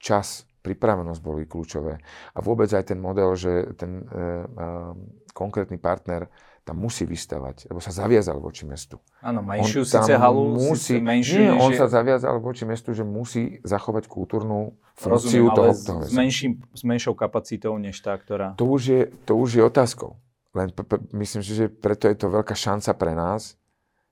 Čas, 0.01 0.49
pripravenosť 0.64 1.20
boli 1.20 1.45
kľúčové. 1.45 2.01
A 2.34 2.39
vôbec 2.41 2.72
aj 2.72 2.91
ten 2.91 2.99
model, 2.99 3.37
že 3.37 3.76
ten 3.78 4.03
uh, 4.03 4.49
uh, 4.49 4.93
konkrétny 5.37 5.76
partner 5.76 6.26
tam 6.66 6.82
musí 6.82 7.07
vystavať, 7.07 7.70
lebo 7.70 7.78
sa 7.78 7.95
zaviazal 7.95 8.43
voči 8.43 8.66
mestu. 8.66 8.99
Áno, 9.22 9.39
menšiu 9.39 9.87
síce 9.87 10.18
halu, 10.18 10.51
musí, 10.59 10.99
menšiu, 10.99 11.39
nie, 11.39 11.55
on 11.55 11.70
sa 11.78 11.87
zaviazal 11.87 12.43
voči 12.43 12.66
mestu, 12.66 12.91
že 12.91 13.07
musí 13.07 13.62
zachovať 13.62 14.11
kultúrnu 14.11 14.74
funkciu 14.99 15.47
Rozumiem, 15.47 15.55
toho, 15.55 15.70
ale 15.70 15.74
toho 15.78 16.01
s, 16.03 16.11
menším, 16.11 16.53
s 16.74 16.82
menšou 16.82 17.14
kapacitou 17.14 17.78
než 17.78 18.03
tá, 18.03 18.18
ktorá... 18.18 18.59
To 18.59 18.66
už 18.66 18.82
je, 18.82 19.01
to 19.22 19.39
už 19.39 19.49
je 19.55 19.62
otázkou. 19.62 20.18
Len 20.57 20.73
p- 20.73 20.87
p- 20.89 21.05
myslím 21.21 21.45
si, 21.45 21.53
že 21.53 21.69
preto 21.69 22.09
je 22.09 22.17
to 22.17 22.33
veľká 22.33 22.57
šanca 22.57 22.97
pre 22.97 23.13
nás, 23.13 23.61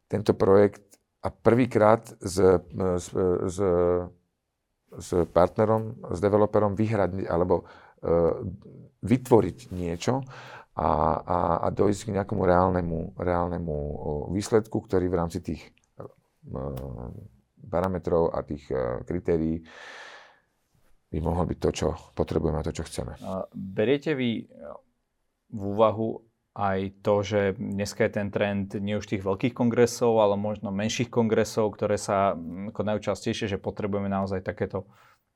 tento 0.06 0.36
projekt 0.36 0.84
a 1.24 1.32
prvýkrát 1.32 2.04
s, 2.20 2.36
s, 2.36 3.06
s, 3.48 3.58
s 4.92 5.08
partnerom, 5.32 5.96
s 6.12 6.18
developerom 6.20 6.76
vyhrať 6.76 7.24
alebo 7.24 7.64
uh, 7.64 8.44
vytvoriť 9.00 9.72
niečo, 9.72 10.20
a, 10.74 10.90
a, 11.22 11.38
a 11.62 11.66
dojsť 11.70 12.10
k 12.10 12.14
nejakému 12.18 12.42
reálnemu, 12.42 12.98
reálnemu 13.14 13.76
výsledku, 14.34 14.82
ktorý 14.82 15.06
v 15.06 15.18
rámci 15.18 15.38
tých 15.38 15.62
parametrov 17.70 18.34
a 18.34 18.42
tých 18.42 18.68
e, 18.68 19.02
kritérií 19.06 19.62
by 21.14 21.18
mohol 21.22 21.46
byť 21.46 21.58
to, 21.62 21.70
čo 21.70 21.88
potrebujeme 22.12 22.58
a 22.58 22.66
to, 22.66 22.74
čo 22.74 22.84
chceme. 22.84 23.14
Beriete 23.54 24.18
vy 24.18 24.44
v 25.54 25.62
úvahu 25.62 26.18
aj 26.54 27.02
to, 27.02 27.14
že 27.26 27.40
dneska 27.58 28.06
je 28.06 28.12
ten 28.14 28.28
trend 28.30 28.78
nie 28.78 28.94
už 28.94 29.10
tých 29.10 29.26
veľkých 29.26 29.54
kongresov, 29.58 30.22
ale 30.22 30.38
možno 30.38 30.70
menších 30.70 31.10
kongresov, 31.10 31.74
ktoré 31.74 31.98
sa 31.98 32.38
konajú 32.70 33.10
častejšie, 33.10 33.50
že 33.50 33.58
potrebujeme 33.58 34.06
naozaj 34.06 34.46
takéto 34.46 34.86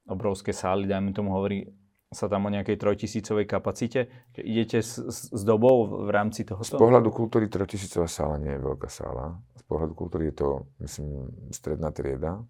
obrovské 0.07 0.55
sály, 0.55 0.87
dajme 0.87 1.11
tomu 1.11 1.35
hovorí 1.35 1.67
sa 2.09 2.25
tam 2.25 2.49
o 2.49 2.51
nejakej 2.53 2.81
trojtisícovej 2.81 3.45
kapacite. 3.45 4.09
Idete 4.41 4.81
s, 4.81 4.97
s, 4.97 5.29
s 5.29 5.43
dobou 5.45 6.09
v 6.09 6.11
rámci 6.11 6.49
toho? 6.49 6.65
Z 6.65 6.81
pohľadu 6.81 7.13
kultúry 7.13 7.53
trojtisícová 7.53 8.09
sála 8.09 8.41
nie 8.41 8.57
je 8.57 8.65
veľká 8.65 8.89
sála. 8.89 9.37
Z 9.61 9.65
pohľadu 9.69 9.93
kultúry 9.93 10.33
je 10.33 10.41
to, 10.41 10.49
myslím, 10.81 11.29
stredná 11.53 11.93
trieda. 11.93 12.41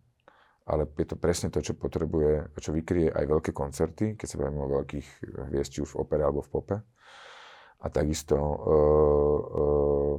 Ale 0.69 0.87
je 0.95 1.07
to 1.09 1.17
presne 1.17 1.51
to, 1.51 1.59
čo 1.59 1.75
potrebuje, 1.75 2.55
čo 2.61 2.71
vykrie 2.71 3.11
aj 3.11 3.25
veľké 3.25 3.51
koncerty, 3.57 4.15
keď 4.15 4.27
sa 4.29 4.37
bavíme 4.37 4.63
o 4.63 4.75
veľkých 4.79 5.07
hviezd, 5.51 5.71
či 5.75 5.83
už 5.83 5.97
v 5.97 6.01
opere 6.07 6.23
alebo 6.23 6.45
v 6.45 6.51
pope. 6.53 6.77
A 7.79 7.87
takisto 7.95 8.35
uh, 8.35 9.41
uh, 9.55 10.15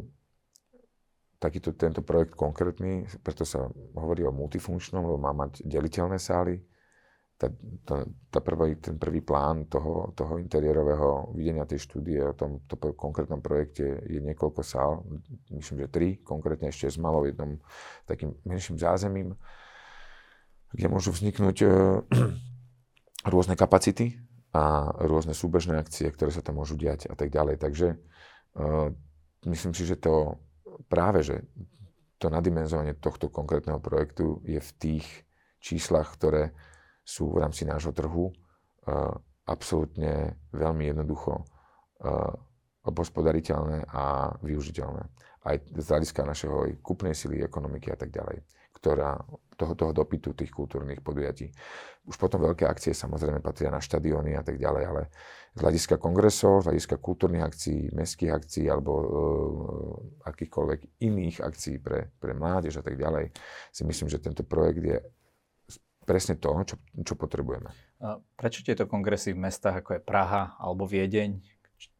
takýto 1.40 1.76
tento 1.76 2.04
projekt 2.04 2.36
konkrétny, 2.36 3.08
preto 3.24 3.48
sa 3.48 3.68
hovorí 3.96 4.28
o 4.28 4.36
multifunkčnom, 4.36 5.04
lebo 5.08 5.20
má 5.20 5.32
mať 5.32 5.64
deliteľné 5.64 6.20
sály, 6.20 6.60
tá, 7.40 7.48
tá, 7.88 8.04
tá 8.28 8.40
prvý, 8.44 8.76
ten 8.76 9.00
prvý 9.00 9.24
plán 9.24 9.72
toho, 9.72 10.12
toho 10.12 10.36
interiérového 10.44 11.32
videnia 11.32 11.64
tej 11.64 11.88
štúdie 11.88 12.20
o 12.20 12.36
tom 12.36 12.60
to 12.68 12.76
konkrétnom 12.76 13.40
projekte 13.40 14.04
je 14.12 14.20
niekoľko 14.20 14.60
sál, 14.60 15.08
myslím, 15.56 15.88
že 15.88 15.88
tri, 15.88 16.08
konkrétne 16.20 16.68
ešte 16.68 16.92
s 16.92 17.00
malou 17.00 17.24
jednom 17.24 17.56
takým 18.04 18.36
menším 18.44 18.76
zázemím, 18.76 19.40
kde 20.76 20.92
môžu 20.92 21.16
vzniknúť 21.16 21.58
e, 21.64 21.68
rôzne 23.32 23.56
kapacity 23.56 24.20
a 24.50 24.94
rôzne 25.06 25.38
súbežné 25.38 25.78
akcie, 25.78 26.10
ktoré 26.10 26.34
sa 26.34 26.42
tam 26.42 26.58
môžu 26.58 26.74
diať 26.74 27.06
a 27.06 27.14
tak 27.14 27.30
ďalej. 27.30 27.62
Takže 27.62 27.88
e, 27.94 27.98
myslím 29.46 29.74
si, 29.78 29.86
že 29.86 30.02
to 30.02 30.42
práve, 30.90 31.22
že 31.22 31.46
to 32.20 32.28
nadimenzovanie 32.28 33.00
tohto 33.00 33.32
konkrétneho 33.32 33.80
projektu 33.80 34.44
je 34.44 34.60
v 34.60 34.72
tých 34.76 35.08
číslach, 35.64 36.12
ktoré 36.20 36.52
sú 37.04 37.32
v 37.32 37.42
rámci 37.42 37.64
nášho 37.64 37.96
trhu 37.96 38.30
uh, 38.30 39.16
absolútne 39.48 40.38
veľmi 40.52 40.94
jednoducho 40.94 41.42
uh, 41.42 42.32
obhospodariteľné 42.86 43.88
a 43.90 44.36
využiteľné. 44.44 45.04
Aj 45.48 45.56
z 45.58 45.86
hľadiska 45.88 46.22
našeho 46.28 46.76
kúpnej 46.84 47.16
sily, 47.16 47.40
ekonomiky 47.42 47.90
a 47.90 47.98
tak 47.98 48.12
ďalej, 48.12 48.44
ktorá 48.76 49.20
toho, 49.60 49.76
toho 49.76 49.92
dopytu 49.92 50.32
tých 50.32 50.56
kultúrnych 50.56 51.04
podujatí. 51.04 51.52
Už 52.08 52.16
potom 52.16 52.40
veľké 52.40 52.64
akcie 52.64 52.96
samozrejme 52.96 53.44
patria 53.44 53.68
na 53.68 53.84
štadióny 53.84 54.40
a 54.40 54.44
tak 54.44 54.56
ďalej, 54.56 54.84
ale 54.88 55.02
z 55.52 55.60
hľadiska 55.60 56.00
kongresov, 56.00 56.64
z 56.64 56.72
hľadiska 56.72 56.96
kultúrnych 57.04 57.44
akcií, 57.44 57.92
mestských 57.92 58.32
akcií 58.32 58.66
alebo 58.72 58.92
uh, 58.96 59.08
akýchkoľvek 60.32 61.04
iných 61.04 61.44
akcií 61.44 61.84
pre, 61.84 62.16
pre 62.16 62.32
mládež 62.32 62.80
a 62.80 62.84
tak 62.86 62.96
ďalej, 62.96 63.36
si 63.74 63.84
myslím, 63.84 64.08
že 64.08 64.24
tento 64.24 64.48
projekt 64.48 64.80
je 64.80 64.98
presne 66.08 66.40
to, 66.42 66.50
čo, 66.66 66.76
čo 67.06 67.14
potrebujeme. 67.14 67.70
Prečo 68.34 68.66
tieto 68.66 68.90
kongresy 68.90 69.38
v 69.38 69.46
mestách 69.46 69.86
ako 69.86 70.00
je 70.00 70.02
Praha 70.02 70.58
alebo 70.58 70.90
Viedeň, 70.90 71.38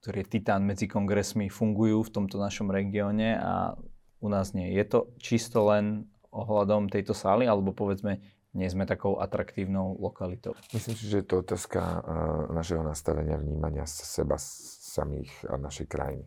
ktorý 0.02 0.26
je 0.26 0.32
titán 0.40 0.66
medzi 0.66 0.90
kongresmi, 0.90 1.52
fungujú 1.52 2.08
v 2.08 2.14
tomto 2.18 2.42
našom 2.42 2.74
regióne 2.74 3.38
a 3.38 3.78
u 4.20 4.28
nás 4.32 4.58
nie? 4.58 4.74
Je 4.74 4.84
to 4.88 5.14
čisto 5.22 5.70
len 5.70 6.10
ohľadom 6.32 6.90
tejto 6.90 7.18
sály, 7.18 7.50
alebo 7.50 7.74
povedzme, 7.74 8.22
nie 8.54 8.66
sme 8.66 8.90
takou 8.90 9.22
atraktívnou 9.22 10.02
lokalitou? 10.02 10.58
Myslím 10.74 10.96
si, 10.98 11.06
že 11.06 11.22
je 11.22 11.28
to 11.30 11.46
otázka 11.46 11.82
uh, 11.82 12.02
našeho 12.50 12.82
nastavenia 12.82 13.38
vnímania 13.38 13.86
seba 13.86 14.42
samých 14.90 15.30
a 15.46 15.62
našej 15.62 15.86
krajiny. 15.86 16.26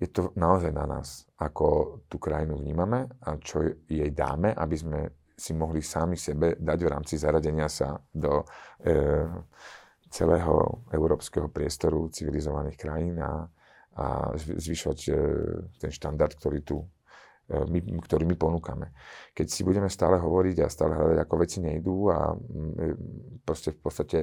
Je 0.00 0.08
to 0.08 0.32
naozaj 0.36 0.72
na 0.72 0.88
nás, 0.88 1.28
ako 1.36 2.00
tú 2.08 2.16
krajinu 2.16 2.56
vnímame 2.56 3.08
a 3.20 3.36
čo 3.36 3.60
jej 3.84 4.08
dáme, 4.12 4.52
aby 4.56 4.76
sme 4.76 5.00
si 5.36 5.56
mohli 5.56 5.80
sami 5.80 6.20
sebe 6.20 6.56
dať 6.56 6.78
v 6.84 6.92
rámci 6.92 7.16
zaradenia 7.16 7.68
sa 7.68 7.96
do 8.12 8.44
e, 8.80 8.94
celého 10.12 10.84
európskeho 10.92 11.48
priestoru 11.48 12.12
civilizovaných 12.12 12.76
krajín 12.76 13.16
a, 13.20 13.48
a 13.96 14.36
zvyšovať 14.36 15.00
e, 15.08 15.12
ten 15.80 15.92
štandard, 15.92 16.36
ktorý 16.36 16.60
tu 16.60 16.84
my, 17.50 17.80
ktorý 18.06 18.24
my 18.26 18.36
ponúkame. 18.38 18.94
Keď 19.34 19.46
si 19.50 19.66
budeme 19.66 19.90
stále 19.90 20.18
hovoriť 20.22 20.56
a 20.62 20.72
stále 20.72 20.94
hľadať, 20.94 21.18
ako 21.18 21.34
veci 21.40 21.58
nejdú 21.58 21.96
a 22.10 22.18
e, 22.30 22.36
proste 23.42 23.74
v 23.74 23.80
podstate 23.82 24.18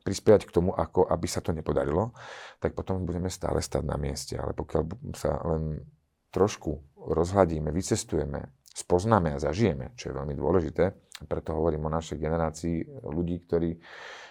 prispievať 0.00 0.48
k 0.48 0.54
tomu, 0.54 0.72
ako 0.72 1.04
aby 1.10 1.26
sa 1.28 1.44
to 1.44 1.52
nepodarilo, 1.52 2.16
tak 2.62 2.72
potom 2.72 3.04
budeme 3.04 3.28
stále 3.28 3.60
stať 3.60 3.84
na 3.84 4.00
mieste. 4.00 4.38
Ale 4.38 4.56
pokiaľ 4.56 4.82
sa 5.12 5.36
len 5.44 5.84
trošku 6.30 6.78
rozhľadíme, 6.96 7.68
vycestujeme, 7.74 8.54
spoznáme 8.70 9.34
a 9.34 9.42
zažijeme, 9.42 9.92
čo 9.98 10.10
je 10.10 10.16
veľmi 10.16 10.34
dôležité. 10.38 10.94
Preto 11.26 11.52
hovorím 11.52 11.90
o 11.90 11.92
našej 11.92 12.16
generácii 12.16 12.76
ľudí, 13.12 13.44
ktorí 13.44 13.76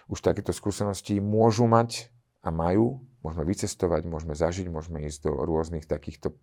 už 0.10 0.20
takéto 0.26 0.50
skúsenosti 0.50 1.22
môžu 1.22 1.70
mať 1.70 2.10
a 2.42 2.50
majú. 2.50 3.04
Môžeme 3.20 3.44
vycestovať, 3.44 4.08
môžeme 4.08 4.32
zažiť, 4.32 4.72
môžeme 4.72 5.04
ísť 5.04 5.28
do 5.28 5.44
rôznych 5.44 5.84
takýchto, 5.84 6.36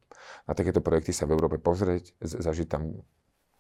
na 0.45 0.53
takéto 0.53 0.85
projekty 0.85 1.17
sa 1.17 1.25
v 1.25 1.35
Európe 1.37 1.57
pozrieť, 1.57 2.13
zažiť 2.21 2.69
tam 2.69 3.01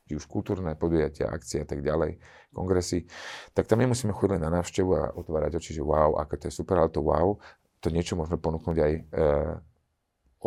či 0.06 0.14
už 0.14 0.30
kultúrne 0.30 0.78
podujatia, 0.78 1.26
akcie 1.26 1.66
a 1.66 1.66
tak 1.66 1.82
ďalej, 1.82 2.22
kongresy, 2.54 3.10
tak 3.58 3.66
tam 3.66 3.82
nemusíme 3.82 4.14
chodiť 4.14 4.38
na 4.38 4.54
návštevu 4.54 4.90
a 4.94 5.10
otvárať 5.18 5.58
oči, 5.58 5.74
že 5.74 5.82
wow, 5.82 6.14
ako 6.22 6.34
to 6.38 6.44
je 6.46 6.54
super, 6.54 6.78
ale 6.78 6.94
to 6.94 7.02
wow, 7.02 7.34
to 7.82 7.90
niečo 7.90 8.14
môžeme 8.14 8.38
ponúknuť 8.38 8.76
aj 8.78 8.92
e, 8.94 9.00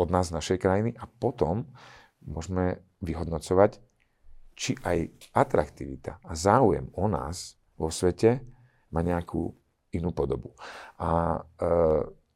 od 0.00 0.08
nás, 0.08 0.32
z 0.32 0.36
našej 0.40 0.58
krajiny 0.64 0.96
a 0.96 1.04
potom 1.04 1.68
môžeme 2.24 2.80
vyhodnocovať, 3.04 3.84
či 4.56 4.76
aj 4.80 5.12
atraktivita 5.36 6.24
a 6.24 6.32
záujem 6.32 6.88
o 6.96 7.04
nás 7.08 7.60
vo 7.76 7.92
svete 7.92 8.40
má 8.92 9.04
nejakú 9.04 9.52
inú 9.92 10.12
podobu. 10.12 10.56
A 11.00 11.36
e, 11.36 11.68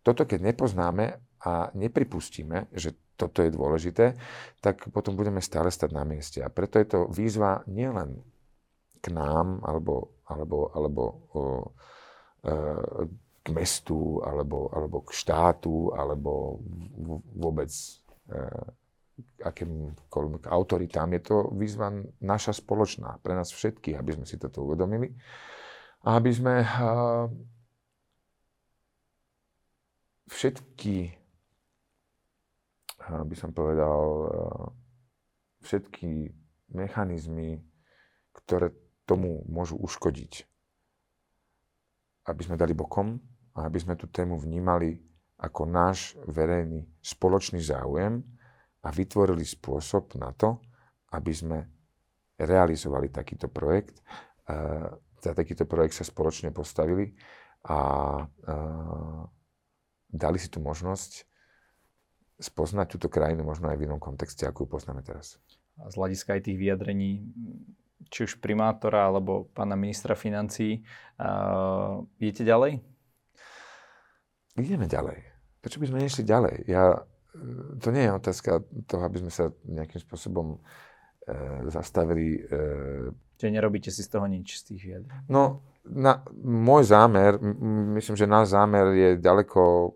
toto, 0.05 0.29
keď 0.29 0.53
nepoznáme 0.53 1.17
a 1.41 1.73
nepripustíme, 1.73 2.69
že 2.77 2.93
toto 3.17 3.41
je 3.41 3.51
dôležité, 3.51 4.15
tak 4.61 4.91
potom 4.91 5.17
budeme 5.17 5.41
stále 5.41 5.71
stať 5.71 5.91
na 5.95 6.05
mieste. 6.05 6.43
A 6.45 6.53
preto 6.53 6.77
je 6.77 6.87
to 6.87 7.01
výzva 7.09 7.65
nielen 7.71 8.21
k 9.01 9.07
nám, 9.15 9.65
alebo, 9.65 10.21
alebo, 10.29 10.59
alebo 10.75 11.03
o, 11.05 11.41
e, 12.43 12.53
k 13.45 13.47
mestu, 13.53 14.19
alebo, 14.25 14.73
alebo 14.73 15.05
k 15.05 15.11
štátu, 15.15 15.95
alebo 15.95 16.59
vôbec 17.39 17.71
e, 17.71 18.41
akýmkoľvek 19.45 20.45
autoritám. 20.51 21.13
Je 21.15 21.23
to 21.23 21.37
výzva 21.55 21.93
naša 22.19 22.57
spoločná, 22.57 23.23
pre 23.23 23.37
nás 23.37 23.53
všetkých, 23.53 23.95
aby 23.95 24.11
sme 24.19 24.27
si 24.27 24.41
toto 24.41 24.67
uvedomili. 24.67 25.15
A 26.05 26.21
aby 26.21 26.31
sme 26.37 26.61
uh, 26.61 27.25
všetky, 30.31 31.12
by 33.05 33.37
som 33.37 33.53
povedal, 33.53 34.01
všetky 35.64 36.33
mechanizmy, 36.72 37.61
ktoré 38.33 38.72
tomu 39.05 39.45
môžu 39.49 39.77
uškodiť, 39.81 40.33
aby 42.29 42.41
sme 42.41 42.57
dali 42.57 42.72
bokom 42.72 43.20
a 43.55 43.68
aby 43.68 43.79
sme 43.79 43.95
tú 44.01 44.09
tému 44.09 44.41
vnímali 44.41 44.97
ako 45.39 45.68
náš 45.68 46.16
verejný 46.25 46.89
spoločný 47.05 47.61
záujem 47.61 48.25
a 48.81 48.89
vytvorili 48.89 49.45
spôsob 49.45 50.16
na 50.16 50.33
to, 50.33 50.61
aby 51.12 51.33
sme 51.33 51.59
realizovali 52.41 53.12
takýto 53.12 53.53
projekt. 53.53 54.01
Za 55.20 55.33
takýto 55.33 55.64
projekt 55.68 56.01
sa 56.01 56.05
spoločne 56.05 56.53
postavili 56.53 57.12
a 57.68 57.79
dali 60.15 60.39
si 60.39 60.47
tú 60.47 60.62
možnosť 60.62 61.27
spoznať 62.39 62.87
túto 62.99 63.11
krajinu 63.11 63.43
možno 63.47 63.71
aj 63.71 63.79
v 63.79 63.87
inom 63.91 63.99
kontexte, 63.99 64.47
ako 64.47 64.67
ju 64.67 64.69
poznáme 64.79 65.03
teraz. 65.03 65.39
A 65.83 65.91
z 65.91 65.99
hľadiska 65.99 66.39
aj 66.39 66.43
tých 66.51 66.59
vyjadrení, 66.59 67.27
či 68.11 68.27
už 68.27 68.39
primátora 68.39 69.11
alebo 69.11 69.51
pána 69.51 69.75
ministra 69.75 70.15
financí, 70.15 70.83
uh, 71.19 72.03
idete 72.19 72.47
ďalej? 72.47 72.79
Ideme 74.55 74.87
ďalej. 74.87 75.19
Prečo 75.59 75.83
by 75.83 75.87
sme 75.91 76.05
nešli 76.07 76.23
ďalej? 76.23 76.57
Ja, 76.71 77.03
to 77.83 77.89
nie 77.91 78.07
je 78.07 78.12
otázka 78.15 78.62
toho, 78.87 79.03
aby 79.03 79.19
sme 79.27 79.33
sa 79.35 79.51
nejakým 79.67 79.99
spôsobom 79.99 80.55
e, 80.55 80.59
zastavili. 81.73 82.39
E, 82.47 83.11
Čiže 83.35 83.51
nerobíte 83.51 83.91
si 83.91 84.07
z 84.07 84.15
toho 84.15 84.31
nič, 84.31 84.62
z 84.62 84.62
tých 84.71 84.83
vyjadrení? 84.87 85.27
No, 85.27 85.67
na, 85.89 86.23
môj 86.39 86.87
zámer, 86.87 87.41
myslím, 87.99 88.15
že 88.15 88.31
náš 88.31 88.55
zámer 88.55 88.95
je 88.95 89.11
ďaleko 89.19 89.91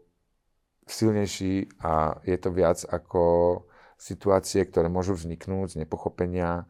silnejší 0.92 1.80
a 1.84 2.18
je 2.24 2.36
to 2.40 2.50
viac 2.50 2.82
ako 2.88 3.22
situácie, 3.98 4.62
ktoré 4.64 4.86
môžu 4.86 5.18
vzniknúť 5.18 5.74
z 5.74 5.78
nepochopenia 5.82 6.64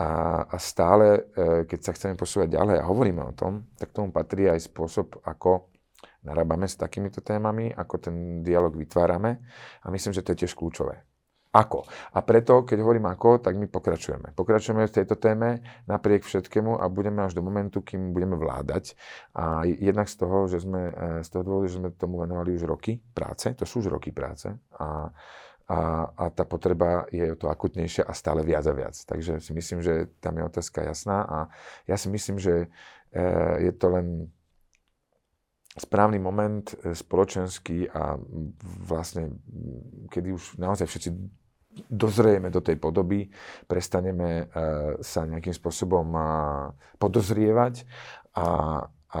a, 0.00 0.10
a 0.48 0.56
stále, 0.56 1.28
e, 1.36 1.68
keď 1.68 1.80
sa 1.80 1.92
chceme 1.94 2.14
posúvať 2.16 2.56
ďalej 2.56 2.76
a 2.80 2.88
hovoríme 2.88 3.22
o 3.22 3.36
tom, 3.36 3.68
tak 3.76 3.92
tomu 3.92 4.10
patrí 4.10 4.48
aj 4.48 4.66
spôsob, 4.66 5.20
ako 5.22 5.70
narábame 6.24 6.68
s 6.68 6.80
takýmito 6.80 7.20
témami, 7.20 7.72
ako 7.72 7.94
ten 8.00 8.16
dialog 8.40 8.72
vytvárame 8.72 9.40
a 9.84 9.86
myslím, 9.92 10.12
že 10.16 10.24
to 10.24 10.32
je 10.32 10.40
tiež 10.44 10.56
kľúčové. 10.56 11.09
Ako? 11.50 11.82
A 12.14 12.22
preto, 12.22 12.62
keď 12.62 12.78
hovorím 12.78 13.10
ako, 13.10 13.42
tak 13.42 13.58
my 13.58 13.66
pokračujeme. 13.66 14.38
Pokračujeme 14.38 14.86
v 14.86 14.94
tejto 15.02 15.18
téme 15.18 15.66
napriek 15.90 16.22
všetkému 16.22 16.78
a 16.78 16.86
budeme 16.86 17.26
až 17.26 17.34
do 17.34 17.42
momentu, 17.42 17.82
kým 17.82 18.14
budeme 18.14 18.38
vládať. 18.38 18.94
A 19.34 19.66
jednak 19.66 20.06
z 20.06 20.14
toho, 20.22 20.46
že 20.46 20.62
sme, 20.62 20.94
e, 20.94 21.26
z 21.26 21.28
toho 21.34 21.42
dôvodu, 21.42 21.66
že 21.66 21.82
sme 21.82 21.90
tomu 21.90 22.22
venovali 22.22 22.54
už 22.54 22.70
roky 22.70 23.02
práce, 23.02 23.50
to 23.58 23.66
sú 23.66 23.82
už 23.82 23.90
roky 23.90 24.14
práce 24.14 24.46
a, 24.78 25.10
a, 25.66 25.78
a 26.06 26.24
tá 26.30 26.46
potreba 26.46 27.10
je 27.10 27.34
to 27.34 27.50
akutnejšia 27.50 28.06
a 28.06 28.14
stále 28.14 28.46
viac 28.46 28.62
a 28.70 28.74
viac. 28.74 28.94
Takže 28.94 29.42
si 29.42 29.50
myslím, 29.50 29.82
že 29.82 30.06
tam 30.22 30.38
je 30.38 30.46
otázka 30.46 30.86
jasná 30.86 31.26
a 31.26 31.38
ja 31.90 31.98
si 31.98 32.06
myslím, 32.14 32.38
že 32.38 32.70
e, 33.10 33.26
je 33.58 33.72
to 33.74 33.90
len 33.90 34.30
správny 35.74 36.22
moment 36.22 36.78
e, 36.78 36.94
spoločenský 36.94 37.90
a 37.90 38.18
vlastne, 38.86 39.34
kedy 40.14 40.30
už 40.30 40.62
naozaj 40.62 40.86
všetci 40.86 41.39
dozrieme 41.86 42.50
do 42.50 42.58
tej 42.58 42.76
podoby, 42.76 43.30
prestaneme 43.66 44.46
uh, 44.46 44.98
sa 44.98 45.26
nejakým 45.26 45.54
spôsobom 45.54 46.06
uh, 46.12 46.24
podozrievať 46.98 47.86
a, 48.34 48.82
a 49.14 49.20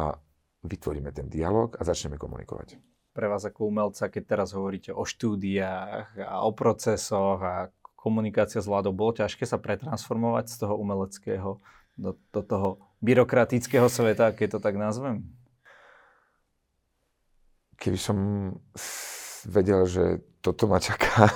vytvoríme 0.66 1.10
ten 1.14 1.30
dialog 1.30 1.78
a 1.78 1.82
začneme 1.86 2.18
komunikovať. 2.18 2.76
Pre 3.10 3.26
vás 3.26 3.42
ako 3.42 3.70
umelca, 3.70 4.06
keď 4.06 4.22
teraz 4.22 4.54
hovoríte 4.54 4.94
o 4.94 5.02
štúdiách 5.02 6.14
a 6.22 6.46
o 6.46 6.50
procesoch 6.54 7.42
a 7.42 7.54
komunikácia 7.98 8.62
s 8.62 8.70
vládou, 8.70 8.94
bolo 8.94 9.18
ťažké 9.18 9.44
sa 9.44 9.58
pretransformovať 9.58 10.46
z 10.46 10.56
toho 10.62 10.74
umeleckého 10.78 11.60
do, 11.98 12.16
do 12.32 12.40
toho 12.40 12.68
byrokratického 13.04 13.90
sveta, 13.90 14.32
keď 14.32 14.56
to 14.56 14.58
tak 14.62 14.78
nazvem? 14.78 15.26
Keby 17.76 17.98
som 17.98 18.16
vedel, 19.48 19.84
že 19.88 20.04
toto 20.40 20.68
ma 20.68 20.80
čaká, 20.80 21.28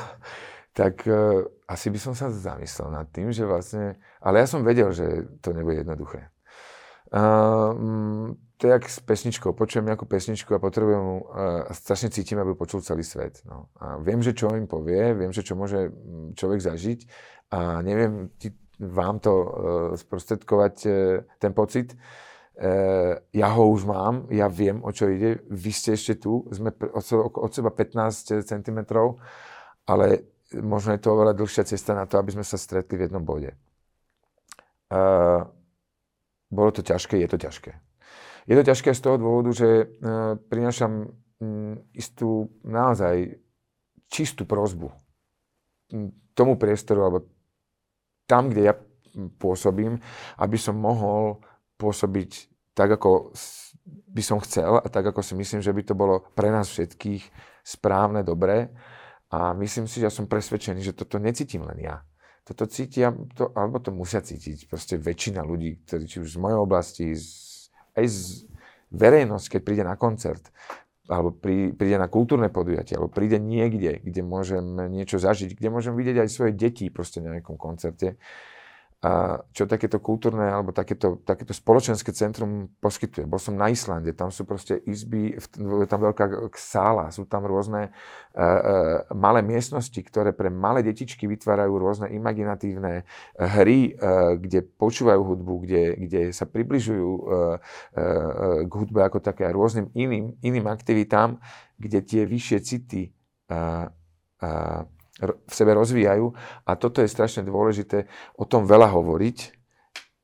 tak 0.75 1.07
uh, 1.07 1.47
asi 1.71 1.89
by 1.89 1.99
som 2.03 2.13
sa 2.19 2.29
zamyslel 2.35 2.91
nad 2.91 3.07
tým, 3.15 3.31
že 3.31 3.47
vlastne... 3.47 3.95
Ale 4.19 4.43
ja 4.43 4.47
som 4.51 4.67
vedel, 4.67 4.91
že 4.91 5.23
to 5.39 5.55
nebude 5.55 5.87
jednoduché. 5.87 6.35
Uh, 7.15 8.35
to 8.59 8.67
je 8.67 8.73
jak 8.75 8.85
s 8.91 8.99
pesničkou. 8.99 9.55
Počujem 9.55 9.87
nejakú 9.87 10.03
pesničku 10.03 10.51
a 10.51 10.59
potrebujem 10.59 11.05
uh, 11.07 11.21
strašne 11.71 12.11
cítim, 12.11 12.43
aby 12.43 12.59
počul 12.59 12.83
celý 12.83 13.07
svet. 13.07 13.39
No. 13.47 13.71
A 13.79 14.03
viem, 14.03 14.19
že 14.19 14.35
čo 14.35 14.51
im 14.51 14.67
povie, 14.67 15.15
viem, 15.15 15.31
že 15.31 15.47
čo 15.47 15.55
môže 15.55 15.95
človek 16.35 16.59
zažiť 16.59 17.01
a 17.55 17.79
neviem 17.87 18.35
ti, 18.35 18.51
vám 18.83 19.23
to 19.23 19.31
uh, 19.31 19.47
sprostredkovať 19.95 20.75
uh, 20.91 21.23
ten 21.39 21.55
pocit. 21.55 21.95
Uh, 22.59 23.15
ja 23.31 23.55
ho 23.55 23.71
už 23.71 23.87
mám, 23.87 24.27
ja 24.35 24.51
viem, 24.51 24.83
o 24.83 24.91
čo 24.91 25.07
ide. 25.07 25.39
Vy 25.47 25.71
ste 25.71 25.95
ešte 25.95 26.19
tu, 26.19 26.43
sme 26.51 26.75
od, 26.75 27.05
od 27.31 27.51
seba 27.55 27.71
15 27.71 28.43
cm, 28.43 28.79
ale 29.87 30.34
možno 30.63 30.95
je 30.95 31.03
to 31.03 31.15
oveľa 31.15 31.35
dlhšia 31.35 31.65
cesta 31.67 31.95
na 31.95 32.07
to, 32.07 32.19
aby 32.19 32.35
sme 32.35 32.47
sa 32.47 32.55
stretli 32.55 32.95
v 32.99 33.09
jednom 33.09 33.25
bode. 33.25 33.55
Uh, 34.93 35.49
bolo 36.53 36.71
to 36.71 36.87
ťažké, 36.87 37.19
je 37.19 37.29
to 37.31 37.39
ťažké. 37.41 37.73
Je 38.45 38.55
to 38.55 38.63
ťažké 38.63 38.93
z 38.95 39.01
toho 39.01 39.17
dôvodu, 39.19 39.51
že 39.57 39.69
uh, 39.69 40.39
prinášam 40.39 41.11
um, 41.41 41.81
istú 41.97 42.53
naozaj 42.63 43.41
čistú 44.07 44.47
prozbu 44.47 44.93
um, 45.91 46.13
tomu 46.37 46.55
priestoru, 46.55 47.01
alebo 47.09 47.19
tam, 48.31 48.53
kde 48.53 48.63
ja 48.71 48.75
pôsobím, 49.39 49.99
aby 50.39 50.59
som 50.59 50.79
mohol 50.79 51.43
pôsobiť 51.79 52.51
tak, 52.75 52.99
ako 52.99 53.31
by 53.87 54.23
som 54.23 54.43
chcel 54.43 54.79
a 54.83 54.87
tak, 54.91 55.07
ako 55.07 55.23
si 55.23 55.39
myslím, 55.39 55.63
že 55.63 55.75
by 55.75 55.83
to 55.87 55.95
bolo 55.95 56.27
pre 56.35 56.51
nás 56.51 56.71
všetkých 56.71 57.23
správne, 57.63 58.27
dobré 58.27 58.71
a 59.35 59.51
myslím 59.59 59.91
si, 59.91 59.99
že 59.99 60.07
ja 60.07 60.13
som 60.15 60.31
presvedčený, 60.31 60.79
že 60.79 60.95
toto 60.95 61.19
necítim 61.19 61.67
len 61.67 61.83
ja. 61.83 61.97
Toto 62.47 62.69
cítia, 62.71 63.11
to, 63.35 63.51
alebo 63.57 63.83
to 63.83 63.91
musia 63.91 64.23
cítiť 64.23 64.69
proste 64.71 64.95
väčšina 65.01 65.43
ľudí, 65.43 65.83
ktorí 65.83 66.05
či 66.07 66.23
už 66.23 66.37
z 66.37 66.39
mojej 66.39 66.59
oblasti, 66.61 67.05
z, 67.17 67.67
aj 67.99 68.07
z 68.07 68.21
verejnosť, 68.95 69.47
keď 69.59 69.61
príde 69.65 69.83
na 69.83 69.97
koncert, 69.99 70.55
alebo 71.11 71.35
prí, 71.35 71.75
príde 71.75 71.99
na 71.99 72.07
kultúrne 72.07 72.53
podujatie, 72.53 72.95
alebo 72.95 73.11
príde 73.11 73.43
niekde, 73.43 73.99
kde 73.99 74.23
môžem 74.23 74.63
niečo 74.93 75.19
zažiť, 75.19 75.57
kde 75.57 75.69
môžem 75.73 75.97
vidieť 75.97 76.25
aj 76.25 76.29
svoje 76.31 76.53
deti 76.55 76.93
proste 76.93 77.25
na 77.25 77.35
nejakom 77.35 77.59
koncerte, 77.59 78.21
a 79.05 79.37
čo 79.53 79.69
takéto 79.69 80.01
kultúrne 80.01 80.49
alebo 80.49 80.73
takéto, 80.73 81.21
takéto 81.29 81.53
spoločenské 81.53 82.09
centrum 82.17 82.73
poskytuje. 82.81 83.29
Bol 83.29 83.37
som 83.37 83.53
na 83.53 83.69
Islande, 83.69 84.17
tam 84.17 84.33
sú 84.33 84.49
proste 84.49 84.81
izby, 84.89 85.37
je 85.37 85.85
tam 85.85 86.01
veľká 86.09 86.49
sála, 86.57 87.13
sú 87.13 87.29
tam 87.29 87.45
rôzne 87.45 87.93
uh, 87.93 88.41
uh, 88.41 89.05
malé 89.13 89.45
miestnosti, 89.45 90.01
ktoré 90.01 90.33
pre 90.33 90.49
malé 90.49 90.81
detičky 90.81 91.29
vytvárajú 91.29 91.77
rôzne 91.77 92.17
imaginatívne 92.17 93.05
hry, 93.37 93.93
uh, 93.93 94.41
kde 94.41 94.65
počúvajú 94.65 95.21
hudbu, 95.21 95.55
kde, 95.69 95.83
kde 96.09 96.21
sa 96.33 96.49
približujú 96.49 97.11
k 98.65 98.73
hudbe 98.73 99.05
ako 99.05 99.21
také 99.21 99.45
a 99.45 99.53
rôznym 99.53 99.93
iným, 99.93 100.33
iným 100.41 100.65
aktivitám, 100.65 101.37
kde 101.77 102.01
tie 102.01 102.23
vyššie 102.25 102.59
city 102.65 103.13
v 105.23 105.53
sebe 105.53 105.73
rozvíjajú 105.79 106.27
a 106.67 106.71
toto 106.75 106.99
je 106.99 107.09
strašne 107.09 107.47
dôležité 107.47 108.11
o 108.35 108.43
tom 108.43 108.67
veľa 108.67 108.91
hovoriť, 108.91 109.39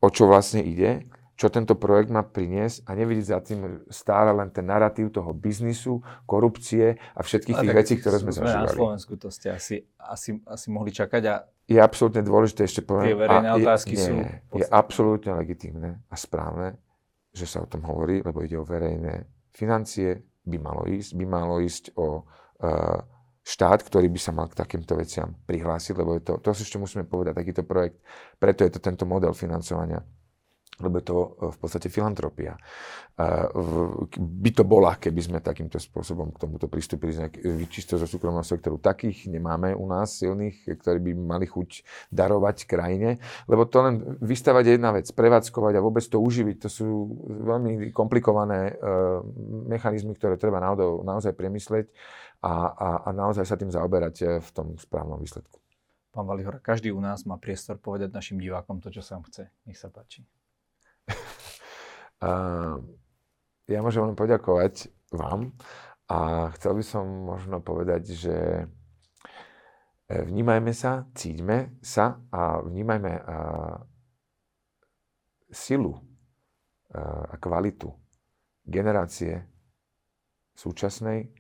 o 0.03 0.09
čo 0.11 0.27
vlastne 0.27 0.67
ide, 0.67 1.07
čo 1.41 1.49
tento 1.49 1.73
projekt 1.73 2.13
má 2.13 2.21
priniesť 2.21 2.85
a 2.85 2.93
nevidieť 2.93 3.27
za 3.33 3.41
tým 3.41 3.81
stále 3.89 4.29
len 4.37 4.53
ten 4.53 4.69
narratív 4.69 5.09
toho 5.09 5.33
biznisu, 5.33 6.05
korupcie 6.29 7.01
a 7.17 7.21
všetkých 7.25 7.57
tých 7.65 7.73
vecí, 7.73 7.95
ktoré 7.97 8.21
sme, 8.21 8.29
sme 8.29 8.45
zažívali. 8.45 8.77
Na 8.77 8.77
Slovensku 8.77 9.13
to 9.17 9.33
ste 9.33 9.49
asi, 9.57 9.81
asi, 9.97 10.37
asi 10.45 10.67
mohli 10.69 10.93
čakať 10.93 11.23
a 11.33 11.49
je 11.71 11.79
absolútne 11.81 12.21
dôležité, 12.27 12.67
ešte 12.67 12.83
poviem. 12.85 13.15
Tie 13.15 13.17
verejné 13.17 13.49
a 13.49 13.57
otázky 13.57 13.95
je, 13.95 14.05
sú... 14.05 14.13
Nie, 14.21 14.43
je 14.53 14.67
absolútne 14.69 15.33
legitímne 15.39 16.03
a 16.11 16.15
správne, 16.19 16.77
že 17.31 17.47
sa 17.47 17.63
o 17.63 17.71
tom 17.71 17.87
hovorí, 17.87 18.21
lebo 18.21 18.43
ide 18.43 18.59
o 18.59 18.67
verejné 18.67 19.25
financie, 19.55 20.21
by 20.45 20.59
malo 20.59 20.85
ísť, 20.91 21.15
by 21.15 21.25
malo 21.25 21.63
ísť 21.63 21.95
o 21.95 22.27
uh, 22.27 23.01
štát, 23.51 23.83
ktorý 23.83 24.07
by 24.15 24.21
sa 24.23 24.31
mal 24.31 24.47
k 24.47 24.55
takýmto 24.55 24.95
veciam 24.95 25.35
prihlásiť, 25.51 25.95
lebo 25.99 26.15
je 26.15 26.23
to, 26.23 26.39
to 26.39 26.55
si 26.55 26.63
ešte 26.63 26.79
musíme 26.79 27.03
povedať, 27.03 27.35
takýto 27.35 27.67
projekt, 27.67 27.99
preto 28.39 28.63
je 28.63 28.71
to 28.71 28.79
tento 28.79 29.03
model 29.03 29.35
financovania 29.35 29.99
lebo 30.81 30.99
je 31.01 31.05
to 31.07 31.17
e, 31.17 31.29
v 31.53 31.59
podstate 31.61 31.89
filantropia. 31.93 32.57
By 34.17 34.51
to 34.57 34.65
bola, 34.65 34.97
keby 34.97 35.21
sme 35.21 35.39
takýmto 35.45 35.77
spôsobom 35.77 36.33
k 36.33 36.41
tomuto 36.41 36.73
pristúpili 36.73 37.13
čisto 37.69 38.01
zo 38.01 38.09
súkromného 38.09 38.47
sektoru. 38.47 38.81
Takých 38.81 39.29
nemáme 39.29 39.77
u 39.77 39.85
nás 39.85 40.17
silných, 40.17 40.65
ktorí 40.65 41.05
by 41.05 41.13
mali 41.21 41.45
chuť 41.45 41.85
darovať 42.09 42.65
krajine, 42.65 43.21
lebo 43.45 43.69
to 43.69 43.85
len 43.85 44.17
vystavať 44.25 44.65
je 44.65 44.73
jedna 44.81 44.91
vec, 44.97 45.07
prevádzkovať 45.13 45.73
a 45.77 45.85
vôbec 45.85 46.05
to 46.09 46.17
uživiť, 46.17 46.57
to 46.65 46.69
sú 46.73 46.89
veľmi 47.45 47.93
komplikované 47.93 48.73
e, 48.73 48.75
mechanizmy, 49.69 50.17
ktoré 50.17 50.41
treba 50.41 50.57
naozaj, 50.61 51.37
premysleť 51.37 51.93
a, 52.41 52.73
a, 52.73 52.89
a 53.05 53.09
naozaj 53.13 53.45
sa 53.45 53.61
tým 53.61 53.69
zaoberať 53.69 54.15
e, 54.23 54.27
v 54.41 54.51
tom 54.57 54.81
správnom 54.81 55.21
výsledku. 55.21 55.61
Pán 56.11 56.27
Valihora, 56.27 56.59
každý 56.59 56.91
u 56.91 56.99
nás 56.99 57.23
má 57.23 57.39
priestor 57.39 57.79
povedať 57.79 58.11
našim 58.11 58.41
divákom 58.43 58.83
to, 58.83 58.91
čo 58.91 58.99
sa 58.99 59.21
chce. 59.23 59.47
Nech 59.69 59.79
sa 59.79 59.93
páči. 59.93 60.27
ja 63.73 63.79
môžem 63.81 64.11
len 64.11 64.17
poďakovať 64.19 64.91
vám 65.11 65.55
a 66.11 66.51
chcel 66.59 66.75
by 66.75 66.83
som 66.83 67.07
možno 67.07 67.63
povedať, 67.63 68.03
že 68.19 68.35
e, 68.35 68.65
vnímajme 70.11 70.75
sa, 70.75 71.07
cíťme 71.15 71.79
sa 71.79 72.19
a 72.35 72.59
vnímajme 72.67 73.13
a, 73.15 73.21
silu 75.55 75.95
a, 75.95 76.03
kvalitu 77.39 77.95
generácie 78.67 79.47
súčasnej 80.59 81.31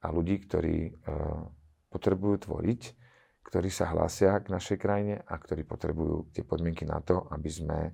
a 0.00 0.08
ľudí, 0.08 0.40
ktorí 0.40 0.88
a, 0.88 0.90
potrebujú 1.92 2.48
tvoriť, 2.48 2.82
ktorí 3.44 3.68
sa 3.68 3.92
hlásia 3.92 4.40
k 4.40 4.56
našej 4.56 4.80
krajine 4.80 5.20
a 5.20 5.36
ktorí 5.36 5.68
potrebujú 5.68 6.32
tie 6.32 6.48
podmienky 6.48 6.88
na 6.88 7.04
to, 7.04 7.28
aby 7.28 7.50
sme 7.52 7.92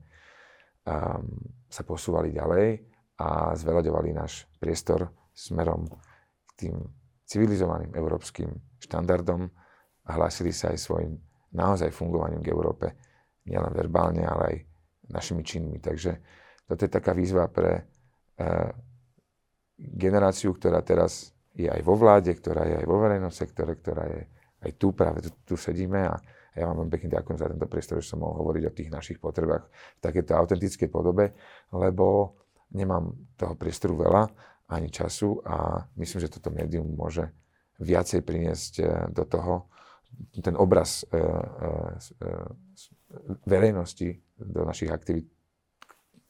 sa 1.68 1.82
posúvali 1.82 2.30
ďalej 2.30 2.84
a 3.18 3.56
zveľaďovali 3.56 4.10
náš 4.12 4.44
priestor 4.60 5.08
smerom 5.32 5.88
k 6.44 6.50
tým 6.56 6.76
civilizovaným 7.24 7.96
európskym 7.96 8.52
štandardom 8.78 9.48
a 10.04 10.10
hlásili 10.14 10.52
sa 10.52 10.70
aj 10.70 10.78
svojim 10.78 11.16
naozaj 11.56 11.88
fungovaním 11.94 12.44
k 12.44 12.52
Európe, 12.52 12.86
nielen 13.48 13.72
verbálne, 13.72 14.28
ale 14.28 14.42
aj 14.44 14.56
našimi 15.08 15.40
činmi. 15.40 15.80
Takže 15.80 16.12
toto 16.68 16.84
je 16.84 16.90
taká 16.90 17.16
výzva 17.16 17.48
pre 17.48 17.72
e, 17.76 17.82
generáciu, 19.78 20.52
ktorá 20.52 20.84
teraz 20.84 21.32
je 21.54 21.70
aj 21.70 21.80
vo 21.86 21.94
vláde, 21.94 22.34
ktorá 22.34 22.66
je 22.66 22.74
aj 22.82 22.86
vo 22.88 22.96
verejnom 22.98 23.30
sektore, 23.30 23.78
ktorá 23.78 24.04
je 24.10 24.22
aj 24.64 24.70
tu, 24.80 24.90
práve 24.96 25.22
tu, 25.22 25.30
tu 25.44 25.54
sedíme 25.54 26.08
a 26.08 26.16
ja 26.54 26.70
vám 26.70 26.90
pekne 26.90 27.10
ďakujem 27.10 27.38
za 27.38 27.50
tento 27.50 27.66
priestor, 27.66 27.98
že 27.98 28.10
som 28.10 28.22
mohol 28.22 28.46
hovoriť 28.46 28.62
o 28.70 28.76
tých 28.76 28.90
našich 28.90 29.18
potrebách 29.18 29.66
v 29.98 30.00
takéto 30.00 30.38
autentickej 30.38 30.88
podobe, 30.88 31.34
lebo 31.74 32.38
nemám 32.70 33.14
toho 33.34 33.54
priestoru 33.58 33.98
veľa 33.98 34.22
ani 34.70 34.88
času 34.88 35.42
a 35.44 35.86
myslím, 35.98 36.18
že 36.24 36.32
toto 36.32 36.54
médium 36.54 36.88
môže 36.94 37.28
viacej 37.82 38.22
priniesť 38.22 38.72
eh, 38.80 38.86
do 39.10 39.26
toho 39.26 39.74
ten 40.42 40.56
obraz 40.56 41.02
e, 41.10 41.18
e, 41.18 41.22
verejnosti 43.46 44.22
do 44.38 44.62
našich 44.64 44.90
aktivít 44.90 45.26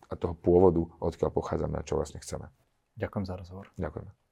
a 0.08 0.16
toho 0.16 0.34
pôvodu, 0.36 0.84
odkiaľ 1.00 1.30
pochádzame 1.32 1.80
a 1.80 1.86
čo 1.86 1.96
vlastne 1.96 2.20
chceme. 2.20 2.48
Ďakujem 2.96 3.24
za 3.26 3.34
rozhovor. 3.36 3.66
Ďakujem. 3.74 4.23